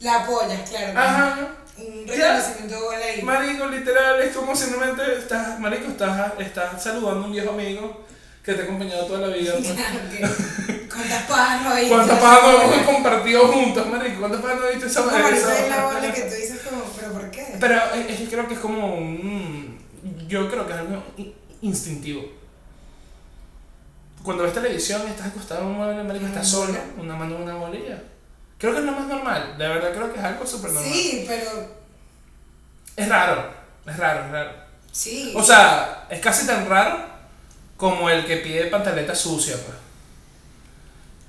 La 0.00 0.22
apoyas, 0.22 0.68
claro. 0.68 0.98
Ajá. 0.98 1.48
Un 1.76 2.06
reconocimiento 2.06 2.90
de 2.90 3.04
ahí. 3.04 3.22
Marico, 3.22 3.66
literal, 3.66 4.20
es 4.20 4.34
como 4.36 4.54
simplemente 4.56 5.02
estás, 5.18 5.58
marico, 5.60 5.88
estás, 5.90 6.32
estás 6.38 6.82
saludando 6.82 7.22
a 7.22 7.26
un 7.26 7.32
viejo 7.32 7.50
amigo 7.50 8.04
que 8.44 8.54
te 8.54 8.62
ha 8.62 8.64
acompañado 8.64 9.06
toda 9.06 9.28
la 9.28 9.36
vida. 9.36 9.52
pues. 9.54 9.68
¿Cuántas 10.92 11.22
pajas 11.24 11.62
no 11.62 11.70
hay? 11.70 11.88
¿Cuántas 11.88 12.18
pajas 12.18 12.42
no 12.42 12.62
hemos 12.72 12.86
compartido 12.86 13.46
juntos, 13.48 13.86
marico? 13.88 14.18
¿Cuántas 14.20 14.40
pajas 14.40 14.58
no 14.60 14.68
viste 14.68 14.86
esa 14.86 15.04
¿Cómo 15.04 15.16
aparece 15.16 15.40
esa- 15.42 15.64
en 15.64 15.70
la 15.70 15.84
bola 15.84 16.12
que 16.12 16.22
tú 16.22 16.34
dices 16.34 16.60
como, 16.68 16.82
pero 16.98 17.12
por 17.12 17.30
qué? 17.30 17.46
Pero 17.60 17.76
es 17.94 18.10
es 18.10 18.18
que 18.18 18.28
creo 18.28 18.48
que 18.48 18.54
es 18.54 18.60
como 18.60 18.94
un... 18.94 19.78
Yo 20.26 20.50
creo 20.50 20.66
que 20.66 20.72
es 20.72 20.78
algo 20.78 21.02
in- 21.16 21.34
instintivo. 21.62 22.22
Cuando 24.22 24.42
ves 24.42 24.52
televisión 24.52 25.02
estás 25.08 25.28
acostado 25.28 25.60
en 25.62 25.66
un 25.68 25.76
mueble, 25.76 26.02
marico, 26.04 26.24
Una 26.24 26.34
estás 26.34 26.48
solo, 26.48 26.72
bola. 26.72 26.84
una 26.98 27.14
mano 27.16 27.36
en 27.36 27.42
una 27.42 27.54
bolilla. 27.54 28.02
Creo 28.58 28.72
que 28.72 28.78
es 28.80 28.84
lo 28.84 28.92
más 28.92 29.06
normal, 29.06 29.54
de 29.56 29.68
verdad 29.68 29.92
creo 29.92 30.12
que 30.12 30.18
es 30.18 30.24
algo 30.24 30.46
súper 30.46 30.72
normal. 30.72 30.92
Sí, 30.92 31.24
pero. 31.28 31.78
Es 32.96 33.08
raro, 33.08 33.50
es 33.86 33.96
raro, 33.96 34.24
es 34.24 34.30
raro. 34.32 34.50
Sí. 34.90 35.32
O 35.36 35.42
sea, 35.44 36.06
es 36.10 36.20
casi 36.20 36.46
tan 36.46 36.68
raro 36.68 36.98
como 37.76 38.10
el 38.10 38.26
que 38.26 38.38
pide 38.38 38.64
pantaleta 38.66 39.14
sucia, 39.14 39.54
pues. 39.64 39.76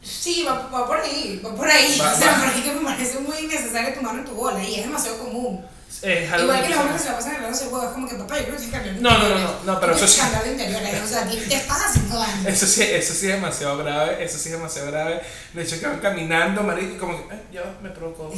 Sí, 0.01 0.43
va, 0.47 0.67
va 0.73 0.87
por 0.87 0.97
ahí, 0.97 1.41
va 1.45 1.53
por 1.53 1.67
ahí. 1.69 1.97
Va- 1.99 2.11
o 2.13 2.17
sea, 2.17 2.31
va. 2.31 2.51
porque 2.53 2.71
me 2.71 2.81
parece 2.85 3.19
muy 3.19 3.37
innecesario 3.37 3.93
tu 3.93 4.01
mano 4.01 4.19
en 4.19 4.25
tu 4.25 4.31
bola 4.31 4.63
y 4.63 4.75
es 4.79 4.85
demasiado 4.85 5.19
común. 5.19 5.63
Es 6.01 6.31
algo 6.31 6.45
Igual 6.45 6.63
que 6.63 6.69
los 6.69 6.79
hombres 6.79 6.95
que 6.95 7.03
se 7.03 7.09
la 7.09 7.15
pasan 7.15 7.31
arreglándose 7.31 7.63
el 7.65 7.73
huevo, 7.73 7.85
es 7.87 7.91
como 7.91 8.07
que 8.07 8.15
papá, 8.15 8.37
yo 8.37 8.45
creo 8.45 8.57
que 8.57 8.65
que 8.65 8.71
cambiar 8.71 8.95
No, 8.95 9.11
no, 9.11 9.29
no, 9.29 9.39
no, 9.39 9.63
no, 9.65 9.79
pero 9.79 9.95
eso 9.95 10.07
sí. 10.07 10.21
interiores, 10.49 11.03
o 11.03 11.07
sea, 11.07 11.27
te, 11.27 11.35
te 11.35 11.55
estás 11.55 11.85
haciendo 11.85 12.17
daño. 12.17 12.47
Eso 12.47 12.65
sí, 12.65 12.83
eso 12.83 13.13
sí 13.13 13.27
es 13.27 13.33
demasiado 13.33 13.77
grave, 13.77 14.23
eso 14.23 14.37
sí 14.37 14.49
es 14.49 14.55
demasiado 14.55 14.91
grave. 14.91 15.21
De 15.53 15.61
hecho, 15.61 15.77
que 15.77 15.87
van 15.87 15.99
caminando, 15.99 16.63
marico, 16.63 16.93
y 16.95 16.97
como 16.97 17.17
que, 17.17 17.33
ay, 17.33 17.41
ya 17.51 17.63
me 17.81 17.89
provocó. 17.89 18.33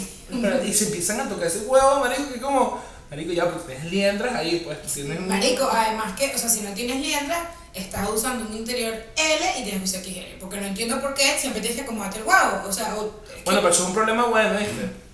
Y 0.66 0.74
se 0.74 0.86
empiezan 0.86 1.22
a 1.22 1.30
tocar 1.30 1.48
ese 1.48 1.60
huevo, 1.60 2.00
marico, 2.00 2.34
que 2.34 2.42
como, 2.42 2.82
marico, 3.12 3.32
ya, 3.32 3.46
porque 3.46 3.74
tienes 3.74 3.92
liendras 3.92 4.34
ahí, 4.34 4.64
pues 4.66 4.82
tú 4.82 4.88
tienes 4.92 5.20
Marico, 5.22 5.70
además 5.72 6.18
que, 6.18 6.34
o 6.34 6.38
sea, 6.40 6.50
si 6.50 6.62
no 6.62 6.72
tienes 6.74 7.00
liendra, 7.00 7.52
estás 7.76 8.10
usando 8.10 8.50
un 8.50 8.58
interior 8.58 8.94
L 9.16 9.60
y 9.60 9.64
tienes 9.64 9.82
que 9.82 10.00
usar 10.00 10.04
XL. 10.04 10.40
Porque 10.40 10.60
no 10.60 10.66
entiendo 10.66 11.00
por 11.00 11.14
qué 11.14 11.38
siempre 11.38 11.62
tienes 11.62 11.78
que 11.78 11.84
acomodarte 11.84 12.20
el 12.20 12.26
huevo. 12.26 12.64
O 12.68 12.74
sea, 12.74 12.96
o, 12.96 13.22
es 13.38 13.46
Bueno, 13.46 13.62
pero 13.62 13.70
eso 13.70 13.84
es 13.84 13.90
un 13.90 13.94
problema 13.94 14.26
bueno, 14.26 14.58
¿viste? 14.58 15.11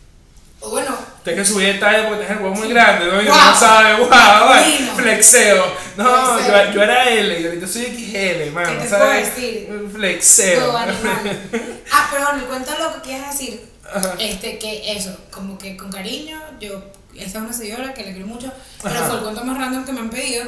O 0.59 0.69
bueno, 0.71 0.97
Tienes 1.23 1.45
que 1.45 1.53
subir 1.53 1.73
de 1.73 1.79
talla 1.79 2.07
porque 2.07 2.23
tienes 2.25 2.37
el 2.37 2.43
huevo 2.43 2.55
muy 2.55 2.69
grande, 2.69 3.05
¿no? 3.07 3.21
Y 3.21 3.25
Guau. 3.25 3.51
no 3.51 3.59
sabes, 3.59 3.99
wow, 3.99 4.63
Fino. 4.63 4.95
flexeo. 4.95 5.65
No, 5.97 6.39
yo, 6.39 6.71
yo 6.73 6.83
era 6.83 7.09
L 7.09 7.41
y 7.41 7.45
ahorita 7.45 7.67
soy 7.67 7.83
XL, 7.85 8.51
mano, 8.53 8.69
¿Qué 8.71 8.75
te 8.83 8.89
¿sabes? 8.89 9.29
puedo 9.29 9.43
decir? 9.43 9.89
Flexeo. 9.93 10.77
animal. 10.77 11.39
Ah, 11.91 12.07
perdón, 12.11 12.39
el 12.39 12.45
cuento 12.45 12.71
loco 12.79 13.01
que 13.01 13.15
a 13.15 13.29
decir. 13.29 13.61
Ajá. 13.93 14.15
Este, 14.19 14.57
que 14.57 14.93
eso, 14.93 15.15
como 15.31 15.57
que 15.57 15.75
con 15.77 15.91
cariño, 15.91 16.39
yo, 16.59 16.81
esta 17.15 17.39
es 17.39 17.43
una 17.43 17.53
seguidora 17.53 17.93
que 17.93 18.03
le 18.03 18.11
quiero 18.13 18.27
mucho, 18.27 18.51
pero 18.83 18.95
Ajá. 18.95 19.05
fue 19.07 19.15
el 19.17 19.23
cuento 19.23 19.43
más 19.43 19.57
random 19.57 19.85
que 19.85 19.91
me 19.93 19.99
han 19.99 20.09
pedido. 20.09 20.45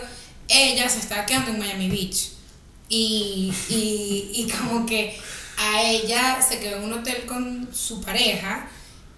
Ella 0.48 0.88
se 0.90 1.00
estaba 1.00 1.26
quedando 1.26 1.52
en 1.52 1.60
Miami 1.60 1.90
Beach. 1.90 2.32
Y, 2.90 3.54
y, 3.70 4.32
y 4.34 4.52
como 4.52 4.86
que 4.86 5.20
a 5.58 5.82
ella 5.84 6.40
se 6.42 6.60
quedó 6.60 6.78
en 6.78 6.84
un 6.86 6.94
hotel 6.94 7.26
con 7.28 7.70
su 7.74 8.02
pareja 8.02 8.68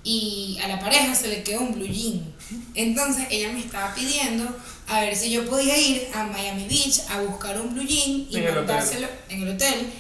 y 0.04 0.58
a 0.64 0.68
la 0.68 0.80
pareja 0.80 1.14
se 1.14 1.28
le 1.28 1.44
quedó 1.44 1.62
un 1.62 1.74
blue 1.76 1.88
jean. 1.88 2.34
Entonces 2.76 3.28
ella 3.30 3.52
me 3.52 3.60
estaba 3.60 3.94
pidiendo 3.94 4.48
a 4.88 5.02
ver 5.02 5.16
si 5.16 5.32
yo 5.32 5.46
podía 5.46 5.78
ir 5.78 6.08
a 6.14 6.24
Miami 6.24 6.68
Beach 6.68 7.02
a 7.10 7.22
buscar 7.22 7.60
un 7.62 7.74
blue 7.74 7.86
jean 7.86 8.28
y 8.30 8.38
En 8.38 8.48
el 8.48 8.56
mandárselo 8.56 9.08
en 9.30 9.44
el 9.44 9.50
hotel, 9.56 9.94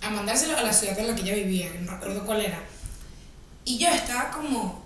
a 0.00 0.10
mandárselo 0.10 0.56
a 0.56 0.62
la 0.62 0.72
ciudad 0.72 0.98
en 0.98 1.08
la 1.08 1.14
que 1.14 1.22
ella 1.22 1.34
vivía, 1.34 1.70
no 1.80 1.90
recuerdo 1.92 2.24
cuál 2.24 2.40
era. 2.42 2.62
Y 3.64 3.78
yo 3.78 3.88
estaba 3.88 4.30
como, 4.30 4.84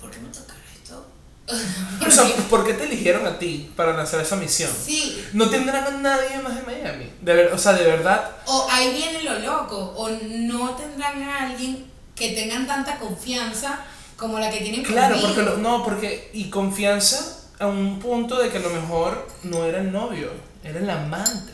¿por 0.00 0.10
qué 0.10 0.18
me 0.20 0.28
toca 0.28 0.54
esto? 0.74 1.06
O 2.06 2.10
sea, 2.10 2.24
¿por 2.48 2.64
qué 2.64 2.74
te 2.74 2.84
eligieron 2.84 3.26
a 3.26 3.38
ti 3.38 3.70
para 3.76 4.00
hacer 4.00 4.20
esa 4.20 4.36
misión? 4.36 4.70
sí, 4.86 5.22
No 5.32 5.50
tendrán 5.50 5.84
a 5.84 5.90
nadie 5.98 6.38
más 6.38 6.54
de 6.54 6.62
Miami. 6.62 7.10
De 7.20 7.34
ver, 7.34 7.52
o 7.52 7.58
sea, 7.58 7.72
de 7.72 7.84
verdad. 7.84 8.30
o 8.46 8.68
ahí 8.70 8.92
viene 8.94 9.24
lo 9.24 9.38
loco, 9.40 9.76
o 9.96 10.08
no 10.08 10.70
tendrán 10.76 11.22
a 11.24 11.48
alguien 11.48 11.89
que 12.20 12.28
tengan 12.34 12.66
tanta 12.66 12.98
confianza 12.98 13.80
como 14.16 14.38
la 14.38 14.50
que 14.50 14.58
tienen 14.60 14.82
Claro, 14.84 15.14
conmigo. 15.14 15.28
porque 15.34 15.50
lo- 15.50 15.56
no, 15.56 15.82
porque 15.82 16.30
y 16.34 16.50
confianza 16.50 17.38
a 17.58 17.66
un 17.66 17.98
punto 17.98 18.38
de 18.40 18.50
que 18.50 18.58
a 18.58 18.60
lo 18.60 18.70
mejor 18.70 19.26
no 19.42 19.64
era 19.64 19.78
el 19.80 19.90
novio, 19.90 20.30
era 20.62 20.78
el 20.78 20.88
amante. 20.90 21.52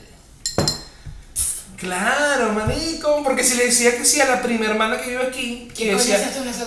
Claro, 1.77 2.53
manico, 2.55 3.23
porque 3.23 3.45
si 3.45 3.57
le 3.57 3.67
decía 3.67 3.95
que 3.97 4.05
sí 4.05 4.19
a 4.21 4.25
la 4.25 4.43
prima 4.43 4.65
hermana 4.65 4.99
que 4.99 5.11
vive 5.11 5.23
aquí, 5.27 5.69
¿Qué 5.77 5.85
que 5.85 5.95
decía, 5.95 6.19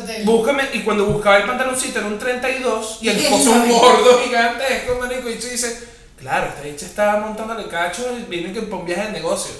en 0.07 0.25
búscame, 0.25 0.69
y 0.73 0.81
cuando 0.81 1.05
buscaba 1.07 1.37
el 1.37 1.45
pantaloncito 1.47 1.97
era 1.97 2.07
un 2.07 2.19
32 2.19 2.99
y 3.01 3.09
el 3.09 3.17
esposo 3.23 3.55
el 3.55 3.61
un 3.63 3.69
gordo 3.71 4.19
gigantesco, 4.23 4.95
manico, 4.99 5.27
y 5.29 5.39
tú 5.39 5.47
dices, 5.47 5.83
claro, 6.19 6.49
esta 6.49 6.61
dicha 6.61 6.85
estaba 6.85 7.19
montándole 7.25 7.67
cacho 7.67 8.05
y 8.19 8.23
vino 8.29 8.53
que 8.53 8.61
por 8.61 8.81
un 8.81 8.85
viaje 8.85 9.07
de 9.07 9.11
negocio. 9.13 9.51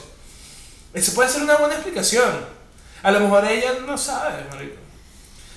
Eso 0.93 1.13
puede 1.15 1.29
ser 1.29 1.41
una 1.41 1.55
buena 1.57 1.73
explicación. 1.73 2.58
A 3.03 3.11
lo 3.11 3.19
mejor 3.21 3.45
ella 3.45 3.71
no 3.85 3.97
sabe, 3.97 4.43
marico. 4.51 4.75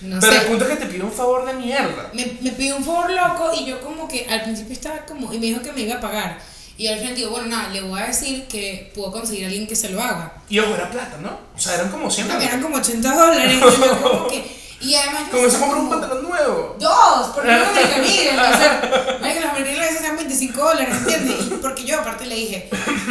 No 0.02 0.18
Pero 0.20 0.32
sé. 0.32 0.38
el 0.40 0.46
punto 0.46 0.64
es 0.64 0.70
que 0.70 0.76
te 0.84 0.86
pide 0.86 1.04
un 1.04 1.12
favor 1.12 1.46
de 1.46 1.52
mierda. 1.54 2.10
me, 2.12 2.26
me 2.40 2.50
pidió 2.52 2.76
un 2.76 2.84
favor 2.84 3.10
loco 3.10 3.52
y 3.56 3.66
yo 3.66 3.80
como 3.80 4.08
que 4.08 4.26
al 4.28 4.42
principio 4.42 4.72
estaba 4.72 4.98
como, 5.06 5.32
y 5.32 5.38
me 5.38 5.46
dijo 5.46 5.62
que 5.62 5.72
me 5.72 5.82
iba 5.82 5.94
a 5.96 6.00
pagar. 6.00 6.38
Y 6.76 6.88
al 6.88 6.98
final 6.98 7.14
digo, 7.14 7.30
bueno, 7.30 7.46
nada, 7.48 7.68
le 7.68 7.82
voy 7.82 8.00
a 8.00 8.06
decir 8.06 8.46
que 8.48 8.90
puedo 8.94 9.12
conseguir 9.12 9.44
a 9.44 9.46
alguien 9.48 9.66
que 9.68 9.76
se 9.76 9.90
lo 9.90 10.02
haga. 10.02 10.32
Y 10.48 10.58
ojo, 10.58 10.74
era 10.74 10.90
plata, 10.90 11.18
¿no? 11.20 11.38
O 11.54 11.58
sea, 11.58 11.74
eran 11.74 11.90
como 11.90 12.10
100 12.10 12.26
No, 12.26 12.32
que 12.32 12.38
dólares. 12.38 12.48
eran 12.52 12.62
como 12.62 12.76
80 12.78 13.14
dólares. 13.14 13.54
y 13.54 13.60
yo 13.60 14.02
como 14.02 14.26
que, 14.28 14.62
y 14.80 14.94
además 14.96 15.22
Como 15.30 15.48
compra 15.48 15.78
un 15.78 15.90
pantalón 15.90 16.22
nuevo. 16.24 16.76
Dos, 16.80 17.26
porque 17.34 17.52
no 17.52 17.58
me 17.72 18.00
Miguel, 18.02 18.36
o 18.36 18.56
sea, 18.58 19.18
marico, 19.20 19.40
los 19.42 19.50
americanos 19.50 19.78
a 19.80 19.84
veces 19.90 20.02
dan 20.02 20.16
25 20.16 20.60
dólares, 20.60 20.96
¿entiendes? 20.96 21.46
Y 21.46 21.50
porque 21.62 21.84
yo 21.84 22.00
aparte 22.00 22.26
le 22.26 22.34
dije, 22.34 22.68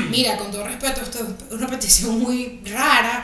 mira, 0.10 0.36
con 0.36 0.52
todo 0.52 0.66
respeto, 0.66 1.00
esto 1.02 1.20
es 1.20 1.52
una 1.56 1.68
petición 1.68 2.20
muy 2.20 2.60
rara, 2.66 3.24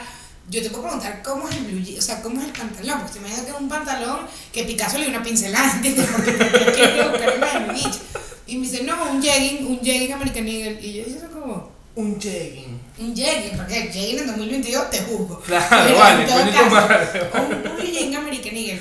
yo 0.50 0.62
te 0.62 0.70
puedo 0.70 0.84
preguntar 0.84 1.22
cómo 1.22 1.48
es 1.48 1.56
el 1.56 1.64
blue 1.64 1.98
o 1.98 2.02
sea, 2.02 2.22
cómo 2.22 2.40
es 2.40 2.46
el 2.46 2.52
pantalón, 2.52 2.98
porque 3.00 3.12
te 3.12 3.18
imaginas 3.18 3.44
que 3.44 3.50
es 3.50 3.56
un 3.56 3.68
pantalón 3.68 4.20
que 4.52 4.64
Picasso 4.64 4.98
le 4.98 5.04
dio 5.06 5.14
una 5.14 5.22
pincelada, 5.22 5.72
¿entiendes? 5.76 6.06
Porque 6.06 6.36
quiero 6.74 7.10
buscar 7.10 7.72
Beach. 7.72 7.98
Y 8.46 8.56
me 8.56 8.66
dice, 8.66 8.82
no, 8.84 8.96
un 9.10 9.22
jegging, 9.22 9.66
un 9.66 9.80
jegging 9.80 10.12
American 10.12 10.48
Eagle. 10.48 10.78
Y 10.80 10.94
yo 10.94 11.04
dije, 11.04 11.20
como, 11.32 11.70
Un 11.96 12.18
jegging. 12.18 12.80
un 12.98 13.14
jegging, 13.14 13.56
porque 13.58 13.82
el 13.82 13.92
jegging 13.92 14.18
en 14.20 14.26
2022 14.28 14.90
te 14.90 15.00
juzgo. 15.00 15.40
Claro, 15.40 15.98
vale, 15.98 16.24
coño 16.26 16.70
madre. 16.70 17.30
Un, 17.34 17.80
un 17.80 17.92
jean 17.92 18.16
American 18.16 18.56
Eagle. 18.56 18.80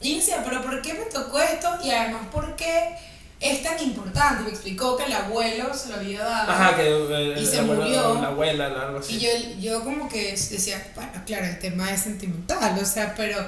Y 0.00 0.10
yo 0.10 0.16
decía, 0.16 0.42
pero 0.44 0.60
¿por 0.60 0.82
qué 0.82 0.94
me 0.94 1.04
tocó 1.04 1.38
esto? 1.38 1.68
Y 1.84 1.90
además, 1.90 2.22
¿por 2.32 2.56
qué 2.56 2.96
es 3.40 3.62
tan 3.62 3.78
importante? 3.82 4.44
Me 4.44 4.50
explicó 4.50 4.96
que 4.96 5.04
el 5.04 5.12
abuelo 5.12 5.72
se 5.74 5.90
lo 5.90 5.96
había 5.96 6.22
dado. 6.24 6.50
Ajá, 6.52 6.76
que 6.76 6.86
eh, 6.88 7.34
Y 7.40 7.44
se 7.46 7.56
la 7.56 7.62
abuela- 7.62 7.84
murió. 7.84 8.14
La 8.22 8.28
abuela, 8.28 8.66
algo 8.66 8.98
así. 8.98 9.16
Y 9.16 9.20
yo, 9.20 9.30
yo 9.60 9.84
como 9.84 10.08
que 10.08 10.30
decía, 10.32 10.90
bueno, 10.94 11.10
claro, 11.26 11.46
el 11.46 11.58
tema 11.58 11.90
es 11.92 12.00
sentimental, 12.02 12.78
o 12.80 12.84
sea, 12.84 13.14
pero 13.14 13.38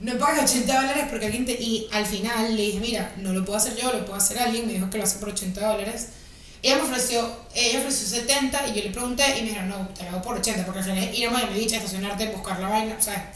no 0.00 0.18
pagas 0.18 0.50
80 0.50 0.74
dólares 0.82 1.04
porque 1.08 1.26
alguien 1.26 1.46
te... 1.46 1.52
Y 1.52 1.88
al 1.92 2.04
final 2.04 2.54
le 2.54 2.62
dije, 2.62 2.80
mira, 2.80 3.12
no 3.16 3.32
lo 3.32 3.44
puedo 3.44 3.56
hacer 3.58 3.74
yo, 3.76 3.90
lo 3.92 4.04
puedo 4.04 4.16
hacer 4.18 4.38
alguien, 4.38 4.66
me 4.66 4.74
dijo 4.74 4.90
que 4.90 4.98
lo 4.98 5.04
hace 5.04 5.18
por 5.18 5.30
80 5.30 5.66
dólares. 5.66 6.08
Ella 6.62 6.76
me 6.76 6.82
ofreció, 6.82 7.30
ella 7.54 7.78
ofreció 7.78 8.06
70 8.18 8.68
y 8.68 8.74
yo 8.74 8.82
le 8.82 8.90
pregunté 8.90 9.24
y 9.38 9.42
me 9.42 9.48
dijeron, 9.48 9.68
no, 9.70 9.88
te 9.96 10.02
lo 10.02 10.10
hago 10.10 10.22
por 10.22 10.36
80 10.36 10.64
porque 10.64 10.80
al 10.80 10.84
final 10.84 11.02
es 11.04 11.16
ir 11.18 11.28
a 11.28 11.30
Miami 11.30 11.54
Beach, 11.58 11.72
estacionarte, 11.72 12.26
buscar 12.28 12.58
la 12.60 12.68
vaina, 12.68 12.96
o 12.98 13.02
sea... 13.02 13.32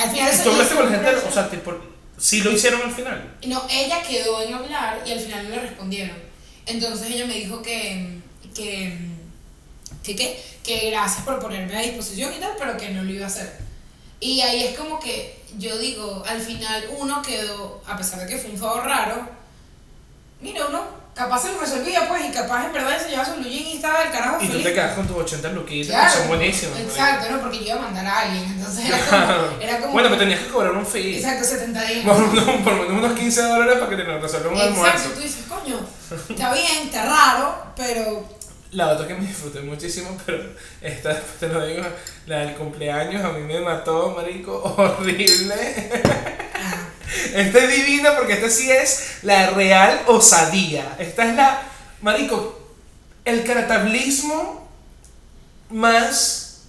Al 0.00 0.08
final 0.10 0.28
¿Y 0.28 0.34
eso 0.34 0.44
tú 0.44 0.50
hablaste 0.52 0.74
con 0.76 0.84
la 0.84 0.90
gente? 0.98 1.14
O 1.28 1.32
sea, 1.32 1.50
tipo, 1.50 1.74
sí 2.20 2.42
lo 2.42 2.52
hicieron 2.52 2.82
al 2.82 2.92
final. 2.92 3.36
no, 3.46 3.66
ella 3.70 4.02
quedó 4.02 4.42
en 4.42 4.54
hablar 4.54 5.02
y 5.06 5.12
al 5.12 5.20
final 5.20 5.48
no 5.48 5.56
le 5.56 5.62
respondieron. 5.62 6.16
Entonces 6.66 7.10
ella 7.10 7.26
me 7.26 7.34
dijo 7.34 7.62
que, 7.62 8.20
que, 8.54 8.96
que, 10.04 10.14
que, 10.14 10.44
que 10.62 10.90
gracias 10.90 11.24
por 11.24 11.40
ponerme 11.40 11.76
a 11.76 11.80
disposición 11.80 12.32
y 12.34 12.38
tal, 12.38 12.52
pero 12.58 12.76
que 12.76 12.90
no 12.90 13.02
lo 13.02 13.10
iba 13.10 13.24
a 13.24 13.28
hacer. 13.28 13.58
Y 14.20 14.40
ahí 14.42 14.64
es 14.64 14.78
como 14.78 15.00
que 15.00 15.40
yo 15.58 15.78
digo, 15.78 16.22
al 16.26 16.40
final 16.40 16.84
uno 16.98 17.22
quedó, 17.22 17.82
a 17.86 17.96
pesar 17.96 18.20
de 18.20 18.26
que 18.26 18.38
fue 18.38 18.50
un 18.50 18.58
favor 18.58 18.84
raro, 18.84 19.28
mira, 20.40 20.66
uno 20.66 20.99
capaz 21.20 21.42
se 21.42 21.52
lo 21.52 21.60
resolvía 21.60 22.08
pues 22.08 22.24
y 22.24 22.30
capaz 22.32 22.64
en 22.66 22.72
verdad 22.72 22.98
se 22.98 23.10
llevaba 23.10 23.28
su 23.28 23.34
blue 23.40 23.48
jean 23.50 23.66
y 23.66 23.72
estaba 23.76 24.00
del 24.00 24.10
carajo 24.10 24.36
Y 24.40 24.46
tú 24.46 24.52
feliz. 24.52 24.64
te 24.66 24.72
quedas 24.74 24.94
con 24.94 25.06
tus 25.06 25.16
80 25.18 25.48
luquitas, 25.50 25.94
Claro, 25.94 26.10
que 26.12 26.18
son 26.18 26.28
buenísimos. 26.28 26.78
Exacto, 26.80 27.30
¿no? 27.30 27.40
Porque 27.40 27.58
yo 27.58 27.64
iba 27.66 27.74
a 27.76 27.82
mandar 27.82 28.06
a 28.06 28.18
alguien, 28.20 28.44
entonces 28.44 28.84
era 28.86 28.98
Claro. 28.98 29.46
como... 29.50 29.60
Era 29.62 29.78
como 29.80 29.92
Bueno, 29.92 30.08
pero 30.08 30.20
tenías 30.20 30.40
que 30.40 30.48
cobrar 30.48 30.72
un 30.72 30.86
fee. 30.86 31.16
Exacto, 31.18 31.44
70 31.44 31.82
días. 31.82 32.04
Por, 32.06 32.16
uno- 32.16 32.64
por 32.64 32.72
lo 32.72 32.82
menos 32.84 33.04
unos 33.04 33.18
15 33.18 33.42
dólares 33.42 33.74
para 33.78 33.90
que 33.90 33.96
te 33.96 34.04
lo 34.04 34.18
resuelva 34.20 34.48
un 34.50 34.56
Exacto, 34.56 34.74
almuerzo. 34.80 35.08
tú 35.10 35.20
dices, 35.20 35.44
coño, 35.48 35.80
está 36.28 36.52
bien, 36.54 36.78
está 36.86 37.04
raro, 37.04 37.62
pero 37.76 38.26
La 38.72 38.88
otra 38.88 39.06
que 39.06 39.14
me 39.14 39.26
disfruté 39.26 39.60
muchísimo, 39.60 40.16
pero 40.24 40.42
esta 40.80 41.08
después 41.10 41.38
te 41.40 41.48
lo 41.48 41.66
digo, 41.66 41.82
la 42.26 42.38
del 42.38 42.54
cumpleaños 42.54 43.22
a 43.24 43.28
mí 43.32 43.40
me 43.42 43.60
mató, 43.60 44.14
marico, 44.16 44.62
horrible. 44.78 45.90
Esta 47.34 47.58
es 47.58 47.68
divina 47.76 48.16
porque 48.16 48.34
esta 48.34 48.50
sí 48.50 48.70
es 48.70 49.18
la 49.22 49.50
real 49.50 50.02
osadía. 50.06 50.96
Esta 50.98 51.24
es 51.28 51.34
la, 51.36 51.62
marico, 52.02 52.58
el 53.24 53.44
caratablismo 53.44 54.68
más 55.70 56.62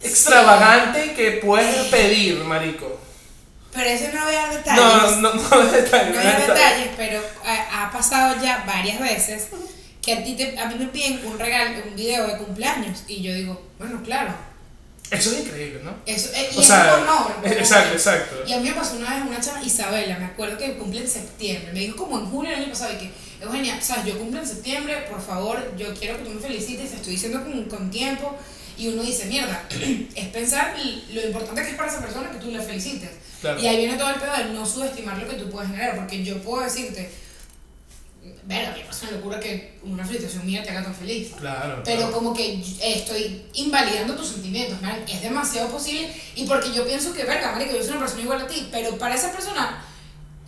extravagante 0.00 1.14
que 1.14 1.32
puedes 1.32 1.86
pedir, 1.86 2.38
marico. 2.44 3.00
pero 3.72 3.88
eso 3.88 4.04
no 4.14 4.24
voy 4.24 4.34
a 4.34 4.42
dar 4.42 4.52
detalles. 4.54 4.84
No, 4.84 5.20
no, 5.20 5.34
no, 5.34 5.48
no 5.64 5.72
detalles, 5.72 6.14
No 6.14 6.20
voy 6.22 6.26
a 6.26 6.38
detalles. 6.38 6.46
detalles, 6.48 6.88
pero 6.96 7.22
ha, 7.44 7.84
ha 7.84 7.90
pasado 7.90 8.40
ya 8.42 8.64
varias 8.66 9.00
veces 9.00 9.48
que 10.02 10.12
a, 10.12 10.22
ti 10.22 10.34
te, 10.36 10.58
a 10.58 10.66
mí 10.66 10.74
me 10.78 10.86
piden 10.86 11.20
un 11.26 11.38
regalo, 11.38 11.82
un 11.88 11.96
video 11.96 12.26
de 12.26 12.36
cumpleaños 12.36 13.04
y 13.08 13.22
yo 13.22 13.32
digo, 13.32 13.62
bueno, 13.78 14.02
claro, 14.04 14.34
Eso 15.10 15.30
es 15.30 15.40
increíble, 15.40 15.80
¿no? 15.84 15.94
eso 16.06 16.30
eh, 16.34 16.50
y 16.52 16.58
O 16.58 16.60
es 16.62 16.70
un 16.70 16.76
honor. 16.76 17.32
exacto, 17.44 17.92
exacto. 17.92 18.36
Y 18.46 18.52
a 18.52 18.58
mí 18.58 18.68
me 18.68 18.74
pasó 18.74 18.96
una 18.96 19.14
vez 19.14 19.24
una 19.26 19.40
chava, 19.40 19.62
Isabela, 19.62 20.18
me 20.18 20.24
acuerdo 20.24 20.56
que 20.56 20.76
cumple 20.76 21.00
en 21.00 21.08
septiembre. 21.08 21.72
Me 21.72 21.80
dijo 21.80 21.96
como 21.96 22.18
en 22.18 22.26
julio 22.26 22.50
del 22.50 22.60
año 22.60 22.70
pasado 22.70 22.94
y 22.94 22.96
que, 22.96 23.10
Eugenia, 23.40 23.80
sabes, 23.80 24.06
yo 24.06 24.18
cumplo 24.18 24.40
en 24.40 24.46
septiembre, 24.46 25.06
por 25.10 25.20
favor, 25.20 25.76
yo 25.76 25.94
quiero 25.94 26.18
que 26.18 26.24
tú 26.24 26.30
me 26.30 26.40
felicites, 26.40 26.90
te 26.90 26.96
estoy 26.96 27.12
diciendo 27.12 27.42
con, 27.44 27.64
con 27.64 27.90
tiempo. 27.90 28.36
Y 28.76 28.88
uno 28.88 29.02
dice, 29.02 29.26
mierda, 29.26 29.68
es 30.14 30.28
pensar 30.28 30.74
lo 31.12 31.26
importante 31.26 31.62
que 31.62 31.70
es 31.70 31.76
para 31.76 31.90
esa 31.90 32.00
persona 32.00 32.30
que 32.30 32.38
tú 32.38 32.50
le 32.50 32.60
felicites. 32.60 33.10
Claro. 33.40 33.60
Y 33.60 33.66
ahí 33.66 33.76
viene 33.76 33.96
todo 33.96 34.10
el 34.10 34.16
pedo 34.16 34.32
de 34.36 34.44
no 34.52 34.66
subestimar 34.66 35.18
lo 35.18 35.28
que 35.28 35.36
tú 35.36 35.50
puedes 35.50 35.70
generar, 35.70 35.96
porque 35.96 36.24
yo 36.24 36.42
puedo 36.42 36.64
decirte, 36.64 37.10
Ver, 38.46 38.68
me 38.72 38.80
parece 38.84 39.06
una 39.06 39.16
locura 39.16 39.40
que 39.40 39.78
una 39.82 40.04
felicitación 40.04 40.44
mía 40.46 40.62
te 40.62 40.70
haga 40.70 40.82
tan 40.84 40.94
feliz. 40.94 41.32
Claro. 41.38 41.82
Pero 41.84 41.96
claro. 41.98 42.12
como 42.12 42.34
que 42.34 42.62
estoy 42.82 43.42
invalidando 43.54 44.14
tus 44.16 44.28
sentimientos, 44.28 44.80
man. 44.82 45.02
Es 45.08 45.22
demasiado 45.22 45.68
posible. 45.70 46.14
Y 46.34 46.44
porque 46.46 46.72
yo 46.72 46.86
pienso 46.86 47.12
que, 47.14 47.24
verga, 47.24 47.52
marico, 47.52 47.72
yo 47.74 47.80
soy 47.82 47.92
una 47.92 48.00
persona 48.00 48.22
igual 48.22 48.40
a 48.42 48.46
ti. 48.46 48.68
Pero 48.70 48.98
para 48.98 49.14
esa 49.14 49.32
persona, 49.32 49.82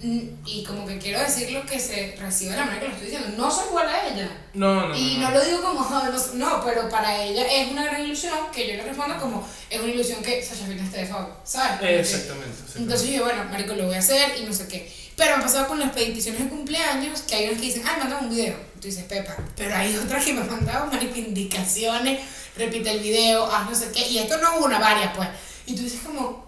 mm, 0.03 0.21
y 0.45 0.63
como 0.65 0.87
que 0.87 0.99
quiero 0.99 1.21
decir 1.21 1.51
lo 1.53 1.65
que 1.65 1.81
se 1.81 2.17
recibe 2.21 2.51
de 2.53 2.57
la 2.59 2.65
manera 2.67 2.83
que 2.83 2.89
lo 2.89 2.95
estoy 2.95 3.11
diciendo, 3.11 3.35
no 3.39 3.51
soy 3.51 3.65
igual 3.69 3.89
a 3.89 4.07
ella. 4.09 4.31
No, 4.53 4.89
no, 4.89 4.95
Y 4.97 5.15
no. 5.17 5.31
no 5.31 5.39
lo 5.39 5.45
digo 5.45 5.63
como, 5.63 5.81
"Ay, 5.91 6.13
no, 6.35 6.49
no, 6.51 6.65
pero 6.67 6.89
para 6.91 7.23
ella 7.23 7.47
es 7.51 7.71
una 7.71 7.85
gran 7.85 8.05
ilusión 8.05 8.39
que 8.55 8.69
yo 8.69 8.75
le 8.75 8.83
respondo 8.83 9.17
como, 9.19 9.49
es 9.71 9.81
una 9.81 9.91
ilusión 9.93 10.23
que 10.23 10.43
Sasha 10.43 10.67
Fitness 10.67 10.87
esté 10.89 10.99
de 11.01 11.07
favor, 11.07 11.35
¿sabes? 11.45 11.81
Exactamente. 11.83 12.01
exactamente. 12.01 12.59
entonces 12.79 13.09
yo, 13.11 13.25
bueno, 13.25 13.45
marico, 13.51 13.75
lo 13.75 13.87
voy 13.87 13.95
a 13.95 14.01
hacer 14.01 14.39
y 14.39 14.45
no 14.45 14.53
sé 14.53 14.69
qué. 14.69 15.06
Pero 15.17 15.37
me 15.37 15.43
ha 15.43 15.47
pasado 15.47 15.67
con 15.67 15.81
las 15.81 15.93
peticiones 15.93 16.43
de 16.43 16.49
cumpleaños 16.49 17.23
que 17.23 17.35
hay 17.35 17.47
unas 17.47 17.59
que 17.59 17.67
dicen, 17.67 17.83
ay, 17.87 17.99
mándame 17.99 18.27
un 18.27 18.35
video. 18.35 18.55
Tú 18.81 18.87
dices, 18.89 19.05
Pepa. 19.05 19.35
Pero 19.57 19.75
hay 19.75 19.97
otras 19.97 20.23
que 20.25 20.35
me 20.35 20.43
han 20.43 20.51
mandado, 20.51 20.91
indicaciones, 21.15 22.21
repite 22.57 22.91
el 22.91 23.01
video, 23.01 23.51
haz 23.51 23.69
no 23.69 23.75
sé 23.75 23.91
qué. 23.93 24.07
Y 24.09 24.19
esto 24.19 24.37
no 24.39 24.59
una, 24.59 24.79
varias, 24.79 25.17
pues. 25.17 25.29
Y 25.65 25.75
tú 25.75 25.83
dices 25.85 26.01
como, 26.05 26.47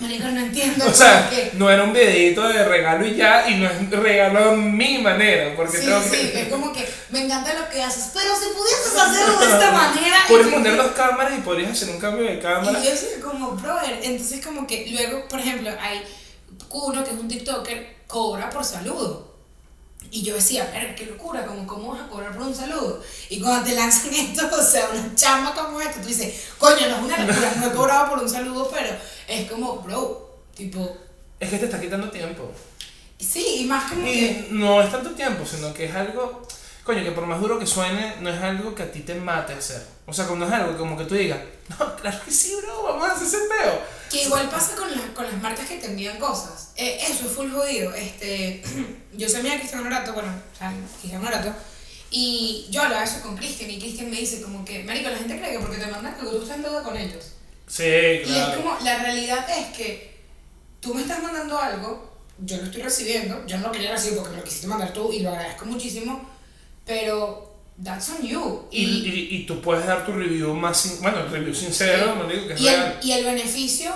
marico, 0.00 0.24
no 0.24 0.40
entiendo. 0.40 0.84
O 0.88 0.92
sea, 0.92 1.30
qué. 1.30 1.52
no 1.54 1.70
era 1.70 1.84
un 1.84 1.92
videito 1.92 2.42
de 2.48 2.64
regalo 2.64 3.06
y 3.06 3.14
ya, 3.14 3.48
y 3.48 3.54
no 3.54 3.70
es 3.70 3.88
regalo 3.88 4.50
a 4.50 4.56
mi 4.56 4.98
manera, 4.98 5.54
porque 5.54 5.78
Sí, 5.78 5.86
tengo 5.86 6.02
sí, 6.02 6.10
que... 6.10 6.42
es 6.42 6.48
como 6.48 6.72
que 6.72 6.88
me 7.10 7.24
encanta 7.24 7.54
lo 7.54 7.68
que 7.68 7.80
haces, 7.80 8.10
pero 8.12 8.34
si 8.34 8.46
pudieses 8.46 8.96
hacerlo 9.00 9.38
de 9.38 9.46
esta 9.46 9.70
manera. 9.70 10.16
Puedes 10.28 10.48
poner 10.48 10.76
dos 10.76 10.90
cámaras 10.92 11.38
y 11.38 11.42
podrías 11.42 11.70
hacer 11.70 11.90
un 11.90 12.00
cambio 12.00 12.24
de 12.24 12.40
cámara. 12.40 12.80
Y 12.80 12.84
yo 12.84 12.96
soy 12.96 13.20
como, 13.22 13.52
brother, 13.52 14.00
entonces 14.02 14.44
como 14.44 14.66
que 14.66 14.88
luego, 14.90 15.28
por 15.28 15.38
ejemplo, 15.38 15.70
hay 15.80 16.02
uno 16.70 17.04
que 17.04 17.10
es 17.10 17.18
un 17.18 17.28
TikToker, 17.28 18.04
cobra 18.06 18.50
por 18.50 18.64
saludo. 18.64 19.30
Y 20.12 20.22
yo 20.22 20.34
decía, 20.34 20.68
pero 20.72 20.94
qué 20.96 21.06
locura, 21.06 21.46
como, 21.46 21.66
¿cómo 21.66 21.92
vas 21.92 22.00
a 22.00 22.08
cobrar 22.08 22.32
por 22.32 22.42
un 22.42 22.54
saludo? 22.54 23.00
Y 23.28 23.40
cuando 23.40 23.64
te 23.64 23.76
lanzan 23.76 24.12
esto, 24.12 24.48
o 24.58 24.62
sea, 24.62 24.88
una 24.92 25.14
chamba 25.14 25.54
como 25.54 25.80
esta, 25.80 26.00
tú 26.00 26.08
dices, 26.08 26.48
coño, 26.58 26.88
no 26.88 26.96
es 26.96 27.02
una 27.02 27.24
locura, 27.24 27.52
no 27.56 27.66
he 27.66 27.72
cobrado 27.72 28.10
por 28.10 28.18
un 28.18 28.28
saludo, 28.28 28.68
pero 28.72 28.88
es 29.28 29.50
como, 29.50 29.76
bro, 29.82 30.38
tipo, 30.54 30.96
Es 31.38 31.48
que 31.50 31.58
te 31.58 31.66
está 31.66 31.80
quitando 31.80 32.10
tiempo. 32.10 32.50
sí, 33.18 33.60
y 33.60 33.64
más 33.66 33.90
como 33.90 34.04
que... 34.04 34.48
Y 34.48 34.48
no 34.50 34.82
es 34.82 34.90
tanto 34.90 35.10
tiempo, 35.10 35.44
sino 35.46 35.72
que 35.72 35.84
es 35.84 35.94
algo, 35.94 36.42
coño, 36.82 37.04
que 37.04 37.12
por 37.12 37.26
más 37.26 37.40
duro 37.40 37.58
que 37.58 37.66
suene, 37.66 38.16
no 38.20 38.30
es 38.30 38.42
algo 38.42 38.74
que 38.74 38.82
a 38.82 38.90
ti 38.90 39.00
te 39.00 39.14
mate 39.14 39.52
hacer. 39.52 39.86
O 40.06 40.12
sea, 40.12 40.26
no 40.26 40.44
es 40.44 40.52
algo 40.52 40.76
como 40.76 40.96
que 40.96 41.04
tú 41.04 41.14
digas, 41.14 41.38
no, 41.68 41.94
claro 41.94 42.18
que 42.24 42.32
sí, 42.32 42.56
bro, 42.60 42.82
vamos 42.82 43.08
a 43.08 43.12
hacer 43.12 43.26
ese 43.28 43.38
peo. 43.38 43.99
Que 44.10 44.24
igual 44.24 44.48
pasa 44.50 44.74
con, 44.74 44.90
las 44.90 45.00
con 45.14 45.24
las 45.24 45.40
marcas 45.40 45.68
que 45.68 45.76
te 45.76 45.86
envían 45.86 46.18
cosas. 46.18 46.72
Eh, 46.76 46.98
eso 47.08 47.26
es 47.26 47.32
full 47.32 47.50
jodido. 47.50 47.94
Este, 47.94 48.62
yo 49.14 49.28
soy 49.28 49.42
de 49.42 49.56
Cristian 49.58 49.80
Honorato, 49.80 50.12
bueno, 50.12 50.28
o 50.30 50.58
sea, 50.58 50.74
Cristian 51.00 51.22
Honorato, 51.22 51.54
y 52.10 52.66
yo 52.70 52.82
hablaba 52.82 53.04
eso 53.04 53.20
con 53.22 53.36
Cristian, 53.36 53.70
y 53.70 53.78
Cristian 53.78 54.10
me 54.10 54.16
dice 54.16 54.42
como 54.42 54.64
que, 54.64 54.82
marico, 54.82 55.10
la 55.10 55.16
gente 55.18 55.38
cree 55.38 55.52
que 55.52 55.58
porque 55.60 55.76
te 55.76 55.86
mandan 55.86 56.16
que 56.16 56.26
tú 56.26 56.42
estás 56.42 56.56
en 56.56 56.62
deuda 56.62 56.82
con 56.82 56.96
ellos. 56.96 57.24
Sí, 57.68 57.84
Y 57.84 58.22
es 58.22 58.26
claro. 58.26 58.62
como, 58.62 58.78
la 58.80 58.98
realidad 58.98 59.46
es 59.48 59.76
que 59.76 60.20
tú 60.80 60.92
me 60.92 61.02
estás 61.02 61.22
mandando 61.22 61.56
algo, 61.56 62.10
yo 62.38 62.56
lo 62.56 62.64
estoy 62.64 62.82
recibiendo, 62.82 63.46
yo 63.46 63.58
no 63.58 63.68
lo 63.68 63.72
quería 63.72 63.92
recibir 63.92 64.18
porque 64.18 64.32
me 64.32 64.38
lo 64.38 64.44
quisiste 64.44 64.66
mandar 64.66 64.92
tú, 64.92 65.12
y 65.12 65.20
lo 65.20 65.30
agradezco 65.30 65.66
muchísimo, 65.66 66.28
pero 66.84 67.49
that's 67.82 68.10
on 68.10 68.22
you. 68.26 68.66
Y, 68.70 68.84
y, 68.84 69.28
y 69.36 69.46
tú 69.46 69.60
puedes 69.60 69.86
dar 69.86 70.04
tu 70.06 70.12
review 70.12 70.52
más, 70.54 70.76
sin- 70.80 71.00
bueno, 71.00 71.20
el 71.20 71.30
review 71.30 71.54
sincero, 71.54 72.14
no 72.16 72.24
digo 72.26 72.46
que 72.48 72.54
es 72.54 72.60
Y 72.60 72.68
el, 72.68 72.76
real. 72.80 73.00
y 73.02 73.12
el 73.12 73.24
beneficio, 73.24 73.92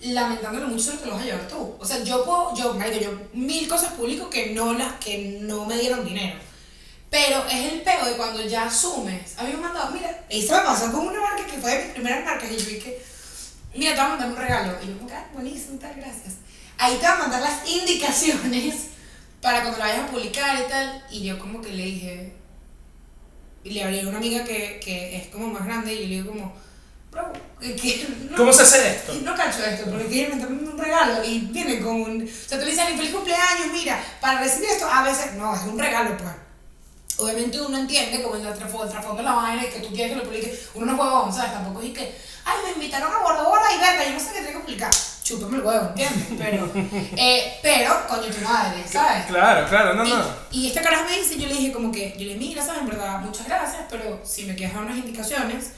lamentándolo 0.00 0.68
mucho, 0.68 0.92
te 0.92 1.06
lo 1.06 1.12
vas 1.14 1.22
a 1.22 1.26
llevar 1.26 1.48
tú. 1.48 1.74
O 1.78 1.84
sea, 1.84 2.02
yo 2.04 2.24
puedo, 2.24 2.54
yo, 2.56 2.74
marico, 2.74 3.00
yo 3.02 3.10
mil 3.32 3.66
cosas 3.68 3.92
publico 3.94 4.28
que 4.30 4.50
no 4.50 4.74
las, 4.74 4.94
que 4.94 5.38
no 5.42 5.64
me 5.64 5.78
dieron 5.78 6.04
dinero. 6.04 6.38
Pero 7.10 7.44
es 7.46 7.72
el 7.72 7.82
peo 7.82 8.04
de 8.04 8.12
cuando 8.16 8.42
ya 8.44 8.64
asumes. 8.64 9.38
A 9.38 9.44
mí 9.44 9.50
me 9.50 9.54
han 9.56 9.62
mandado, 9.62 9.92
mira, 9.92 10.24
esto 10.28 10.54
me 10.54 10.60
pasó 10.62 10.90
con 10.92 11.06
una 11.06 11.20
marca 11.20 11.46
que 11.46 11.58
fue 11.58 11.70
de 11.76 11.84
mis 11.84 11.92
primeras 11.94 12.24
marcas 12.24 12.50
y 12.50 12.56
yo 12.56 12.64
dije, 12.66 12.98
mira, 13.74 13.94
te 13.94 14.00
voy 14.00 14.06
a 14.06 14.08
mandar 14.10 14.28
un 14.30 14.36
regalo. 14.36 14.76
Y 14.82 14.86
yo, 14.88 14.96
como 14.98 15.08
que, 15.08 15.14
"Ah, 15.14 15.26
buenísimo, 15.32 15.78
tal, 15.78 15.94
gracias. 15.94 16.34
Ahí 16.78 16.94
te 16.94 16.98
voy 17.06 17.06
a 17.06 17.16
mandar 17.18 17.40
las 17.42 17.68
indicaciones 17.68 18.74
para 19.40 19.60
cuando 19.62 19.78
la 19.78 19.86
vayas 19.86 20.00
a 20.04 20.06
publicar 20.08 20.58
y 20.66 20.68
tal. 20.68 21.04
Y 21.10 21.22
yo 21.24 21.38
como 21.38 21.62
que 21.62 21.72
le 21.72 21.84
dije, 21.84 22.35
y 23.66 23.70
le 23.70 23.82
hablé 23.82 24.00
a 24.02 24.08
una 24.08 24.18
amiga 24.18 24.44
que, 24.44 24.80
que 24.82 25.16
es 25.16 25.26
como 25.28 25.48
más 25.48 25.64
grande 25.64 25.92
y 25.92 26.02
yo 26.02 26.08
le 26.08 26.14
digo 26.14 26.28
como, 26.32 26.54
bro, 27.10 27.32
que, 27.60 28.06
no, 28.30 28.36
¿Cómo 28.36 28.52
se 28.52 28.62
hace 28.62 28.90
esto? 28.90 29.12
no 29.24 29.34
cacho 29.34 29.64
esto, 29.64 29.90
porque 29.90 30.06
quieren 30.06 30.38
meterme 30.38 30.68
un 30.70 30.78
regalo 30.78 31.24
y 31.24 31.40
viene 31.40 31.80
con 31.80 32.00
un... 32.00 32.22
O 32.22 32.48
sea, 32.48 32.58
tú 32.58 32.64
le 32.64 32.70
dices, 32.70 32.84
"Ay, 32.86 32.96
feliz 32.96 33.12
cumpleaños, 33.12 33.72
mira, 33.72 34.00
para 34.20 34.40
recibir 34.40 34.68
esto, 34.70 34.88
a 34.88 35.02
veces, 35.02 35.32
no, 35.34 35.52
es 35.54 35.62
un 35.62 35.76
regalo, 35.78 36.16
pues. 36.16 36.30
Obviamente 37.18 37.60
uno 37.60 37.78
entiende, 37.78 38.22
como 38.22 38.36
en 38.36 38.46
el 38.46 38.54
trasfondo, 38.54 39.16
de 39.16 39.22
la 39.22 39.32
vaina, 39.32 39.64
y 39.64 39.70
que 39.70 39.80
tú 39.80 39.88
quieres 39.88 40.12
que 40.12 40.18
lo 40.18 40.24
publique, 40.24 40.56
uno 40.74 40.86
no 40.86 40.92
es 40.92 40.98
huevón, 41.00 41.32
¿sabes? 41.32 41.52
Tampoco 41.52 41.80
es 41.80 41.92
que, 41.92 42.14
ay, 42.44 42.56
me 42.64 42.72
invitaron 42.72 43.12
a 43.12 43.18
Bora 43.18 43.42
Bora 43.42 43.74
y 43.74 43.80
verga, 43.80 44.04
yo 44.04 44.12
no 44.12 44.20
sé 44.20 44.26
qué 44.32 44.42
tengo 44.42 44.60
que 44.60 44.64
publicar. 44.66 44.92
Chúpame 45.26 45.56
el 45.56 45.64
huevo, 45.64 45.88
¿entiendes? 45.88 46.26
Pero, 46.38 46.70
eh, 47.16 47.58
pero, 47.60 48.06
coño, 48.08 48.26
tu 48.32 48.44
madre, 48.44 48.84
¿sabes? 48.86 49.26
Claro, 49.26 49.68
claro, 49.68 49.94
no, 49.94 50.06
Y, 50.06 50.10
no. 50.10 50.24
y 50.52 50.68
esta 50.68 50.82
caraja 50.82 51.04
me 51.04 51.16
dice, 51.18 51.36
yo 51.36 51.48
le 51.48 51.54
dije 51.54 51.72
como 51.72 51.90
que, 51.90 52.12
yo 52.12 52.18
le 52.26 52.34
dije, 52.34 52.38
mira, 52.38 52.64
sabes, 52.64 52.82
en 52.82 52.88
verdad, 52.88 53.18
muchas 53.20 53.46
gracias, 53.48 53.82
pero 53.90 54.20
si 54.24 54.44
me 54.44 54.54
quieres 54.54 54.74
dar 54.74 54.84
unas 54.84 54.98
indicaciones, 54.98 55.72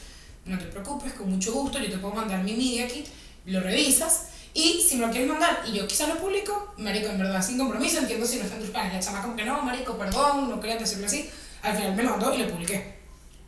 no 0.45 0.59
te 0.59 0.67
preocupes, 0.67 1.15
con 1.15 1.31
mucho 1.31 1.53
gusto, 1.55 1.79
yo 1.79 1.91
te 1.91 1.97
puedo 1.97 2.15
mandar 2.15 2.43
mi 2.45 2.53
media 2.53 2.87
kit, 2.87 3.07
lo 3.47 3.61
revisas, 3.61 4.27
y 4.53 4.85
si 4.87 4.97
me 4.97 5.07
lo 5.07 5.13
quieres 5.13 5.31
mandar 5.31 5.63
y 5.67 5.73
yo 5.73 5.87
quizás 5.87 6.09
lo 6.09 6.17
publico, 6.17 6.75
marico, 6.77 7.09
en 7.09 7.19
verdad, 7.19 7.41
sin 7.43 7.57
compromiso, 7.57 8.01
entiendo 8.01 8.27
si 8.27 8.37
no 8.37 8.43
está 8.45 8.57
en 8.57 8.63
tus 8.63 8.71
planes. 8.71 8.93
La 8.93 9.01
chama 9.01 9.23
como 9.23 9.35
que 9.37 9.45
no, 9.47 9.63
marico, 9.63 9.97
perdón, 9.97 10.51
no 10.51 10.61
quería 10.61 10.77
decirlo 10.77 11.07
así, 11.07 11.31
al 11.63 11.75
final 11.75 11.95
me 11.95 12.03
lo 12.03 12.11
mandó 12.11 12.35
y 12.35 12.39
lo 12.39 12.49
publiqué. 12.49 12.99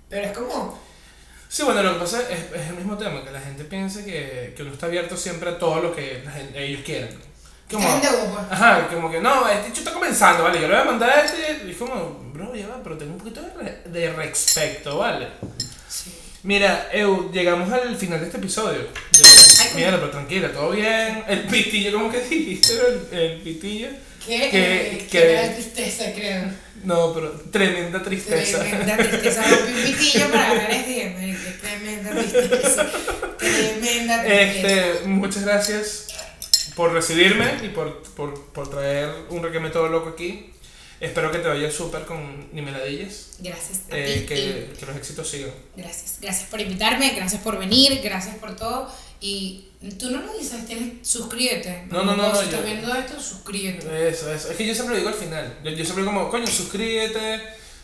Pero 0.08 0.26
es 0.26 0.36
como, 0.38 0.78
Sí, 1.52 1.64
bueno, 1.64 1.82
lo 1.82 1.94
que 1.94 1.98
pasa 2.00 2.22
es, 2.30 2.38
es 2.54 2.68
el 2.68 2.76
mismo 2.76 2.96
tema, 2.96 3.24
que 3.24 3.32
la 3.32 3.40
gente 3.40 3.64
piensa 3.64 4.04
que, 4.04 4.54
que 4.56 4.62
uno 4.62 4.72
está 4.72 4.86
abierto 4.86 5.16
siempre 5.16 5.50
a 5.50 5.58
todo 5.58 5.80
lo 5.82 5.92
que 5.94 6.22
la 6.24 6.30
gente- 6.30 6.64
ellos 6.64 6.82
quieran. 6.84 7.08
Como, 7.68 7.86
pues. 7.88 8.46
ajá, 8.50 8.86
como 8.88 9.10
que 9.10 9.20
no, 9.20 9.48
este 9.48 9.68
chico 9.68 9.78
está 9.80 9.92
comenzando, 9.92 10.44
¿vale? 10.44 10.60
Yo 10.60 10.68
le 10.68 10.74
voy 10.74 10.82
a 10.82 10.84
mandar 10.84 11.10
a 11.10 11.24
este 11.24 11.66
y 11.66 11.70
es 11.72 11.76
como, 11.76 12.20
bro, 12.32 12.54
ya 12.54 12.68
va, 12.68 12.80
pero 12.84 12.96
tengo 12.96 13.12
un 13.14 13.18
poquito 13.18 13.42
de, 13.42 13.48
re- 13.54 13.82
de 13.84 14.12
respecto, 14.12 14.98
¿vale? 14.98 15.26
Sí. 15.88 16.12
Mira, 16.44 16.88
Eu, 16.92 17.30
llegamos 17.32 17.70
al 17.72 17.94
final 17.96 18.20
de 18.20 18.26
este 18.26 18.38
episodio. 18.38 18.78
De- 18.82 19.24
Ay, 19.60 19.70
mira, 19.74 19.90
pero 19.92 20.10
tranquila, 20.10 20.52
todo 20.52 20.70
bien. 20.70 21.24
El 21.28 21.40
pitillo, 21.48 21.92
¿cómo 21.92 22.10
que 22.12 22.20
dijiste? 22.20 22.74
El, 23.12 23.18
el 23.18 23.40
pitillo. 23.40 23.88
Que, 24.24 24.50
Que- 24.50 24.86
eh, 24.92 24.98
que- 24.98 25.06
que 25.18 25.24
me 25.26 25.32
da 25.34 25.52
tristeza, 25.54 26.04
creo. 26.14 26.44
No, 26.84 27.12
pero 27.12 27.30
tremenda 27.52 28.02
tristeza. 28.02 28.58
Tremenda 28.60 28.96
tristeza. 28.96 29.42
Rompí 29.42 29.72
un 29.72 29.82
pitillo 29.84 30.30
para 30.30 30.54
ganar 30.54 30.70
este 30.70 30.90
día. 30.90 31.36
Tremenda 31.60 32.10
tristeza. 32.10 32.86
Tremenda 33.38 34.22
tristeza. 34.22 34.86
Este, 34.96 35.06
muchas 35.06 35.44
gracias 35.44 36.06
por 36.74 36.92
recibirme 36.92 37.52
y 37.62 37.68
por, 37.68 38.02
por, 38.14 38.42
por 38.52 38.70
traer 38.70 39.10
un 39.30 39.42
requeme 39.42 39.70
todo 39.70 39.88
loco 39.88 40.10
aquí. 40.10 40.52
Espero 41.00 41.30
que 41.32 41.38
te 41.38 41.48
vaya 41.48 41.70
súper 41.70 42.02
con 42.04 42.48
Nimeladillas. 42.52 43.30
Gracias 43.38 43.80
a 43.90 43.96
Eh, 43.96 44.20
ti. 44.20 44.26
que, 44.26 44.70
que 44.78 44.86
los 44.86 44.96
éxitos 44.96 45.28
sigan. 45.30 45.50
y 45.76 45.80
Gracias. 45.80 46.18
Gracias 46.20 46.48
por 46.50 46.60
invitarme, 46.60 47.10
gracias 47.16 47.40
por 47.42 47.58
venir, 47.58 48.00
gracias 48.02 48.36
por 48.36 48.54
todo. 48.56 48.90
Y 49.20 49.66
tú 49.98 50.10
no 50.10 50.20
lo 50.20 50.32
dices, 50.32 50.66
tienes, 50.66 51.06
suscríbete. 51.06 51.84
No, 51.90 52.02
no, 52.04 52.16
no, 52.16 52.24
Si 52.26 52.30
no, 52.32 52.40
estás 52.42 52.60
yo- 52.60 52.66
viendo 52.66 52.94
esto, 52.94 53.20
suscríbete. 53.20 54.08
Eso, 54.08 54.32
eso. 54.32 54.50
Es 54.50 54.56
que 54.56 54.66
yo 54.66 54.74
siempre 54.74 54.94
lo 54.94 54.98
digo 54.98 55.08
al 55.10 55.14
final. 55.14 55.58
Yo, 55.62 55.70
yo 55.70 55.84
siempre 55.84 56.02
digo 56.04 56.14
como, 56.14 56.30
coño, 56.30 56.46
suscríbete, 56.46 57.42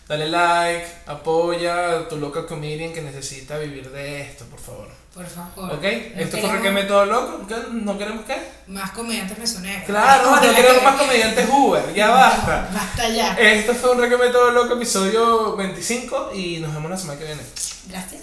dale 0.09 0.29
like, 0.29 0.87
apoya 1.07 1.99
a 2.01 2.09
tu 2.09 2.17
local 2.17 2.47
comedian 2.47 2.93
que 2.93 3.03
necesita 3.03 3.59
vivir 3.59 3.91
de 3.91 4.23
esto, 4.23 4.45
por 4.47 4.61
favor. 4.61 4.89
Por 5.15 5.27
favor. 5.27 5.73
¿Ok? 5.73 5.83
No 5.83 5.89
Esto 5.89 5.97
fue 5.97 6.21
un 6.21 6.31
queremos 6.31 6.53
requeme 6.59 6.83
todo 6.85 7.07
loco. 7.07 7.47
¿No 7.73 7.97
queremos 7.99 8.25
qué? 8.27 8.37
Más 8.67 8.91
comediantes 8.91 9.39
mesoneros. 9.39 9.85
Claro, 9.85 10.37
no 10.37 10.55
queremos 10.55 10.83
más 10.83 10.97
comediantes 10.97 11.49
Uber. 11.51 11.95
Ya 11.95 12.11
basta. 12.11 12.71
Basta 12.73 13.09
ya. 13.09 13.33
Esto 13.35 13.75
fue 13.75 13.93
un 13.93 14.01
requeme 14.03 14.29
todo 14.29 14.51
loco, 14.51 14.75
episodio 14.75 15.57
25 15.57 16.33
y 16.35 16.59
nos 16.59 16.75
vemos 16.75 16.91
la 16.91 16.97
semana 16.99 17.19
que 17.19 17.25
viene. 17.25 17.41
Gracias. 17.89 18.21